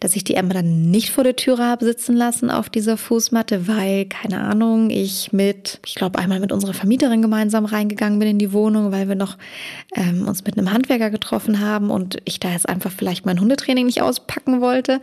dass 0.00 0.16
ich 0.16 0.24
die 0.24 0.34
Emma 0.34 0.54
dann 0.54 0.90
nicht 0.90 1.10
vor 1.10 1.24
der 1.24 1.36
Türe 1.36 1.64
habe 1.64 1.84
sitzen 1.84 2.16
lassen 2.16 2.50
auf 2.50 2.68
dieser 2.68 2.96
Fußmatte, 2.96 3.68
weil, 3.68 4.06
keine 4.06 4.40
Ahnung, 4.40 4.90
ich 4.90 5.32
mit, 5.32 5.80
ich 5.86 5.94
glaube, 5.94 6.18
einmal 6.18 6.40
mit 6.40 6.52
unserer 6.52 6.74
Vermieterin 6.74 7.22
gemeinsam 7.22 7.64
reingegangen 7.64 8.18
bin 8.18 8.28
in 8.28 8.38
die 8.38 8.52
Wohnung, 8.52 8.92
weil 8.92 9.08
wir 9.08 9.14
noch 9.14 9.36
ähm, 9.94 10.28
uns 10.28 10.44
mit 10.44 10.58
einem 10.58 10.72
Handwerker 10.72 11.10
getroffen 11.10 11.60
haben 11.60 11.90
und 11.90 12.18
ich 12.24 12.40
da 12.40 12.50
jetzt 12.50 12.68
einfach 12.68 12.92
vielleicht 12.92 13.26
mein 13.26 13.40
Hundetraining 13.40 13.86
nicht 13.86 14.02
auspacken 14.02 14.60
wollte 14.60 15.00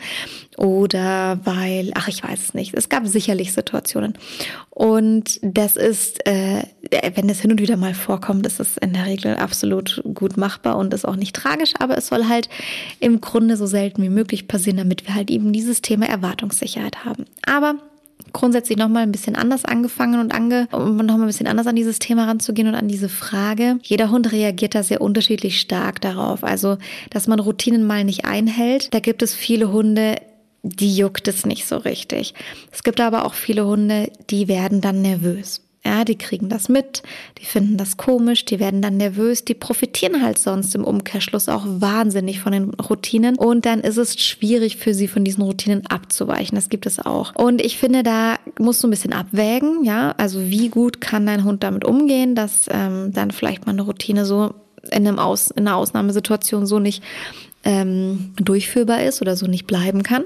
oder 0.57 1.39
weil, 1.43 1.91
ach, 1.95 2.07
ich 2.07 2.23
weiß 2.23 2.39
es 2.39 2.53
nicht. 2.53 2.73
Es 2.73 2.89
gab 2.89 3.07
sicherlich 3.07 3.53
Situationen. 3.53 4.17
Und 4.69 5.39
das 5.41 5.77
ist, 5.77 6.25
äh, 6.27 6.63
wenn 7.15 7.27
das 7.27 7.39
hin 7.39 7.51
und 7.51 7.61
wieder 7.61 7.77
mal 7.77 7.93
vorkommt, 7.93 8.45
ist 8.45 8.59
es 8.59 8.75
in 8.77 8.93
der 8.93 9.05
Regel 9.05 9.35
absolut 9.37 10.03
gut 10.13 10.35
machbar 10.35 10.77
und 10.77 10.93
ist 10.93 11.07
auch 11.07 11.15
nicht 11.15 11.35
tragisch, 11.35 11.73
aber 11.79 11.94
es 11.97 12.07
soll 12.07 12.27
halt 12.27 12.49
im 12.99 13.21
Grunde 13.21 13.57
so 13.57 13.65
selten 13.65 14.01
wie 14.03 14.09
möglich 14.09 14.47
passieren, 14.47 14.77
damit 14.77 15.07
wir 15.07 15.15
halt 15.15 15.29
eben 15.29 15.53
dieses 15.53 15.81
Thema 15.81 16.07
Erwartungssicherheit 16.07 17.05
haben. 17.05 17.25
Aber 17.45 17.75
grundsätzlich 18.33 18.77
nochmal 18.77 19.03
ein 19.03 19.11
bisschen 19.11 19.35
anders 19.35 19.65
angefangen 19.65 20.19
und 20.19 20.33
ange, 20.33 20.67
um 20.71 20.97
nochmal 20.97 21.21
ein 21.21 21.27
bisschen 21.27 21.47
anders 21.47 21.67
an 21.67 21.75
dieses 21.75 21.99
Thema 21.99 22.25
ranzugehen 22.25 22.67
und 22.67 22.75
an 22.75 22.87
diese 22.87 23.09
Frage. 23.09 23.79
Jeder 23.83 24.11
Hund 24.11 24.31
reagiert 24.31 24.75
da 24.75 24.83
sehr 24.83 25.01
unterschiedlich 25.01 25.59
stark 25.59 26.01
darauf. 26.01 26.43
Also, 26.43 26.77
dass 27.09 27.27
man 27.27 27.39
Routinen 27.39 27.87
mal 27.87 28.03
nicht 28.03 28.25
einhält. 28.25 28.93
Da 28.93 28.99
gibt 28.99 29.21
es 29.21 29.33
viele 29.33 29.71
Hunde, 29.71 30.15
die 30.63 30.95
juckt 30.95 31.27
es 31.27 31.45
nicht 31.45 31.65
so 31.65 31.77
richtig. 31.77 32.33
Es 32.71 32.83
gibt 32.83 32.99
aber 32.99 33.25
auch 33.25 33.33
viele 33.33 33.65
Hunde, 33.65 34.11
die 34.29 34.47
werden 34.47 34.81
dann 34.81 35.01
nervös. 35.01 35.64
Ja, 35.85 36.03
die 36.03 36.17
kriegen 36.17 36.49
das 36.49 36.67
mit, 36.67 37.03
die 37.37 37.45
finden 37.45 37.77
das 37.77 37.95
komisch, 37.95 38.43
die 38.43 38.59
werden 38.59 38.81
dann 38.81 38.97
nervös, 38.97 39.45
die 39.45 39.53
profitieren 39.53 40.23
halt 40.23 40.39
sonst 40.39 40.73
im 40.73 40.83
Umkehrschluss 40.83 41.47
auch 41.47 41.63
wahnsinnig 41.67 42.39
von 42.39 42.53
den 42.53 42.73
Routinen 42.73 43.37
und 43.37 43.67
dann 43.67 43.81
ist 43.81 43.97
es 43.97 44.19
schwierig 44.19 44.77
für 44.77 44.95
sie 44.95 45.07
von 45.07 45.23
diesen 45.23 45.43
Routinen 45.43 45.85
abzuweichen. 45.85 46.55
Das 46.55 46.69
gibt 46.69 46.87
es 46.87 46.97
auch. 46.97 47.35
Und 47.35 47.61
ich 47.61 47.77
finde, 47.77 48.01
da 48.01 48.37
musst 48.57 48.81
du 48.81 48.87
ein 48.87 48.89
bisschen 48.89 49.13
abwägen, 49.13 49.83
ja, 49.83 50.15
also 50.17 50.41
wie 50.49 50.69
gut 50.69 51.01
kann 51.01 51.27
dein 51.27 51.43
Hund 51.43 51.61
damit 51.61 51.85
umgehen, 51.85 52.33
dass 52.33 52.65
ähm, 52.71 53.11
dann 53.13 53.29
vielleicht 53.29 53.67
mal 53.67 53.73
eine 53.73 53.83
Routine 53.83 54.25
so 54.25 54.55
in, 54.89 55.07
einem 55.07 55.19
Aus, 55.19 55.51
in 55.51 55.67
einer 55.67 55.77
Ausnahmesituation 55.77 56.65
so 56.65 56.79
nicht 56.79 57.03
ähm, 57.63 58.33
durchführbar 58.37 59.03
ist 59.03 59.21
oder 59.21 59.35
so 59.35 59.45
nicht 59.45 59.67
bleiben 59.67 60.01
kann 60.01 60.23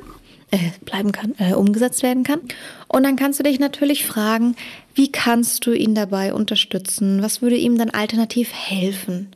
äh, 0.51 0.71
bleiben 0.83 1.11
kann, 1.11 1.35
äh, 1.37 1.53
umgesetzt 1.53 2.03
werden 2.03 2.23
kann. 2.23 2.41
Und 2.87 3.03
dann 3.03 3.15
kannst 3.15 3.39
du 3.39 3.43
dich 3.43 3.59
natürlich 3.59 4.05
fragen, 4.05 4.55
wie 4.95 5.11
kannst 5.11 5.65
du 5.65 5.73
ihn 5.73 5.95
dabei 5.95 6.33
unterstützen? 6.33 7.21
Was 7.21 7.41
würde 7.41 7.55
ihm 7.55 7.77
dann 7.77 7.89
alternativ 7.89 8.51
helfen, 8.53 9.29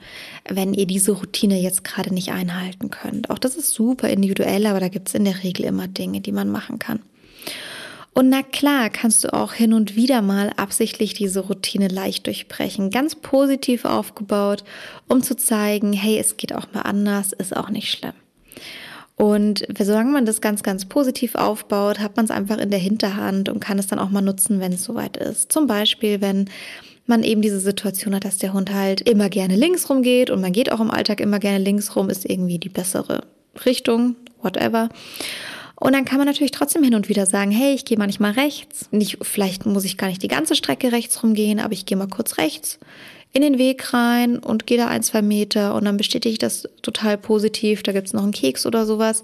wenn 0.50 0.74
ihr 0.74 0.88
diese 0.88 1.12
Routine 1.12 1.62
jetzt 1.62 1.84
gerade 1.84 2.14
nicht 2.14 2.32
einhalten 2.32 2.90
könnt? 2.90 3.30
Auch 3.30 3.40
das 3.40 3.56
ist 3.56 3.72
super 3.72 4.10
individuell, 4.10 4.66
aber 4.66 4.80
da 4.80 4.88
gibt 4.88 5.10
es 5.10 5.16
in 5.16 5.26
der 5.26 5.44
Regel 5.44 5.66
immer 5.66 5.88
Dinge, 5.88 6.22
die 6.22 6.32
man 6.32 6.50
machen 6.50 6.80
kann. 6.80 7.00
Und 8.14 8.30
na 8.30 8.44
klar, 8.44 8.90
kannst 8.90 9.24
du 9.24 9.34
auch 9.34 9.54
hin 9.54 9.74
und 9.74 9.96
wieder 9.96 10.22
mal 10.22 10.52
absichtlich 10.56 11.16
diese 11.16 11.40
Routine 11.40 11.88
leicht 11.88 12.28
durchbrechen, 12.28 12.92
ganz 12.92 13.16
positiv 13.16 13.86
aufgebaut, 13.86 14.64
um 15.08 15.24
zu 15.24 15.36
zeigen, 15.36 15.94
hey, 15.94 16.20
es 16.20 16.38
geht 16.38 16.54
auch 16.54 16.68
mal 16.74 16.82
anders, 16.82 17.34
ist 17.34 17.56
auch 17.56 17.70
nicht 17.70 17.90
schlimm. 17.90 18.14
Und 19.24 19.66
solange 19.80 20.12
man 20.12 20.26
das 20.26 20.42
ganz, 20.42 20.64
ganz 20.64 20.84
positiv 20.84 21.36
aufbaut, 21.36 22.00
hat 22.00 22.18
man 22.18 22.26
es 22.26 22.32
einfach 22.32 22.58
in 22.58 22.72
der 22.72 22.80
Hinterhand 22.80 23.48
und 23.48 23.62
kann 23.62 23.80
es 23.80 23.88
dann 23.88 23.98
auch 23.98 24.10
mal 24.10 24.20
nutzen, 24.20 24.60
wenn 24.60 24.74
es 24.74 24.84
soweit 24.84 25.16
ist. 25.16 25.50
Zum 25.50 25.66
Beispiel, 25.66 26.20
wenn 26.20 26.50
man 27.06 27.24
eben 27.24 27.42
diese 27.42 27.62
Situation 27.62 28.14
hat, 28.14 28.26
dass 28.26 28.38
der 28.38 28.52
Hund 28.52 28.74
halt 28.74 29.00
immer 29.00 29.30
gerne 29.30 29.56
links 29.56 29.90
rum 29.90 30.02
geht 30.02 30.30
und 30.30 30.42
man 30.42 30.52
geht 30.52 30.74
auch 30.74 30.82
im 30.82 30.92
Alltag 30.92 31.22
immer 31.22 31.40
gerne 31.40 31.60
links 31.64 31.96
rum, 31.96 32.10
ist 32.10 32.30
irgendwie 32.30 32.60
die 32.60 32.68
bessere 32.68 33.22
Richtung, 33.66 34.18
whatever. 34.42 34.90
Und 35.78 35.94
dann 35.94 36.04
kann 36.04 36.18
man 36.18 36.28
natürlich 36.28 36.52
trotzdem 36.52 36.84
hin 36.84 36.94
und 36.94 37.08
wieder 37.08 37.26
sagen, 37.26 37.52
hey, 37.52 37.74
ich 37.76 37.86
gehe 37.86 37.98
manchmal 37.98 38.32
rechts. 38.32 38.90
Nicht, 38.92 39.20
vielleicht 39.22 39.66
muss 39.66 39.86
ich 39.86 39.98
gar 39.98 40.08
nicht 40.08 40.22
die 40.22 40.28
ganze 40.28 40.54
Strecke 40.54 40.92
rechts 40.92 41.24
rumgehen, 41.24 41.62
aber 41.62 41.72
ich 41.72 41.86
gehe 41.86 41.96
mal 41.96 42.10
kurz 42.10 42.38
rechts 42.38 42.78
in 43.34 43.42
den 43.42 43.58
Weg 43.58 43.94
rein 43.94 44.38
und 44.38 44.68
gehe 44.68 44.78
da 44.78 44.88
ein, 44.88 45.02
zwei 45.02 45.24
Meter 45.24 45.74
und 45.74 45.86
dann 45.86 45.98
bestätige 45.98 46.32
ich 46.34 46.40
das 46.40 46.70
total 46.84 47.18
positiv. 47.18 47.82
Da 47.82 47.92
gibt's 47.92 48.14
noch 48.14 48.22
einen 48.22 48.32
Keks 48.32 48.68
oder 48.68 48.86
sowas. 48.86 49.24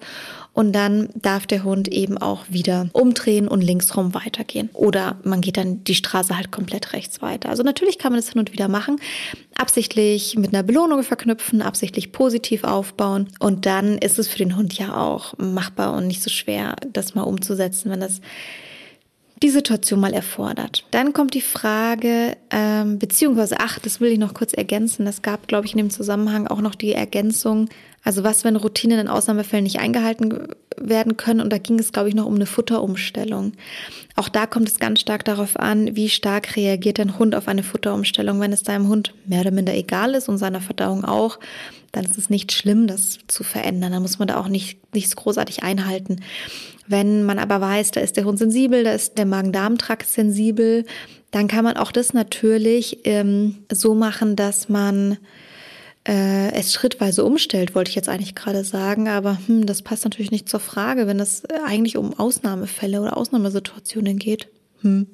Und 0.52 0.74
dann 0.74 1.10
darf 1.14 1.46
der 1.46 1.64
Hund 1.64 1.88
eben 1.88 2.18
auch 2.18 2.44
wieder 2.50 2.90
umdrehen 2.94 3.48
und 3.48 3.62
linksrum 3.62 4.16
weitergehen. 4.16 4.72
Oder 4.74 5.18
man 5.24 5.42
geht 5.42 5.58
dann 5.58 5.84
die 5.84 5.94
Straße 5.94 6.36
halt 6.36 6.52
komplett 6.52 6.92
rechts 6.94 7.22
weiter. 7.22 7.50
Also 7.50 7.62
natürlich 7.62 8.00
kann 8.00 8.12
man 8.12 8.20
das 8.20 8.32
hin 8.32 8.40
und 8.40 8.52
wieder 8.52 8.68
machen. 8.68 9.00
Absichtlich 9.56 10.36
mit 10.38 10.54
einer 10.54 10.64
Belohnung 10.64 11.04
verknüpfen, 11.04 11.62
absichtlich 11.62 12.12
positiv 12.12 12.64
aufbauen. 12.64 13.28
Und 13.40 13.68
dann 13.68 14.00
ist 14.00 14.18
es 14.18 14.28
für 14.28 14.40
den 14.40 14.58
Hund 14.58 14.74
ja 14.74 14.98
auch 14.98 15.38
machbar 15.38 15.96
und 15.96 16.08
nicht 16.08 16.24
so 16.24 16.32
schwer, 16.32 16.76
das 16.92 17.14
mal 17.14 17.24
umzusetzen, 17.24 17.92
wenn 17.92 18.02
das 18.02 18.22
die 19.42 19.50
Situation 19.50 20.00
mal 20.00 20.14
erfordert. 20.14 20.86
Dann 20.92 21.14
kommt 21.14 21.34
die 21.34 21.42
Frage, 21.42 22.36
ähm, 22.50 23.00
beziehungsweise, 23.00 23.56
ach, 23.60 23.80
das 23.80 24.02
will 24.02 24.12
ich 24.12 24.20
noch 24.20 24.34
kurz 24.34 24.54
ergänzen. 24.54 25.08
Es 25.08 25.22
gab, 25.22 25.48
glaube 25.48 25.66
ich, 25.66 25.74
in 25.74 25.78
dem 25.78 25.90
Zusammenhang 25.90 26.48
auch 26.48 26.62
noch 26.62 26.76
die 26.76 26.94
Ergänzung, 26.94 27.70
also 28.04 28.24
was, 28.24 28.44
wenn 28.44 28.56
Routinen 28.56 29.00
in 29.00 29.08
Ausnahmefällen 29.08 29.64
nicht 29.64 29.80
eingehalten 29.80 30.48
werden 30.78 31.18
können. 31.18 31.42
Und 31.42 31.52
da 31.52 31.58
ging 31.58 31.80
es, 31.80 31.92
glaube 31.92 32.10
ich, 32.10 32.16
noch 32.16 32.26
um 32.26 32.36
eine 32.36 32.46
Futterumstellung. 32.46 33.54
Auch 34.16 34.30
da 34.30 34.46
kommt 34.46 34.70
es 34.70 34.80
ganz 34.80 35.02
stark 35.02 35.26
darauf 35.26 35.58
an, 35.58 35.96
wie 35.96 36.10
stark 36.10 36.56
reagiert 36.56 37.00
ein 37.00 37.20
Hund 37.20 37.36
auf 37.36 37.48
eine 37.48 37.64
Futterumstellung. 37.64 38.40
Wenn 38.40 38.54
es 38.54 38.64
deinem 38.64 38.88
Hund 38.88 39.14
mehr 39.26 39.42
oder 39.42 39.52
minder 39.52 39.74
egal 39.74 40.16
ist 40.16 40.30
und 40.30 40.38
seiner 40.38 40.62
Verdauung 40.62 41.06
auch, 41.06 41.40
dann 41.92 42.06
ist 42.06 42.18
es 42.18 42.30
nicht 42.30 42.52
schlimm, 42.52 42.88
das 42.88 43.20
zu 43.28 43.44
verändern. 43.44 43.92
Dann 43.92 44.02
muss 44.02 44.20
man 44.20 44.28
da 44.28 44.40
auch 44.40 44.48
nicht, 44.48 44.94
nichts 44.94 45.16
großartig 45.16 45.64
einhalten. 45.64 46.22
Wenn 46.88 47.24
man 47.24 47.40
aber 47.40 47.62
weiß, 47.62 47.92
da 47.92 48.02
ist 48.02 48.18
der 48.18 48.26
Hund 48.26 48.40
sensibel, 48.40 48.84
da 48.84 48.94
ist 48.94 49.18
der 49.18 49.26
Magen-Darm-Trakt 49.26 50.08
sensibel, 50.10 50.86
dann 51.32 51.48
kann 51.48 51.64
man 51.64 51.78
auch 51.78 51.92
das 51.92 52.14
natürlich 52.14 53.06
ähm, 53.06 53.58
so 53.72 53.94
machen, 53.94 54.36
dass 54.36 54.70
man 54.70 55.18
äh, 56.08 56.52
es 56.54 56.74
schrittweise 56.74 57.24
umstellt, 57.24 57.76
wollte 57.76 57.90
ich 57.90 57.96
jetzt 57.96 58.10
eigentlich 58.10 58.36
gerade 58.36 58.64
sagen, 58.64 59.08
aber 59.08 59.38
hm, 59.46 59.66
das 59.66 59.82
passt 59.84 60.06
natürlich 60.06 60.32
nicht 60.32 60.50
zur 60.50 60.60
Frage, 60.60 61.06
wenn 61.06 61.20
es 61.20 61.44
eigentlich 61.66 61.98
um 61.98 62.18
Ausnahmefälle 62.18 63.02
oder 63.02 63.18
Ausnahmesituationen 63.18 64.18
geht. 64.18 64.48
Hm. 64.82 65.08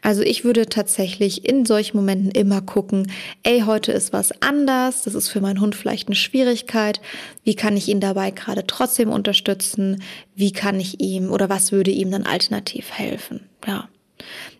Also 0.00 0.22
ich 0.22 0.44
würde 0.44 0.66
tatsächlich 0.66 1.48
in 1.48 1.66
solchen 1.66 1.96
Momenten 1.96 2.30
immer 2.30 2.62
gucken, 2.62 3.10
ey, 3.42 3.62
heute 3.66 3.92
ist 3.92 4.12
was 4.12 4.30
anders, 4.42 5.02
das 5.02 5.14
ist 5.14 5.28
für 5.28 5.40
meinen 5.40 5.60
Hund 5.60 5.74
vielleicht 5.74 6.08
eine 6.08 6.14
Schwierigkeit. 6.14 7.00
Wie 7.44 7.54
kann 7.54 7.76
ich 7.76 7.88
ihn 7.88 8.00
dabei 8.00 8.30
gerade 8.30 8.66
trotzdem 8.66 9.10
unterstützen? 9.10 10.02
Wie 10.34 10.52
kann 10.52 10.78
ich 10.78 11.00
ihm 11.00 11.30
oder 11.30 11.48
was 11.48 11.72
würde 11.72 11.90
ihm 11.90 12.10
dann 12.10 12.26
alternativ 12.26 12.90
helfen? 12.92 13.48
Ja. 13.66 13.88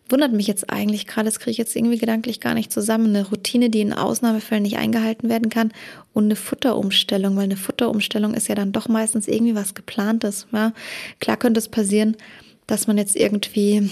Wundert 0.08 0.32
mich 0.32 0.46
jetzt 0.46 0.68
eigentlich 0.68 1.06
gerade, 1.06 1.26
das 1.26 1.38
kriege 1.38 1.52
ich 1.52 1.58
jetzt 1.58 1.74
irgendwie 1.74 1.96
gedanklich 1.96 2.40
gar 2.40 2.52
nicht 2.52 2.70
zusammen. 2.70 3.16
Eine 3.16 3.28
Routine, 3.28 3.70
die 3.70 3.80
in 3.80 3.94
Ausnahmefällen 3.94 4.64
nicht 4.64 4.76
eingehalten 4.76 5.30
werden 5.30 5.48
kann 5.48 5.72
und 6.12 6.24
eine 6.24 6.36
Futterumstellung, 6.36 7.36
weil 7.36 7.44
eine 7.44 7.56
Futterumstellung 7.56 8.34
ist 8.34 8.48
ja 8.48 8.54
dann 8.54 8.72
doch 8.72 8.88
meistens 8.88 9.26
irgendwie 9.26 9.54
was 9.54 9.74
geplantes. 9.74 10.48
Ja? 10.52 10.72
Klar 11.20 11.38
könnte 11.38 11.60
es 11.60 11.68
passieren, 11.68 12.16
dass 12.66 12.86
man 12.86 12.98
jetzt 12.98 13.16
irgendwie 13.16 13.90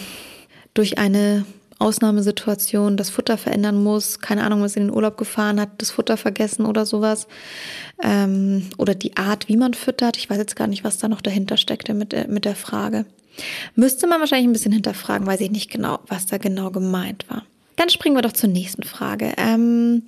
durch 0.81 0.97
eine 0.97 1.45
Ausnahmesituation 1.79 2.97
das 2.97 3.11
Futter 3.11 3.37
verändern 3.37 3.83
muss, 3.83 4.21
keine 4.21 4.45
Ahnung, 4.45 4.63
was 4.63 4.77
in 4.77 4.85
den 4.85 4.95
Urlaub 4.95 5.19
gefahren 5.19 5.61
hat, 5.61 5.69
das 5.77 5.91
Futter 5.91 6.17
vergessen 6.17 6.65
oder 6.65 6.87
sowas. 6.87 7.29
Ähm, 8.03 8.71
oder 8.79 8.95
die 8.95 9.15
Art, 9.19 9.47
wie 9.49 9.59
man 9.59 9.75
füttert. 9.75 10.17
Ich 10.17 10.31
weiß 10.31 10.39
jetzt 10.39 10.57
gar 10.57 10.69
nicht, 10.69 10.83
was 10.83 10.97
da 10.97 11.09
noch 11.09 11.21
dahinter 11.21 11.59
steckte 11.59 11.93
mit 11.93 12.13
der, 12.13 12.29
mit 12.29 12.47
der 12.47 12.57
Frage. 12.57 13.05
Müsste 13.75 14.07
man 14.07 14.21
wahrscheinlich 14.21 14.49
ein 14.49 14.55
bisschen 14.55 14.73
hinterfragen, 14.73 15.27
weiß 15.27 15.43
ich 15.43 15.51
nicht 15.51 15.71
genau, 15.71 15.99
was 16.07 16.25
da 16.25 16.39
genau 16.39 16.71
gemeint 16.71 17.27
war. 17.29 17.45
Dann 17.77 17.91
springen 17.91 18.17
wir 18.17 18.23
doch 18.23 18.33
zur 18.33 18.49
nächsten 18.49 18.83
Frage. 18.83 19.35
Ähm, 19.37 20.05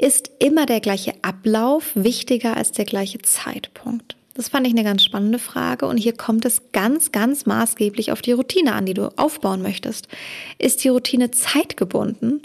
ist 0.00 0.32
immer 0.40 0.66
der 0.66 0.80
gleiche 0.80 1.14
Ablauf 1.22 1.92
wichtiger 1.94 2.56
als 2.56 2.72
der 2.72 2.86
gleiche 2.86 3.18
Zeitpunkt? 3.22 4.17
Das 4.38 4.50
fand 4.50 4.68
ich 4.68 4.72
eine 4.72 4.84
ganz 4.84 5.02
spannende 5.02 5.40
Frage 5.40 5.86
und 5.86 5.96
hier 5.96 6.12
kommt 6.12 6.44
es 6.44 6.70
ganz, 6.70 7.10
ganz 7.10 7.44
maßgeblich 7.44 8.12
auf 8.12 8.22
die 8.22 8.30
Routine 8.30 8.74
an, 8.74 8.86
die 8.86 8.94
du 8.94 9.08
aufbauen 9.18 9.62
möchtest. 9.62 10.06
Ist 10.58 10.84
die 10.84 10.90
Routine 10.90 11.32
zeitgebunden? 11.32 12.42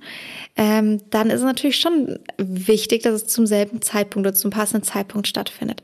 ähm, 0.56 1.00
dann 1.10 1.30
ist 1.32 1.40
es 1.40 1.46
natürlich 1.46 1.80
schon 1.80 2.20
wichtig, 2.38 3.02
dass 3.04 3.14
es 3.14 3.26
zum 3.26 3.48
selben 3.48 3.82
Zeitpunkt 3.82 4.28
oder 4.28 4.36
zum 4.36 4.52
passenden 4.52 4.84
Zeitpunkt 4.84 5.28
stattfindet. 5.28 5.82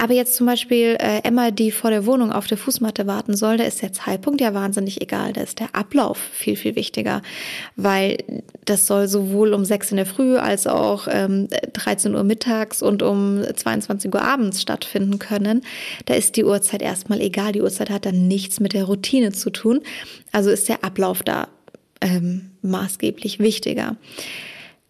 Aber 0.00 0.14
jetzt 0.14 0.34
zum 0.34 0.46
Beispiel 0.46 0.96
äh, 0.98 1.20
Emma, 1.22 1.50
die 1.50 1.70
vor 1.70 1.90
der 1.90 2.06
Wohnung 2.06 2.32
auf 2.32 2.46
der 2.46 2.56
Fußmatte 2.56 3.06
warten 3.06 3.36
soll, 3.36 3.58
da 3.58 3.64
ist 3.64 3.82
der 3.82 3.92
Zeitpunkt 3.92 4.40
ja 4.40 4.54
wahnsinnig 4.54 5.02
egal. 5.02 5.34
Da 5.34 5.42
ist 5.42 5.60
der 5.60 5.74
Ablauf 5.74 6.16
viel, 6.32 6.56
viel 6.56 6.76
wichtiger, 6.76 7.20
weil 7.76 8.16
das 8.64 8.86
soll 8.86 9.06
sowohl 9.06 9.52
um 9.52 9.66
sechs 9.66 9.90
in 9.90 9.98
der 9.98 10.06
Früh 10.06 10.38
als 10.38 10.66
auch 10.66 11.08
ähm, 11.10 11.48
13 11.74 12.14
Uhr 12.14 12.24
mittags 12.24 12.82
und 12.82 13.02
um 13.02 13.42
22 13.54 14.14
Uhr 14.14 14.22
abends 14.22 14.62
stattfinden 14.62 15.18
können. 15.18 15.45
Da 16.04 16.14
ist 16.14 16.36
die 16.36 16.44
Uhrzeit 16.44 16.82
erstmal 16.82 17.20
egal. 17.20 17.52
Die 17.52 17.62
Uhrzeit 17.62 17.90
hat 17.90 18.06
dann 18.06 18.28
nichts 18.28 18.60
mit 18.60 18.72
der 18.72 18.84
Routine 18.84 19.32
zu 19.32 19.50
tun. 19.50 19.80
Also 20.32 20.50
ist 20.50 20.68
der 20.68 20.84
Ablauf 20.84 21.22
da 21.22 21.48
ähm, 22.00 22.50
maßgeblich 22.62 23.38
wichtiger. 23.38 23.96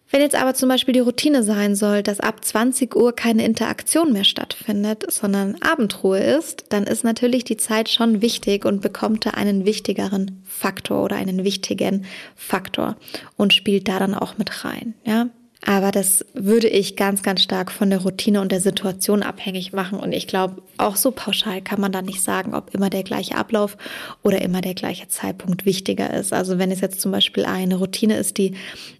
Wenn 0.09 0.21
jetzt 0.21 0.35
aber 0.35 0.53
zum 0.53 0.69
Beispiel 0.69 0.93
die 0.93 1.01
Routine 1.01 1.43
sein 1.43 1.75
soll, 1.75 2.01
dass 2.01 2.21
ab 2.21 2.43
20 2.43 2.95
Uhr 2.95 3.13
keine 3.13 3.43
Interaktion 3.43 4.13
mehr 4.13 4.23
stattfindet, 4.23 5.11
sondern 5.11 5.61
Abendruhe 5.61 6.19
ist, 6.19 6.65
dann 6.69 6.85
ist 6.85 7.03
natürlich 7.03 7.43
die 7.43 7.57
Zeit 7.57 7.89
schon 7.89 8.21
wichtig 8.21 8.63
und 8.63 8.81
bekommt 8.81 9.25
da 9.25 9.31
einen 9.31 9.65
wichtigeren 9.65 10.41
Faktor 10.45 11.03
oder 11.03 11.17
einen 11.17 11.43
wichtigen 11.43 12.05
Faktor 12.35 12.95
und 13.35 13.53
spielt 13.53 13.89
da 13.89 13.99
dann 13.99 14.13
auch 14.13 14.37
mit 14.37 14.63
rein, 14.63 14.93
ja. 15.05 15.27
Aber 15.65 15.91
das 15.91 16.23
würde 16.33 16.67
ich 16.67 16.95
ganz, 16.95 17.23
ganz 17.23 17.41
stark 17.41 17.71
von 17.71 17.89
der 17.89 17.99
Routine 17.99 18.41
und 18.41 18.51
der 18.51 18.61
Situation 18.61 19.23
abhängig 19.23 19.73
machen. 19.73 19.99
Und 19.99 20.13
ich 20.13 20.27
glaube, 20.27 20.61
auch 20.77 20.95
so 20.95 21.11
pauschal 21.11 21.61
kann 21.61 21.81
man 21.81 21.91
da 21.91 22.01
nicht 22.01 22.21
sagen, 22.21 22.53
ob 22.53 22.73
immer 22.73 22.89
der 22.89 23.03
gleiche 23.03 23.35
Ablauf 23.35 23.77
oder 24.23 24.41
immer 24.41 24.61
der 24.61 24.75
gleiche 24.75 25.07
Zeitpunkt 25.07 25.65
wichtiger 25.65 26.13
ist. 26.13 26.31
Also 26.31 26.59
wenn 26.59 26.71
es 26.71 26.81
jetzt 26.81 27.01
zum 27.01 27.11
Beispiel 27.11 27.45
eine 27.45 27.75
Routine 27.75 28.17
ist, 28.17 28.37
die 28.37 28.55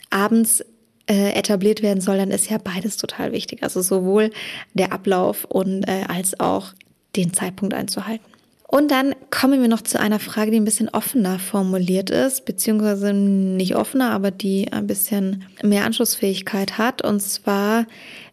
abends 0.10 0.64
äh, 1.10 1.34
etabliert 1.34 1.82
werden 1.82 2.02
soll, 2.02 2.18
dann 2.18 2.32
ist 2.32 2.50
ja 2.50 2.58
beides 2.58 2.98
total 2.98 3.32
wichtig. 3.32 3.64
Also 3.64 3.82
sowohl 3.82 4.32
der 4.74 4.92
Ablauf 4.92 5.46
und 5.46 5.84
äh, 5.88 6.06
als 6.08 6.40
auch 6.40 6.74
den 7.16 7.34
Zeitpunkt 7.34 7.74
einzuhalten. 7.74 8.26
Und 8.70 8.92
dann 8.92 9.16
kommen 9.32 9.62
wir 9.62 9.70
noch 9.70 9.82
zu 9.82 9.98
einer 9.98 10.20
Frage, 10.20 10.52
die 10.52 10.60
ein 10.60 10.66
bisschen 10.66 10.90
offener 10.90 11.40
formuliert 11.40 12.10
ist, 12.10 12.44
beziehungsweise 12.44 13.14
nicht 13.14 13.78
offener, 13.78 14.12
aber 14.12 14.30
die 14.30 14.72
ein 14.74 14.88
bisschen 14.88 15.46
mehr 15.64 15.86
Anschlussfähigkeit 15.86 16.78
hat. 16.78 17.02
Und 17.02 17.22
zwar, 17.22 17.86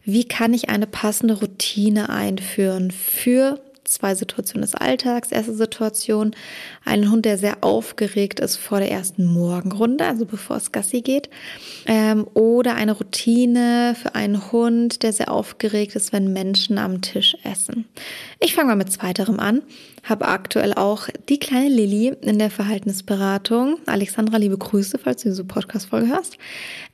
wie 0.03 0.25
kann 0.25 0.53
ich 0.53 0.67
eine 0.69 0.87
passende 0.87 1.39
Routine 1.39 2.09
einführen 2.09 2.91
für 2.91 3.61
zwei 3.85 4.15
Situationen 4.15 4.63
des 4.63 4.75
Alltags. 4.75 5.31
Erste 5.31 5.53
Situation, 5.53 6.35
ein 6.83 7.09
Hund, 7.09 7.25
der 7.25 7.37
sehr 7.37 7.63
aufgeregt 7.63 8.39
ist 8.39 8.57
vor 8.57 8.79
der 8.79 8.91
ersten 8.91 9.25
Morgenrunde, 9.25 10.05
also 10.05 10.25
bevor 10.25 10.57
es 10.57 10.71
Gassi 10.71 11.01
geht. 11.01 11.29
Ähm, 11.85 12.27
oder 12.33 12.75
eine 12.75 12.93
Routine 12.93 13.95
für 14.01 14.15
einen 14.15 14.51
Hund, 14.51 15.03
der 15.03 15.13
sehr 15.13 15.31
aufgeregt 15.31 15.95
ist, 15.95 16.13
wenn 16.13 16.33
Menschen 16.33 16.77
am 16.77 17.01
Tisch 17.01 17.37
essen. 17.43 17.85
Ich 18.39 18.53
fange 18.53 18.69
mal 18.69 18.75
mit 18.75 18.91
zweiterem 18.91 19.39
an. 19.39 19.61
Habe 20.03 20.27
aktuell 20.27 20.73
auch 20.73 21.07
die 21.29 21.39
kleine 21.39 21.69
Lilly 21.69 22.15
in 22.21 22.37
der 22.37 22.51
Verhaltensberatung. 22.51 23.79
Alexandra, 23.87 24.37
liebe 24.37 24.57
Grüße, 24.57 24.99
falls 24.99 25.23
du 25.23 25.29
diese 25.29 25.43
Podcast-Folge 25.43 26.07
hörst, 26.07 26.37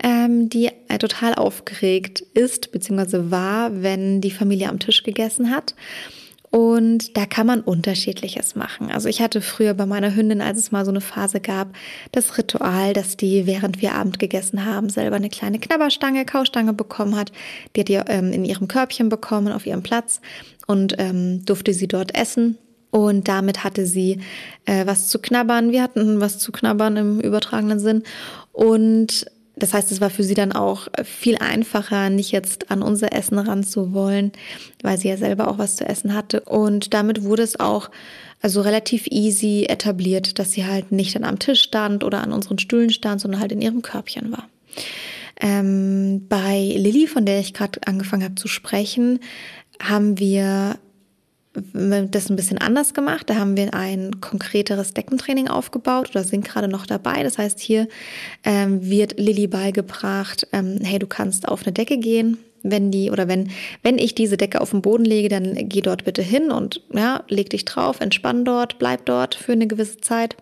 ähm, 0.01 0.47
die 0.47 0.69
äh, 0.87 0.97
total 0.97 1.35
aufgeregt 1.35 2.21
ist, 2.33 2.71
beziehungsweise 2.71 3.29
war, 3.29 3.81
wenn 3.81 4.21
die 4.21 4.31
Familie 4.31 4.69
am 4.69 4.79
Tisch 4.79 5.03
gegessen 5.03 5.51
hat. 5.51 5.75
Und 6.51 7.15
da 7.15 7.25
kann 7.25 7.47
man 7.47 7.61
unterschiedliches 7.61 8.55
machen. 8.55 8.91
Also 8.91 9.07
ich 9.07 9.21
hatte 9.21 9.39
früher 9.39 9.73
bei 9.73 9.85
meiner 9.85 10.13
Hündin, 10.13 10.41
als 10.41 10.59
es 10.59 10.71
mal 10.71 10.83
so 10.83 10.91
eine 10.91 10.99
Phase 10.99 11.39
gab, 11.39 11.69
das 12.11 12.37
Ritual, 12.37 12.91
dass 12.91 13.15
die, 13.15 13.45
während 13.45 13.81
wir 13.81 13.95
Abend 13.95 14.19
gegessen 14.19 14.65
haben, 14.65 14.89
selber 14.89 15.15
eine 15.15 15.29
kleine 15.29 15.59
Knabberstange, 15.59 16.25
Kaustange 16.25 16.73
bekommen 16.73 17.15
hat. 17.15 17.31
Die 17.75 17.79
hat 17.79 17.87
die 17.87 17.93
ähm, 17.93 18.33
in 18.33 18.43
ihrem 18.43 18.67
Körbchen 18.67 19.07
bekommen, 19.07 19.53
auf 19.53 19.65
ihrem 19.65 19.81
Platz 19.81 20.19
und 20.67 20.95
ähm, 20.97 21.45
durfte 21.45 21.73
sie 21.73 21.87
dort 21.87 22.15
essen. 22.15 22.57
Und 22.89 23.29
damit 23.29 23.63
hatte 23.63 23.85
sie 23.85 24.19
äh, 24.65 24.85
was 24.85 25.07
zu 25.07 25.19
knabbern. 25.19 25.71
Wir 25.71 25.81
hatten 25.81 26.19
was 26.19 26.37
zu 26.37 26.51
knabbern 26.51 26.97
im 26.97 27.19
übertragenen 27.21 27.79
Sinn. 27.79 28.03
Und 28.51 29.25
das 29.61 29.75
heißt, 29.75 29.91
es 29.91 30.01
war 30.01 30.09
für 30.09 30.23
sie 30.23 30.33
dann 30.33 30.51
auch 30.51 30.87
viel 31.03 31.37
einfacher, 31.37 32.09
nicht 32.09 32.31
jetzt 32.31 32.71
an 32.71 32.81
unser 32.81 33.13
Essen 33.13 33.37
ran 33.37 33.63
zu 33.63 33.93
wollen, 33.93 34.31
weil 34.81 34.97
sie 34.97 35.09
ja 35.09 35.17
selber 35.17 35.47
auch 35.47 35.59
was 35.59 35.75
zu 35.75 35.85
essen 35.85 36.15
hatte. 36.15 36.41
Und 36.41 36.95
damit 36.95 37.23
wurde 37.23 37.43
es 37.43 37.59
auch 37.59 37.91
also 38.41 38.61
relativ 38.61 39.05
easy 39.07 39.67
etabliert, 39.69 40.39
dass 40.39 40.53
sie 40.53 40.65
halt 40.65 40.91
nicht 40.91 41.15
dann 41.15 41.23
am 41.23 41.37
Tisch 41.37 41.61
stand 41.61 42.03
oder 42.03 42.21
an 42.21 42.33
unseren 42.33 42.57
Stühlen 42.57 42.89
stand, 42.89 43.21
sondern 43.21 43.39
halt 43.39 43.51
in 43.51 43.61
ihrem 43.61 43.83
Körbchen 43.83 44.31
war. 44.31 44.47
Ähm, 45.39 46.25
bei 46.27 46.73
Lilly, 46.75 47.05
von 47.05 47.25
der 47.25 47.39
ich 47.39 47.53
gerade 47.53 47.79
angefangen 47.85 48.23
habe 48.23 48.35
zu 48.35 48.47
sprechen, 48.47 49.19
haben 49.79 50.17
wir 50.17 50.77
das 51.53 52.29
ein 52.29 52.35
bisschen 52.35 52.59
anders 52.59 52.93
gemacht. 52.93 53.29
Da 53.29 53.35
haben 53.35 53.57
wir 53.57 53.73
ein 53.73 54.21
konkreteres 54.21 54.93
Deckentraining 54.93 55.49
aufgebaut 55.49 56.09
oder 56.11 56.23
sind 56.23 56.45
gerade 56.45 56.67
noch 56.67 56.85
dabei. 56.85 57.23
Das 57.23 57.37
heißt, 57.37 57.59
hier 57.59 57.87
ähm, 58.43 58.89
wird 58.89 59.19
Lilly 59.19 59.47
beigebracht, 59.47 60.47
ähm, 60.53 60.79
hey, 60.81 60.99
du 60.99 61.07
kannst 61.07 61.47
auf 61.47 61.63
eine 61.63 61.73
Decke 61.73 61.97
gehen. 61.97 62.37
Wenn 62.63 62.91
die 62.91 63.09
oder 63.09 63.27
wenn, 63.27 63.49
wenn 63.81 63.97
ich 63.97 64.13
diese 64.13 64.37
Decke 64.37 64.61
auf 64.61 64.69
den 64.69 64.83
Boden 64.83 65.03
lege, 65.03 65.29
dann 65.29 65.55
geh 65.67 65.81
dort 65.81 66.05
bitte 66.05 66.21
hin 66.21 66.51
und 66.51 66.83
ja, 66.93 67.23
leg 67.27 67.49
dich 67.49 67.65
drauf, 67.65 67.99
entspann 67.99 68.45
dort, 68.45 68.77
bleib 68.77 69.05
dort 69.05 69.33
für 69.33 69.53
eine 69.53 69.65
gewisse 69.65 69.97
Zeit. 69.97 70.37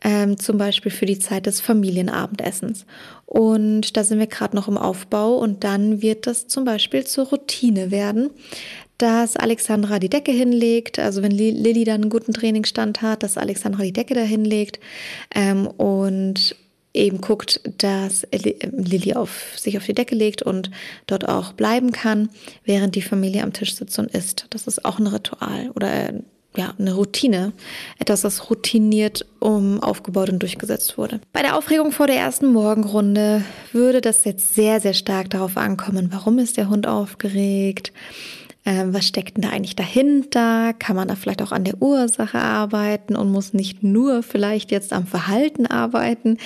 Ähm, 0.00 0.38
zum 0.38 0.58
Beispiel 0.58 0.92
für 0.92 1.06
die 1.06 1.18
Zeit 1.18 1.46
des 1.46 1.60
Familienabendessens. 1.60 2.84
Und 3.24 3.96
da 3.96 4.04
sind 4.04 4.18
wir 4.18 4.26
gerade 4.26 4.54
noch 4.54 4.68
im 4.68 4.76
Aufbau 4.76 5.36
und 5.36 5.64
dann 5.64 6.02
wird 6.02 6.26
das 6.26 6.46
zum 6.46 6.64
Beispiel 6.64 7.04
zur 7.04 7.26
Routine 7.28 7.90
werden, 7.90 8.30
dass 8.98 9.36
Alexandra 9.36 9.98
die 9.98 10.08
Decke 10.08 10.32
hinlegt, 10.32 10.98
also 10.98 11.22
wenn 11.22 11.32
Lilly 11.32 11.84
dann 11.84 12.02
einen 12.02 12.10
guten 12.10 12.32
Trainingsstand 12.32 13.02
hat, 13.02 13.22
dass 13.22 13.36
Alexandra 13.36 13.82
die 13.82 13.92
Decke 13.92 14.14
da 14.14 14.22
hinlegt 14.22 14.78
ähm, 15.34 15.66
und 15.66 16.56
eben 16.94 17.20
guckt, 17.20 17.60
dass 17.78 18.26
Lilly 18.32 19.14
auf, 19.14 19.52
sich 19.56 19.76
auf 19.76 19.84
die 19.84 19.94
Decke 19.94 20.14
legt 20.14 20.42
und 20.42 20.70
dort 21.06 21.28
auch 21.28 21.52
bleiben 21.52 21.90
kann, 21.90 22.28
während 22.64 22.94
die 22.94 23.02
Familie 23.02 23.42
am 23.42 23.52
Tisch 23.52 23.74
sitzt 23.74 23.98
und 23.98 24.12
isst. 24.12 24.46
Das 24.50 24.68
ist 24.68 24.84
auch 24.84 25.00
ein 25.00 25.08
Ritual 25.08 25.70
oder 25.74 25.92
äh, 25.92 26.20
ja, 26.56 26.72
eine 26.78 26.94
Routine, 26.94 27.52
etwas, 27.98 28.20
das 28.20 28.48
routiniert 28.48 29.26
um 29.40 29.82
aufgebaut 29.82 30.30
und 30.30 30.38
durchgesetzt 30.38 30.96
wurde. 30.96 31.20
Bei 31.32 31.42
der 31.42 31.58
Aufregung 31.58 31.90
vor 31.90 32.06
der 32.06 32.16
ersten 32.16 32.52
Morgenrunde 32.52 33.42
würde 33.72 34.00
das 34.00 34.24
jetzt 34.24 34.54
sehr, 34.54 34.80
sehr 34.80 34.94
stark 34.94 35.30
darauf 35.30 35.56
ankommen, 35.56 36.10
warum 36.12 36.38
ist 36.38 36.56
der 36.56 36.68
Hund 36.68 36.86
aufgeregt, 36.86 37.92
was 38.64 39.06
steckt 39.06 39.36
denn 39.36 39.42
da 39.42 39.50
eigentlich 39.50 39.76
dahinter? 39.76 40.72
Kann 40.78 40.96
man 40.96 41.08
da 41.08 41.16
vielleicht 41.16 41.42
auch 41.42 41.52
an 41.52 41.64
der 41.64 41.82
Ursache 41.82 42.38
arbeiten 42.38 43.14
und 43.14 43.30
muss 43.30 43.52
nicht 43.52 43.82
nur 43.82 44.22
vielleicht 44.22 44.70
jetzt 44.70 44.94
am 44.94 45.06
Verhalten 45.06 45.66
arbeiten? 45.66 46.38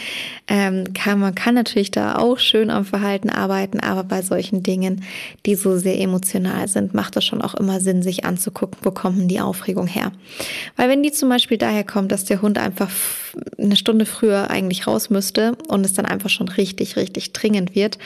Ähm, 0.49 0.93
kann, 0.95 1.21
man 1.21 1.37
kann 1.37 1.55
natürlich 1.55 1.93
da 1.93 2.17
auch 2.17 2.39
schön 2.39 2.71
am 2.71 2.85
Verhalten 2.85 3.31
arbeiten, 3.31 3.79
aber 3.79 4.03
bei 4.03 4.23
solchen 4.23 4.65
Dingen, 4.65 5.05
die 5.47 5.55
so 5.55 5.79
sehr 5.79 6.01
emotional 6.01 6.67
sind, 6.67 6.93
macht 6.93 7.17
es 7.17 7.25
schon 7.25 7.41
auch 7.41 7.55
immer 7.55 7.79
Sinn, 7.79 8.03
sich 8.03 8.25
anzugucken, 8.25 8.79
wo 8.83 8.91
kommen 8.91 9.29
die 9.29 9.41
Aufregung 9.41 9.87
her? 9.87 10.11
Weil 10.75 10.89
wenn 10.89 11.05
die 11.05 11.13
zum 11.13 11.29
Beispiel 11.29 11.59
daher 11.59 11.85
kommt, 11.85 12.11
dass 12.11 12.25
der 12.25 12.43
Hund 12.43 12.59
einfach 12.59 12.91
eine 13.59 13.77
Stunde 13.77 14.07
früher 14.07 14.51
eigentlich 14.51 14.87
raus 14.87 15.11
müsste 15.11 15.57
und 15.69 15.85
es 15.85 15.95
dann 15.95 16.07
einfach 16.07 16.31
schon 16.31 16.49
richtig, 16.49 16.97
richtig 16.97 17.33
dringend 17.33 17.75
wird, 17.75 17.99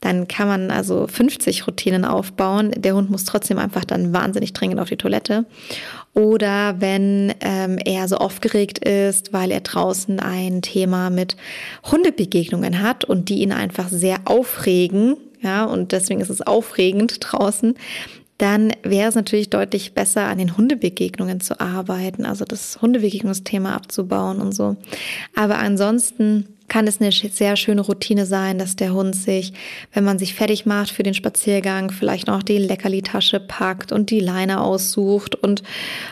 dann 0.00 0.28
kann 0.28 0.48
man 0.48 0.70
also 0.70 1.06
50 1.06 1.66
Routinen 1.66 2.04
aufbauen. 2.04 2.72
Der 2.74 2.94
Hund 2.94 3.10
muss 3.10 3.24
trotzdem 3.24 3.58
einfach 3.58 3.84
dann 3.84 4.14
wahnsinnig 4.14 4.54
dringend 4.54 4.80
auf 4.80 4.88
die 4.88 4.96
Toilette. 4.96 5.44
Oder 6.14 6.80
wenn 6.80 7.34
ähm, 7.40 7.78
er 7.84 8.08
so 8.08 8.16
aufgeregt 8.16 8.78
ist, 8.78 9.32
weil 9.32 9.50
er 9.50 9.60
draußen 9.60 10.18
ein 10.18 10.62
Thema 10.62 11.10
mit 11.10 11.36
Hundebegegnungen 11.90 12.82
hat 12.82 13.04
und 13.04 13.28
die 13.28 13.42
ihn 13.42 13.52
einfach 13.52 13.88
sehr 13.88 14.20
aufregen, 14.24 15.16
ja, 15.42 15.64
und 15.64 15.92
deswegen 15.92 16.20
ist 16.20 16.30
es 16.30 16.42
aufregend 16.42 17.18
draußen, 17.20 17.74
dann 18.40 18.72
wäre 18.82 19.10
es 19.10 19.14
natürlich 19.14 19.50
deutlich 19.50 19.92
besser, 19.92 20.22
an 20.22 20.38
den 20.38 20.56
Hundebegegnungen 20.56 21.40
zu 21.40 21.60
arbeiten, 21.60 22.24
also 22.24 22.46
das 22.46 22.80
Hundebegegnungsthema 22.80 23.74
abzubauen 23.74 24.40
und 24.40 24.52
so. 24.52 24.76
Aber 25.36 25.58
ansonsten 25.58 26.46
kann 26.70 26.86
es 26.86 27.00
eine 27.00 27.12
sehr 27.12 27.56
schöne 27.56 27.82
Routine 27.82 28.24
sein, 28.24 28.56
dass 28.56 28.76
der 28.76 28.94
Hund 28.94 29.14
sich, 29.14 29.52
wenn 29.92 30.04
man 30.04 30.18
sich 30.18 30.34
fertig 30.34 30.64
macht 30.64 30.90
für 30.90 31.02
den 31.02 31.14
Spaziergang, 31.14 31.90
vielleicht 31.90 32.28
noch 32.28 32.42
die 32.42 32.58
Leckerli-Tasche 32.58 33.40
packt 33.40 33.92
und 33.92 34.08
die 34.10 34.20
Leine 34.20 34.62
aussucht 34.62 35.34
und 35.34 35.62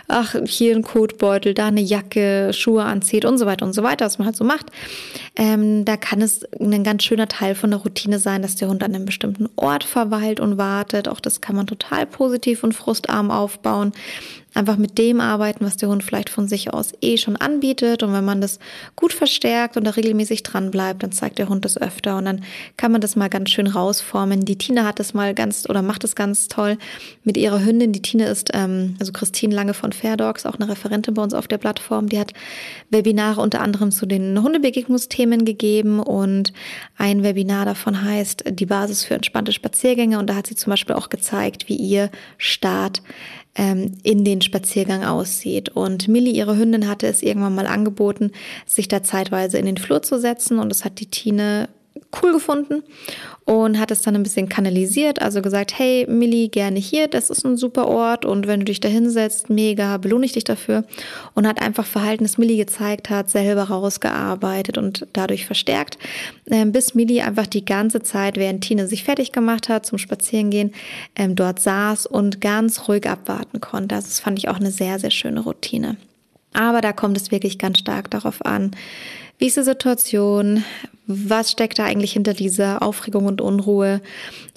ach, 0.09 0.35
hier 0.45 0.75
ein 0.75 0.83
Kotbeutel, 0.83 1.55
da 1.55 1.69
eine 1.69 1.81
Jacke, 1.81 2.53
Schuhe 2.53 2.83
anzieht 2.83 3.25
und 3.25 3.39
so 3.39 3.47
weiter 3.47 3.65
und 3.65 3.73
so 3.73 3.85
weiter, 3.85 4.05
was 4.05 4.19
man 4.19 4.27
halt 4.27 4.37
so 4.37 4.45
macht. 4.45 4.67
Ähm, 5.37 5.85
da 5.85 5.97
kann 5.97 6.21
es 6.21 6.45
ein 6.61 6.83
ganz 6.83 7.05
schöner 7.05 7.29
Teil 7.29 7.55
von 7.55 7.71
der 7.71 7.79
Routine 7.79 8.19
sein, 8.19 8.43
dass 8.43 8.57
der 8.57 8.69
Hund 8.69 8.83
an 8.83 8.95
einem 8.95 9.05
bestimmten 9.05 9.49
Ort 9.55 9.85
verweilt 9.85 10.41
und 10.41 10.59
wartet. 10.59 11.07
Auch 11.07 11.21
das 11.21 11.41
kann 11.41 11.55
man 11.55 11.69
total 11.69 12.05
positiv 12.05 12.65
und 12.65 12.75
frustarm 12.75 13.31
aufbauen 13.31 13.93
einfach 14.55 14.77
mit 14.77 14.99
dem 14.99 15.21
arbeiten, 15.21 15.65
was 15.65 15.77
der 15.77 15.89
Hund 15.89 16.03
vielleicht 16.03 16.31
von 16.31 16.49
sich 16.49 16.73
aus 16.73 16.93
eh 17.01 17.17
schon 17.17 17.37
anbietet. 17.37 18.03
Und 18.03 18.13
wenn 18.13 18.25
man 18.25 18.41
das 18.41 18.59
gut 18.97 19.13
verstärkt 19.13 19.77
und 19.77 19.85
da 19.85 19.91
regelmäßig 19.91 20.43
dran 20.43 20.71
bleibt, 20.71 21.03
dann 21.03 21.13
zeigt 21.13 21.39
der 21.39 21.49
Hund 21.49 21.65
das 21.65 21.81
öfter 21.81 22.17
und 22.17 22.25
dann 22.25 22.43
kann 22.77 22.91
man 22.91 23.01
das 23.01 23.15
mal 23.15 23.29
ganz 23.29 23.51
schön 23.51 23.67
rausformen. 23.67 24.45
Die 24.45 24.57
Tina 24.57 24.85
hat 24.85 24.99
das 24.99 25.15
mal 25.15 25.35
ganz 25.35 25.69
oder 25.69 25.83
macht 25.83 26.03
das 26.05 26.17
ganz 26.17 26.49
toll 26.49 26.79
mit 27.25 27.37
ihrer 27.37 27.65
Hündin. 27.65 27.93
Die 27.93 28.03
Tina 28.03 28.27
ist, 28.27 28.51
ähm, 28.55 28.97
also 28.99 29.13
Christine 29.13 29.55
Lange 29.55 29.75
von 29.75 29.93
Fair 29.93 30.17
Dogs, 30.17 30.47
auch 30.47 30.57
eine 30.57 30.69
Referentin 30.69 31.15
bei 31.15 31.23
uns 31.23 31.35
auf 31.35 31.47
der 31.47 31.59
Plattform. 31.59 32.09
Die 32.09 32.19
hat 32.19 32.33
Webinare 32.91 33.41
unter 33.41 33.61
anderem 33.61 33.91
zu 33.91 34.07
den 34.07 34.43
Hundebegegnungsthemen 34.43 35.45
gegeben 35.45 36.01
und 36.01 36.53
ein 36.97 37.23
Webinar 37.23 37.65
davon 37.65 38.03
heißt 38.03 38.45
die 38.51 38.67
Basis 38.67 39.05
für 39.05 39.15
entspannte 39.15 39.53
Spaziergänge. 39.53 40.19
Und 40.19 40.29
da 40.29 40.35
hat 40.35 40.47
sie 40.47 40.57
zum 40.57 40.71
Beispiel 40.71 40.95
auch 40.95 41.11
gezeigt, 41.11 41.69
wie 41.69 41.77
ihr 41.77 42.11
Start 42.39 43.03
ähm, 43.59 43.99
in 44.03 44.25
den 44.25 44.41
Spaziergang 44.41 45.05
aussieht. 45.05 45.69
Und 45.69 46.09
Millie, 46.09 46.33
ihre 46.33 46.57
Hündin, 46.57 46.89
hatte 46.89 47.09
es 47.09 47.23
irgendwann 47.23 47.55
mal 47.55 47.67
angeboten, 47.67 48.33
sich 48.65 48.89
da 48.89 49.03
zeitweise 49.03 49.59
in 49.59 49.67
den 49.67 49.77
Flur 49.77 50.01
zu 50.01 50.19
setzen 50.19 50.59
und 50.59 50.71
das 50.71 50.85
hat 50.85 51.01
die 51.01 51.11
Tine 51.11 51.69
cool 52.23 52.33
gefunden 52.33 52.83
und 53.45 53.79
hat 53.79 53.91
es 53.91 54.03
dann 54.03 54.15
ein 54.15 54.23
bisschen 54.23 54.49
kanalisiert, 54.49 55.21
also 55.21 55.43
gesagt, 55.43 55.79
hey 55.79 56.07
Millie, 56.09 56.49
gerne 56.49 56.79
hier, 56.79 57.07
das 57.07 57.29
ist 57.29 57.45
ein 57.45 57.57
super 57.57 57.87
Ort 57.87 58.25
und 58.25 58.47
wenn 58.47 58.61
du 58.61 58.67
dich 58.67 58.81
da 58.81 58.89
hinsetzt, 58.89 59.51
mega, 59.51 59.99
belohne 59.99 60.25
ich 60.25 60.33
dich 60.33 60.45
dafür 60.45 60.85
und 61.35 61.47
hat 61.47 61.61
einfach 61.61 61.85
Verhalten, 61.85 62.25
das 62.25 62.39
Millie 62.39 62.57
gezeigt 62.57 63.11
hat, 63.11 63.29
selber 63.29 63.65
rausgearbeitet 63.65 64.79
und 64.79 65.07
dadurch 65.13 65.45
verstärkt, 65.45 65.99
ähm, 66.51 66.73
bis 66.73 66.95
Millie 66.95 67.25
einfach 67.25 67.47
die 67.47 67.65
ganze 67.65 68.03
Zeit, 68.03 68.37
während 68.37 68.65
Tine 68.65 68.87
sich 68.87 69.05
fertig 69.05 69.33
gemacht 69.33 69.69
hat 69.69 69.85
zum 69.85 69.99
Spazierengehen, 69.99 70.73
ähm, 71.15 71.37
dort 71.37 71.61
saß 71.61 72.07
und 72.07 72.41
ganz 72.41 72.89
ruhig 72.89 73.09
abwarten 73.09 73.61
konnte. 73.61 73.95
Also 73.95 74.09
das 74.09 74.21
fand 74.21 74.39
ich 74.39 74.49
auch 74.49 74.57
eine 74.57 74.71
sehr, 74.71 74.99
sehr 74.99 75.11
schöne 75.11 75.41
Routine. 75.41 75.97
Aber 76.55 76.81
da 76.81 76.93
kommt 76.93 77.17
es 77.17 77.31
wirklich 77.31 77.59
ganz 77.59 77.79
stark 77.79 78.11
darauf 78.11 78.45
an, 78.45 78.73
wie 79.39 79.47
ist 79.47 79.57
die 79.57 79.63
Situation? 79.63 80.65
Was 81.11 81.51
steckt 81.51 81.79
da 81.79 81.87
eigentlich 81.87 82.13
hinter 82.13 82.35
dieser 82.35 82.83
Aufregung 82.83 83.25
und 83.25 83.41
Unruhe? 83.41 84.03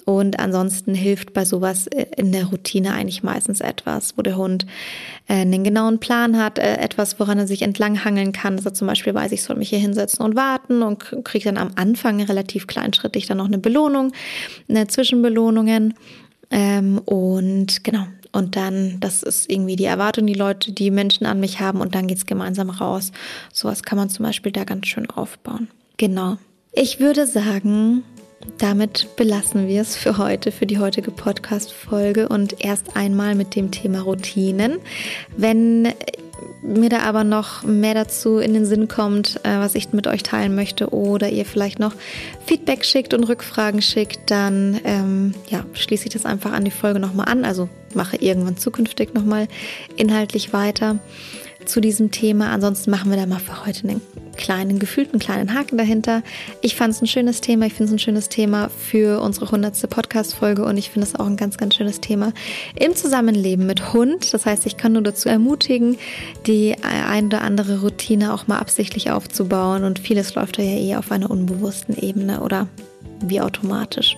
Und 0.04 0.38
ansonsten 0.38 0.94
hilft 0.94 1.32
bei 1.32 1.44
sowas 1.44 1.86
äh, 1.86 2.06
in 2.16 2.30
der 2.30 2.46
Routine 2.46 2.92
eigentlich 2.92 3.22
meistens 3.22 3.60
etwas, 3.60 4.18
wo 4.18 4.22
der 4.22 4.36
Hund 4.36 4.66
äh, 5.28 5.34
einen 5.34 5.64
genauen 5.64 5.98
Plan 5.98 6.36
hat, 6.36 6.58
äh, 6.58 6.76
etwas, 6.76 7.18
woran 7.18 7.38
er 7.38 7.46
sich 7.46 7.62
entlanghangeln 7.62 8.32
kann. 8.32 8.60
Er 8.62 8.74
zum 8.74 8.86
Beispiel 8.86 9.14
weiß, 9.14 9.32
ich 9.32 9.42
soll 9.42 9.56
mich 9.56 9.70
hier 9.70 9.78
hinsetzen 9.78 10.24
und 10.24 10.36
warten 10.36 10.82
und 10.82 11.24
kriege 11.24 11.46
dann 11.46 11.56
am 11.56 11.70
Anfang 11.76 12.20
relativ 12.20 12.66
kleinschrittig 12.66 13.26
dann 13.26 13.38
noch 13.38 13.46
eine 13.46 13.58
Belohnung, 13.58 14.12
eine 14.68 14.86
Zwischenbelohnungen. 14.88 15.94
Ähm, 16.50 16.98
und 17.06 17.82
genau, 17.82 18.06
und 18.32 18.56
dann, 18.56 18.98
das 19.00 19.22
ist 19.22 19.50
irgendwie 19.50 19.76
die 19.76 19.84
Erwartung, 19.84 20.26
die 20.26 20.34
Leute, 20.34 20.72
die 20.72 20.90
Menschen 20.90 21.26
an 21.26 21.40
mich 21.40 21.60
haben 21.60 21.80
und 21.80 21.94
dann 21.94 22.08
geht's 22.08 22.26
gemeinsam 22.26 22.70
raus. 22.70 23.12
Sowas 23.52 23.82
kann 23.82 23.98
man 23.98 24.10
zum 24.10 24.24
Beispiel 24.24 24.52
da 24.52 24.64
ganz 24.64 24.86
schön 24.88 25.08
aufbauen. 25.08 25.68
Genau. 25.96 26.38
Ich 26.72 27.00
würde 27.00 27.26
sagen, 27.26 28.02
damit 28.58 29.14
belassen 29.16 29.68
wir 29.68 29.82
es 29.82 29.96
für 29.96 30.18
heute, 30.18 30.52
für 30.52 30.66
die 30.66 30.78
heutige 30.78 31.10
Podcast-Folge 31.10 32.28
und 32.28 32.64
erst 32.64 32.96
einmal 32.96 33.34
mit 33.34 33.54
dem 33.54 33.70
Thema 33.70 34.00
Routinen. 34.00 34.78
Wenn 35.36 35.92
mir 36.62 36.88
da 36.88 37.00
aber 37.00 37.24
noch 37.24 37.64
mehr 37.64 37.94
dazu 37.94 38.38
in 38.38 38.54
den 38.54 38.64
Sinn 38.64 38.88
kommt, 38.88 39.40
äh, 39.44 39.58
was 39.58 39.74
ich 39.74 39.92
mit 39.92 40.06
euch 40.06 40.22
teilen 40.22 40.54
möchte 40.54 40.90
oder 40.90 41.28
ihr 41.28 41.44
vielleicht 41.44 41.78
noch 41.78 41.94
Feedback 42.46 42.84
schickt 42.84 43.14
und 43.14 43.24
Rückfragen 43.24 43.82
schickt, 43.82 44.30
dann 44.30 44.80
ähm, 44.84 45.34
ja, 45.48 45.64
schließe 45.74 46.06
ich 46.06 46.12
das 46.12 46.24
einfach 46.24 46.52
an 46.52 46.64
die 46.64 46.70
Folge 46.70 47.00
nochmal 47.00 47.28
an. 47.28 47.44
Also 47.44 47.68
mache 47.94 48.16
irgendwann 48.16 48.56
zukünftig 48.56 49.12
nochmal 49.12 49.48
inhaltlich 49.96 50.52
weiter 50.52 50.98
zu 51.68 51.80
diesem 51.80 52.10
Thema. 52.10 52.50
Ansonsten 52.50 52.90
machen 52.90 53.10
wir 53.10 53.16
da 53.16 53.26
mal 53.26 53.38
für 53.38 53.66
heute 53.66 53.88
einen 53.88 54.00
kleinen, 54.36 54.78
gefühlten 54.78 55.18
kleinen 55.18 55.54
Haken 55.54 55.78
dahinter. 55.78 56.22
Ich 56.60 56.76
fand 56.76 56.94
es 56.94 57.02
ein 57.02 57.06
schönes 57.06 57.40
Thema. 57.40 57.66
Ich 57.66 57.74
finde 57.74 57.84
es 57.84 57.92
ein 57.92 57.98
schönes 57.98 58.28
Thema 58.28 58.68
für 58.68 59.20
unsere 59.20 59.50
hundertste 59.50 59.88
Podcast-Folge 59.88 60.64
und 60.64 60.76
ich 60.76 60.90
finde 60.90 61.06
es 61.06 61.14
auch 61.14 61.26
ein 61.26 61.36
ganz, 61.36 61.56
ganz 61.56 61.74
schönes 61.74 62.00
Thema 62.00 62.32
im 62.78 62.94
Zusammenleben 62.94 63.66
mit 63.66 63.92
Hund. 63.92 64.32
Das 64.32 64.46
heißt, 64.46 64.66
ich 64.66 64.76
kann 64.76 64.92
nur 64.92 65.02
dazu 65.02 65.28
ermutigen, 65.28 65.98
die 66.46 66.76
ein 66.82 67.26
oder 67.26 67.42
andere 67.42 67.80
Routine 67.80 68.34
auch 68.34 68.46
mal 68.46 68.58
absichtlich 68.58 69.10
aufzubauen 69.10 69.84
und 69.84 69.98
vieles 69.98 70.34
läuft 70.34 70.58
ja 70.58 70.64
eh 70.64 70.96
auf 70.96 71.12
einer 71.12 71.30
unbewussten 71.30 71.96
Ebene 71.96 72.40
oder 72.40 72.68
wie 73.20 73.40
automatisch. 73.40 74.16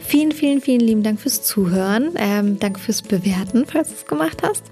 Vielen, 0.00 0.32
vielen, 0.32 0.60
vielen 0.60 0.80
lieben 0.80 1.02
Dank 1.02 1.20
fürs 1.20 1.42
Zuhören. 1.42 2.10
Ähm, 2.16 2.58
danke 2.58 2.78
fürs 2.78 3.02
Bewerten, 3.02 3.64
falls 3.66 3.88
du 3.88 3.94
es 3.94 4.06
gemacht 4.06 4.42
hast. 4.42 4.64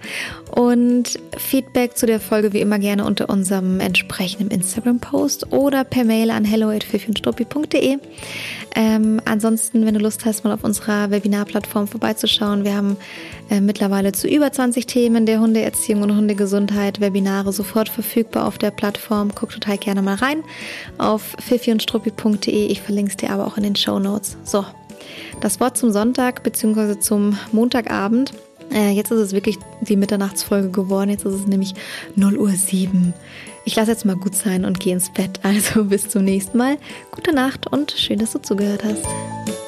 Und 0.55 1.18
Feedback 1.37 1.97
zu 1.97 2.07
der 2.07 2.20
Folge 2.20 2.53
wie 2.53 2.61
immer 2.61 2.78
gerne 2.78 3.05
unter 3.05 3.28
unserem 3.30 3.80
entsprechenden 3.80 4.51
Instagram-Post 4.51 5.53
oder 5.53 5.85
per 5.85 6.05
Mail 6.05 6.30
an 6.30 6.45
hello@fifiundstruppi.de. 6.45 7.99
Ähm, 8.74 9.20
ansonsten, 9.24 9.85
wenn 9.85 9.95
du 9.95 10.01
Lust 10.01 10.24
hast, 10.24 10.45
mal 10.45 10.53
auf 10.53 10.64
unserer 10.64 11.11
Webinarplattform 11.11 11.89
vorbeizuschauen, 11.89 12.64
wir 12.64 12.74
haben 12.74 12.97
äh, 13.51 13.61
mittlerweile 13.61 14.12
zu 14.12 14.28
über 14.28 14.53
20 14.53 14.87
Themen 14.87 15.26
der 15.26 15.41
Hundeerziehung 15.41 16.03
und 16.03 16.16
Hundegesundheit 16.16 17.01
Webinare 17.01 17.53
sofort 17.53 17.89
verfügbar 17.89 18.47
auf 18.47 18.59
der 18.59 18.70
Plattform. 18.70 19.33
Guck 19.35 19.51
total 19.51 19.78
gerne 19.78 20.03
mal 20.03 20.14
rein 20.14 20.43
auf 20.99 21.37
fifiundstruppi.de. 21.39 22.66
Ich 22.66 22.80
verlinke 22.80 23.11
es 23.11 23.16
dir 23.16 23.30
aber 23.30 23.47
auch 23.47 23.57
in 23.57 23.62
den 23.62 23.76
Show 23.76 23.99
Notes. 23.99 24.37
So, 24.45 24.64
das 25.40 25.60
Wort 25.60 25.76
zum 25.76 25.90
Sonntag 25.90 26.42
bzw. 26.42 26.98
zum 26.98 27.38
Montagabend. 27.52 28.32
Äh, 28.72 28.90
jetzt 28.90 29.10
ist 29.10 29.18
es 29.18 29.32
wirklich 29.32 29.58
die 29.80 29.96
Mitternachtsfolge 29.96 30.70
geworden. 30.70 31.10
Jetzt 31.10 31.24
ist 31.24 31.34
es 31.34 31.46
nämlich 31.46 31.74
0 32.16 32.38
Uhr 32.38 32.50
7. 32.50 33.12
Ich 33.64 33.76
lasse 33.76 33.90
jetzt 33.90 34.04
mal 34.04 34.16
gut 34.16 34.34
sein 34.34 34.64
und 34.64 34.80
gehe 34.80 34.92
ins 34.92 35.10
Bett. 35.10 35.40
Also 35.42 35.84
bis 35.84 36.08
zum 36.08 36.24
nächsten 36.24 36.58
Mal. 36.58 36.78
Gute 37.10 37.34
Nacht 37.34 37.66
und 37.66 37.92
schön, 37.92 38.18
dass 38.18 38.32
du 38.32 38.40
zugehört 38.40 38.82
hast. 38.84 39.61